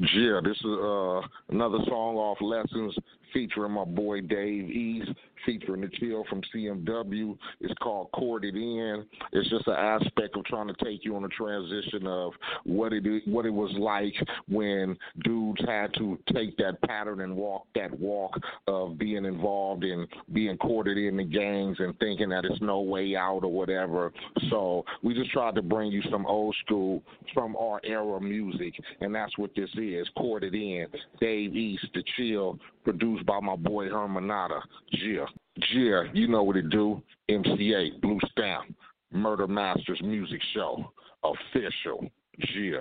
Yeah, 0.01 0.41
this 0.43 0.57
is 0.57 0.65
uh, 0.65 1.21
another 1.51 1.77
song 1.87 2.17
off 2.17 2.39
Lessons 2.41 2.97
featuring 3.35 3.73
my 3.73 3.85
boy 3.85 4.23
Dave 4.23 4.71
East, 4.71 5.11
featuring 5.45 5.83
the 5.83 5.89
chill 5.99 6.25
from 6.29 6.43
CMW. 6.55 7.37
It's 7.61 7.75
called 7.83 8.09
Corded 8.13 8.55
In. 8.55 9.05
It's 9.33 9.49
just 9.51 9.67
an 9.67 9.75
aspect 9.75 10.37
of 10.37 10.45
trying 10.45 10.69
to 10.69 10.85
take 10.85 11.05
you 11.05 11.17
on 11.17 11.25
a 11.25 11.29
transition 11.29 12.07
of 12.07 12.33
what 12.65 12.93
it 12.93 13.05
what 13.27 13.47
it 13.47 13.51
was 13.51 13.73
like 13.79 14.15
when 14.49 14.97
dudes 15.25 15.61
had 15.67 15.93
to 15.95 16.19
take 16.33 16.57
that 16.59 16.81
pattern 16.83 17.21
and 17.21 17.37
walk 17.37 17.67
that 17.75 17.91
walk 17.99 18.39
of 18.67 18.99
being 18.99 19.25
involved 19.25 19.85
in 19.85 20.07
being 20.33 20.57
courted 20.59 20.97
in 20.97 21.17
the 21.17 21.25
gangs 21.25 21.77
and 21.81 21.99
thinking 21.99 22.29
that 22.31 22.45
it's 22.45 22.61
no 22.61 22.81
way 22.81 23.17
out 23.17 23.41
or 23.43 23.53
whatever. 23.53 24.13
So 24.51 24.85
we 25.03 25.15
just 25.15 25.31
tried 25.31 25.55
to 25.57 25.63
bring 25.63 25.91
you 25.93 26.03
some 26.11 26.27
old 26.27 26.57
school 26.65 27.03
from 27.35 27.57
our 27.57 27.81
era 27.85 28.21
music, 28.21 28.75
and 29.01 29.15
that's 29.15 29.37
what 29.39 29.51
this 29.55 29.71
is. 29.77 29.90
Is 29.97 30.09
courted 30.17 30.55
in. 30.55 30.87
Dave 31.21 31.55
East, 31.55 31.87
the 31.95 32.03
chill, 32.17 32.59
produced 32.85 33.27
by 33.27 33.41
my 33.41 33.57
boy 33.57 33.89
Hermanata. 33.89 34.61
Yeah. 34.93 35.27
Yeah, 35.75 36.05
you 36.15 36.29
know 36.29 36.43
what 36.43 36.57
it 36.57 36.71
do. 36.71 37.03
MC 37.29 37.51
Eiht, 37.51 38.01
Blue 38.01 38.19
Stamp, 38.33 38.75
Murder 39.13 39.47
Masters 39.47 40.01
Music 40.03 40.41
Show. 40.55 40.93
Official. 41.23 42.09
Yeah. 42.39 42.81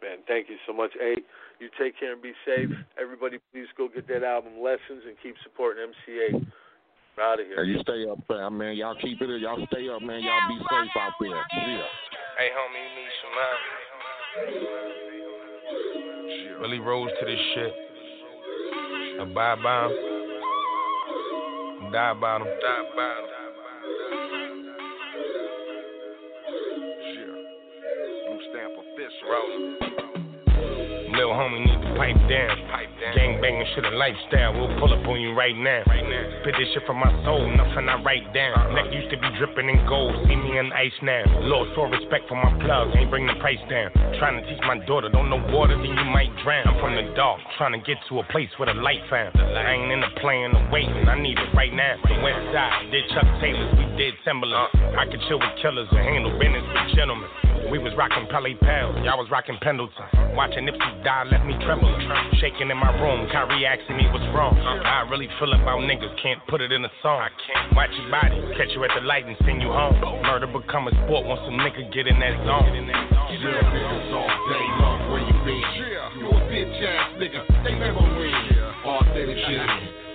Man, 0.00 0.18
thank 0.26 0.48
you 0.48 0.56
so 0.66 0.72
much. 0.72 0.90
Hey, 0.98 1.16
you 1.60 1.68
take 1.78 1.98
care 2.00 2.12
and 2.14 2.22
be 2.22 2.32
safe. 2.46 2.70
Everybody, 3.00 3.38
please 3.52 3.66
go 3.76 3.88
get 3.88 4.08
that 4.08 4.24
album 4.24 4.54
Lessons 4.62 5.04
and 5.06 5.14
keep 5.22 5.34
supporting 5.44 5.84
MC 5.84 6.34
Eiht. 6.34 6.46
We're 7.16 7.22
out 7.22 7.40
of 7.40 7.46
here. 7.46 7.64
Hey, 7.64 7.70
you 7.70 7.80
stay 7.82 8.08
up, 8.10 8.18
fam, 8.26 8.56
man. 8.56 8.76
Y'all 8.76 8.96
keep 8.96 9.20
it. 9.20 9.40
Y'all 9.40 9.64
stay 9.70 9.88
up, 9.88 10.00
man. 10.02 10.22
Y'all 10.22 10.48
be 10.48 10.58
safe 10.58 10.96
out 10.98 11.12
there. 11.20 11.30
Yeah. 11.30 11.84
Hey, 12.38 12.48
homie, 12.50 12.80
you 12.80 12.92
need 12.96 13.12
some 13.20 13.34
help. 13.36 15.11
Really 16.62 16.78
rose 16.78 17.10
to 17.18 17.26
this 17.26 17.40
shit. 17.56 17.72
Abide 19.20 19.62
by 19.64 19.84
him. 19.84 19.92
Die 21.92 22.14
by 22.20 22.36
him. 22.36 22.44
Die 22.44 22.82
by 22.96 23.08
him. 23.08 23.26
Blue 28.28 28.40
Stamp 28.52 28.74
official. 28.78 30.01
Little 31.32 31.48
homie 31.48 31.64
need 31.64 31.80
to 31.80 31.96
pipe 31.96 32.20
down. 32.28 32.52
Pipe 32.68 32.92
down. 33.00 33.16
Gang 33.16 33.40
banging 33.40 33.64
shit 33.72 33.88
a 33.88 33.96
lifestyle. 33.96 34.52
We'll 34.52 34.68
pull 34.76 34.92
up 34.92 35.00
on 35.08 35.16
you 35.16 35.32
right 35.32 35.56
now. 35.56 35.80
Right 35.88 36.04
now. 36.04 36.44
Spit 36.44 36.60
this 36.60 36.68
shit 36.76 36.84
from 36.84 37.00
my 37.00 37.08
soul, 37.24 37.48
nothing 37.56 37.88
I 37.88 37.96
write 38.04 38.28
down. 38.36 38.52
Uh-huh. 38.52 38.76
Neck 38.76 38.92
used 38.92 39.08
to 39.08 39.16
be 39.16 39.32
dripping 39.40 39.64
in 39.72 39.80
gold. 39.88 40.12
See 40.28 40.36
me 40.36 40.60
in 40.60 40.68
ice 40.76 40.92
now. 41.00 41.24
Lost 41.40 41.72
all 41.80 41.88
respect 41.88 42.28
for 42.28 42.36
my 42.36 42.52
plug. 42.60 42.92
Ain't 43.00 43.08
bring 43.08 43.24
the 43.24 43.40
price 43.40 43.64
down. 43.72 43.88
Trying 44.20 44.44
to 44.44 44.44
teach 44.44 44.60
my 44.68 44.76
daughter, 44.84 45.08
don't 45.08 45.32
know 45.32 45.40
water, 45.56 45.72
then 45.72 45.88
you 45.88 46.08
might 46.12 46.28
drown. 46.44 46.68
I'm 46.68 46.76
from 46.84 47.00
the 47.00 47.08
dark, 47.16 47.40
trying 47.56 47.72
to 47.72 47.80
get 47.80 47.96
to 48.12 48.20
a 48.20 48.24
place 48.28 48.52
where 48.60 48.68
the 48.68 48.76
light 48.76 49.00
found. 49.08 49.32
I 49.40 49.72
ain't 49.72 49.88
in 49.88 50.04
the 50.04 50.12
playing 50.20 50.52
or 50.52 50.68
waiting. 50.68 51.08
I 51.08 51.16
need 51.16 51.40
it 51.40 51.48
right 51.56 51.72
now. 51.72 51.96
The 52.12 52.20
West 52.20 52.44
Side 52.52 52.92
did 52.92 53.08
Chuck 53.16 53.24
Taylors, 53.40 53.72
we 53.80 53.88
did 53.96 54.12
Timberland. 54.20 54.68
I 55.00 55.08
could 55.08 55.24
chill 55.32 55.40
with 55.40 55.56
killers 55.64 55.88
and 55.96 56.04
handle 56.04 56.36
business 56.36 56.60
with 56.60 56.92
gentlemen. 56.92 57.51
We 57.72 57.80
was 57.80 57.96
rocking 57.96 58.28
Pele 58.28 58.52
Pals, 58.60 59.00
y'all 59.00 59.16
was 59.16 59.32
rocking 59.32 59.56
Pendleton. 59.64 60.04
Watching 60.36 60.68
Nipsey 60.68 60.92
die 61.08 61.24
left 61.24 61.48
me 61.48 61.56
trembling. 61.64 61.96
Shaking 62.36 62.68
in 62.68 62.76
my 62.76 62.92
room, 63.00 63.24
Kyrie 63.32 63.64
asking 63.64 63.96
me 63.96 64.04
what's 64.12 64.28
wrong. 64.36 64.52
I 64.60 65.08
really 65.08 65.24
feel 65.40 65.56
about 65.56 65.80
niggas, 65.80 66.12
can't 66.20 66.36
put 66.52 66.60
it 66.60 66.68
in 66.68 66.84
a 66.84 66.92
song. 67.00 67.24
I 67.24 67.32
can't 67.32 67.72
watch 67.72 67.88
your 67.96 68.12
body, 68.12 68.36
catch 68.60 68.76
you 68.76 68.84
at 68.84 68.92
the 68.92 69.00
light 69.08 69.24
and 69.24 69.40
send 69.48 69.64
you 69.64 69.72
home. 69.72 69.96
Murder 70.20 70.52
become 70.52 70.84
a 70.84 70.92
sport 71.00 71.24
once 71.24 71.40
a 71.48 71.52
nigga 71.64 71.88
get 71.96 72.04
in 72.04 72.20
that 72.20 72.36
zone. 72.44 72.76
Yeah, 72.76 73.64
niggas 73.64 74.20
all 74.20 74.28
day 74.52 74.66
long, 74.76 75.08
where 75.08 75.24
you 75.24 75.32
been? 75.40 75.64
You 76.20 76.28
a 76.28 76.38
bitch 76.52 76.76
ass 76.76 77.16
nigga, 77.16 77.40
they 77.64 77.72
never 77.72 78.04
win. 78.04 78.36
Authentic 78.84 79.40
shit, 79.48 79.64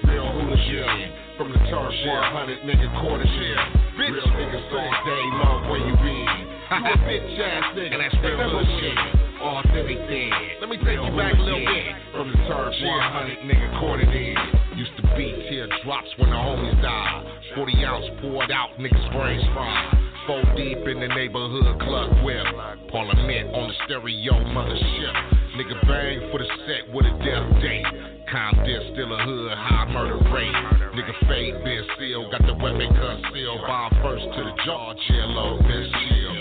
real 0.06 0.30
hooligan. 0.30 1.26
From 1.42 1.50
the 1.54 1.62
turf, 1.74 1.90
100 1.90 2.70
nigga 2.70 2.86
quarter 3.02 3.26
shit. 3.26 3.58
Real 3.98 4.14
niggas 4.14 4.74
all 4.78 4.94
day 5.10 5.26
long, 5.42 5.70
where 5.74 5.82
you 5.82 5.98
been? 6.06 6.17
You 6.68 6.76
a 6.76 6.98
bitch 7.00 7.40
ass 7.40 7.64
nigga, 7.80 7.96
And 7.96 8.02
that's 8.04 8.16
real 8.20 8.36
win. 8.44 8.96
Authentic 9.40 10.04
thing. 10.12 10.32
Let 10.60 10.68
me 10.68 10.76
take 10.84 11.00
you 11.00 11.16
back 11.16 11.32
a 11.32 11.40
little 11.40 11.64
bit. 11.64 11.84
From 12.12 12.28
the 12.28 12.38
turf, 12.44 12.76
100 12.76 13.40
nigga 13.48 13.80
quartered 13.80 14.12
in. 14.12 14.36
Used 14.76 14.92
to 14.98 15.04
be 15.16 15.32
teardrops 15.48 16.12
when 16.18 16.30
the 16.30 16.36
homies 16.36 16.76
died. 16.82 17.24
40 17.56 17.86
ounce 17.86 18.06
poured 18.20 18.52
out, 18.52 18.76
niggas 18.84 19.08
brains 19.16 19.48
fried. 19.56 19.96
Four 20.28 20.44
deep 20.60 20.84
in 20.92 21.00
the 21.00 21.08
neighborhood 21.08 21.80
club 21.80 22.12
whip. 22.26 22.44
Parliament 22.92 23.56
on 23.56 23.72
the 23.72 23.76
stereo 23.86 24.36
mothership. 24.52 25.16
Nigga 25.56 25.88
bang 25.88 26.20
for 26.36 26.40
the 26.44 26.50
set 26.68 26.92
with 26.94 27.08
a 27.08 27.16
death 27.24 27.48
date. 27.64 27.88
Compton 28.28 28.92
still 28.92 29.16
a 29.16 29.24
hood, 29.24 29.58
high 29.58 29.88
murder 29.88 30.20
rate. 30.36 30.52
Nigga 31.00 31.16
fade 31.32 31.64
been 31.64 31.84
sealed, 31.98 32.30
got 32.30 32.44
the 32.46 32.54
weapon 32.60 32.92
concealed. 32.92 33.62
Bomb 33.66 33.92
first 34.04 34.26
to 34.36 34.44
the 34.44 34.54
jaw, 34.66 34.94
chill, 35.08 35.32
low, 35.32 35.58
best 35.64 35.96
chill. 36.12 36.37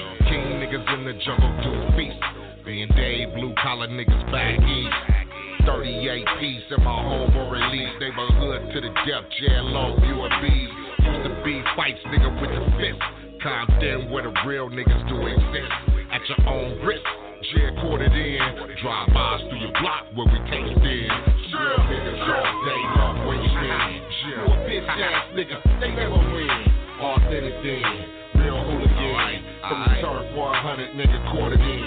Niggas 0.67 0.99
in 0.99 1.05
the 1.07 1.15
jungle 1.23 1.55
do 1.63 1.71
feast. 1.95 2.19
Being 2.67 2.89
Dave, 2.99 3.31
blue 3.39 3.55
collar 3.63 3.87
niggas 3.87 4.33
back 4.35 4.59
east. 4.59 5.63
38 5.65 6.27
piece 6.41 6.67
in 6.77 6.83
my 6.83 6.91
home 6.91 7.31
for 7.31 7.55
release. 7.55 7.95
Neighborhood 8.03 8.75
to 8.75 8.81
the 8.81 8.91
death, 9.07 9.31
jail 9.39 9.63
low, 9.63 9.95
UAB. 9.95 10.43
Used 10.43 11.23
to 11.23 11.31
be 11.47 11.63
fights, 11.79 12.03
nigga, 12.11 12.35
with 12.43 12.51
the 12.51 12.67
fist. 12.83 12.99
Compton 13.45 14.11
where 14.11 14.25
the 14.27 14.35
real 14.43 14.67
niggas 14.69 15.07
do 15.07 15.23
exist. 15.23 15.71
At 16.11 16.27
your 16.35 16.43
own 16.51 16.83
risk, 16.83 17.07
jail 17.55 17.71
quartered 17.79 18.11
in. 18.11 18.43
Drive 18.83 19.15
bys 19.15 19.47
through 19.47 19.63
your 19.63 19.75
block 19.79 20.11
where 20.19 20.27
we 20.27 20.39
take 20.51 20.67
it 20.67 20.83
in. 20.83 21.07
Real 21.55 21.79
niggas 21.79 22.27
all 22.27 22.55
day 22.67 22.83
long 22.99 23.23
where 23.23 23.39
you 23.39 23.55
been. 23.55 24.03
You 24.27 24.35
a 24.43 24.57
bitch 24.67 24.91
ass 24.99 25.31
nigga, 25.31 25.63
they 25.79 25.95
never 25.95 26.19
win. 26.35 26.51
Authentic 26.99 27.55
thing, 27.63 28.26
100 30.67 30.99
nigga 30.99 31.23
quartered 31.31 31.63
in. 31.63 31.87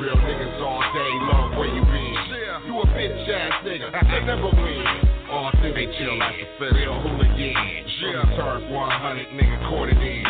Real 0.00 0.16
niggas 0.16 0.56
all 0.64 0.80
day 0.96 1.12
long 1.28 1.60
where 1.60 1.68
you 1.68 1.84
been. 1.84 2.16
You 2.64 2.80
a 2.80 2.86
bitch 2.96 3.28
ass 3.28 3.60
nigga, 3.68 3.92
they 3.92 4.24
never 4.24 4.48
win. 4.48 4.80
Authentic 5.28 5.92
Hey, 5.92 5.98
chill 6.00 6.08
thing, 6.08 6.22
out 6.24 6.32
the 6.32 6.48
fence. 6.56 6.72
real 6.72 6.96
hooligan. 7.04 7.52
Yeah. 8.00 8.24
turf 8.32 8.64
100 8.72 9.28
nigga 9.28 9.68
quartered 9.68 10.00
in. 10.00 10.24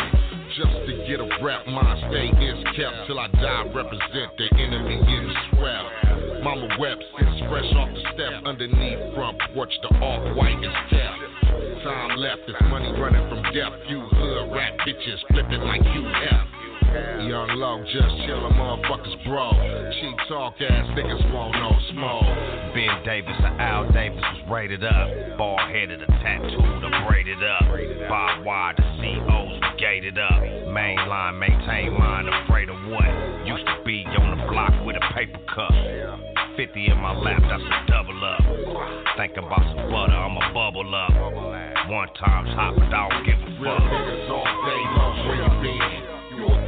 Just 0.59 0.75
to 0.75 0.91
get 1.07 1.23
a 1.23 1.27
rep, 1.39 1.63
my 1.71 1.95
stay 2.11 2.35
is 2.35 2.59
kept 2.75 3.07
till 3.07 3.15
I 3.15 3.31
die. 3.39 3.63
Represent 3.71 4.27
the 4.43 4.47
enemy 4.59 4.99
getting 4.99 5.31
swept. 5.55 6.43
Mama 6.43 6.67
wept 6.75 6.99
since 7.15 7.39
fresh 7.47 7.71
off 7.79 7.95
the 7.95 8.03
step 8.11 8.43
underneath 8.43 8.99
front 9.15 9.39
porch. 9.55 9.71
The 9.87 9.95
off 10.03 10.35
white 10.35 10.59
is 10.59 10.75
kept. 10.91 11.19
Time 11.87 12.19
left 12.19 12.43
is 12.43 12.59
money 12.67 12.91
running 12.99 13.23
from 13.31 13.39
death. 13.55 13.71
You 13.87 14.03
hood 14.03 14.51
rap 14.51 14.83
bitches 14.83 15.23
flipping 15.31 15.63
like 15.63 15.79
UF. 15.79 16.54
Young 16.95 17.49
low, 17.59 17.83
just 17.83 18.15
chillin', 18.23 18.55
motherfuckers, 18.55 19.15
bro. 19.25 19.51
Cheap 19.99 20.17
talk 20.29 20.55
ass 20.61 20.87
niggas 20.95 21.33
won't 21.33 21.55
no 21.55 21.71
smoke. 21.91 22.23
Ben 22.73 23.03
Davis 23.03 23.35
or 23.39 23.55
Al 23.59 23.91
Davis 23.91 24.21
was 24.21 24.41
rated 24.49 24.83
up. 24.83 25.37
Bald 25.37 25.59
headed, 25.71 26.01
a 26.01 26.07
tattooed, 26.23 26.83
a 26.83 26.89
braided 27.07 27.43
up. 27.43 27.67
Bob 28.07 28.45
wide, 28.45 28.75
the 28.77 28.83
COs 29.01 29.59
were 29.59 29.75
gated 29.77 30.17
up. 30.17 30.39
Mainline, 30.71 31.39
maintain 31.39 31.97
mine, 31.97 32.27
afraid 32.45 32.69
of 32.69 32.77
what? 32.87 33.07
Used 33.45 33.65
to 33.65 33.75
be 33.85 34.05
on 34.19 34.37
the 34.37 34.45
block 34.47 34.71
with 34.85 34.95
a 34.95 35.13
paper 35.13 35.39
cup. 35.53 35.71
50 36.55 36.87
in 36.87 36.97
my 36.97 37.11
lap, 37.11 37.41
that's 37.49 37.63
a 37.63 37.91
double 37.91 38.23
up. 38.23 38.39
Think 39.17 39.35
about 39.35 39.59
some 39.75 39.91
butter, 39.91 40.15
I'ma 40.15 40.53
bubble 40.53 40.95
up. 40.95 41.11
One 41.89 42.07
time's 42.19 42.49
hot, 42.55 42.75
but 42.75 42.87
I 42.93 43.09
don't 43.09 43.25
give 43.25 43.35
a 43.35 43.45
fuck. 43.45 43.59
Real 43.59 43.79
niggas 43.79 44.29
all 44.31 44.47
day 44.63 44.83
long, 44.95 45.54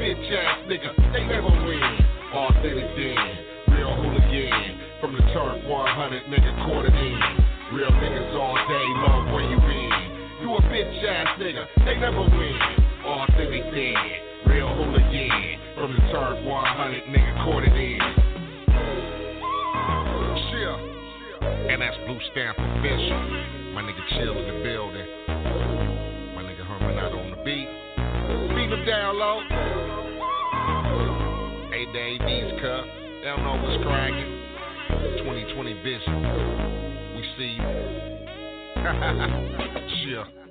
bitch 0.07 0.31
ass 0.31 0.63
nigga, 0.71 1.11
they 1.11 1.25
never 1.27 1.51
win. 1.67 1.83
all 2.33 2.47
Authentic 2.47 2.95
thing, 2.95 3.19
real 3.75 3.91
hooligan. 3.91 4.79
From 5.01 5.13
the 5.13 5.19
turf 5.35 5.59
100 5.67 6.23
nigga 6.31 6.65
quartered 6.65 6.95
in. 6.95 7.19
Real 7.75 7.91
niggas 7.91 8.33
all 8.39 8.55
day 8.55 8.87
long, 9.03 9.33
where 9.33 9.43
you 9.43 9.59
been? 9.59 9.91
You 10.39 10.55
a 10.55 10.61
bitch 10.71 11.03
ass 11.03 11.37
nigga, 11.37 11.67
they 11.83 11.99
never 11.99 12.21
win. 12.21 12.59
all 13.03 13.27
Authentic 13.27 13.63
thing, 13.73 13.95
real 14.47 14.69
hooligan. 14.75 15.59
From 15.75 15.91
the 15.91 15.99
turf 16.13 16.39
100 16.45 17.03
nigga 17.03 17.43
quartered 17.43 17.75
in. 17.75 17.99
Chill. 20.51 20.77
And 21.67 21.81
that's 21.81 21.97
Blue 22.07 22.19
Stamp 22.31 22.57
official. 22.57 23.19
My 23.75 23.83
nigga 23.83 24.07
chill 24.15 24.39
in 24.39 24.55
the 24.55 24.63
building. 24.63 25.07
My 26.33 26.43
nigga 26.47 26.63
Herman 26.63 26.97
out 26.97 27.11
on 27.11 27.31
the 27.31 27.43
beat. 27.43 27.67
Beat 28.55 28.71
him 28.71 28.85
down 28.85 29.19
low. 29.19 29.76
Hey, 31.93 32.17
Dave, 32.17 32.21
these 32.27 32.61
cup. 32.61 32.85
They 33.21 33.27
don't 33.27 33.43
know 33.43 33.55
what's 33.63 33.83
cracking. 33.83 34.43
2020 35.19 35.73
vision. 35.83 36.15
We 37.15 37.21
see 37.37 37.55
you. 37.55 37.67
Chill. 40.03 40.46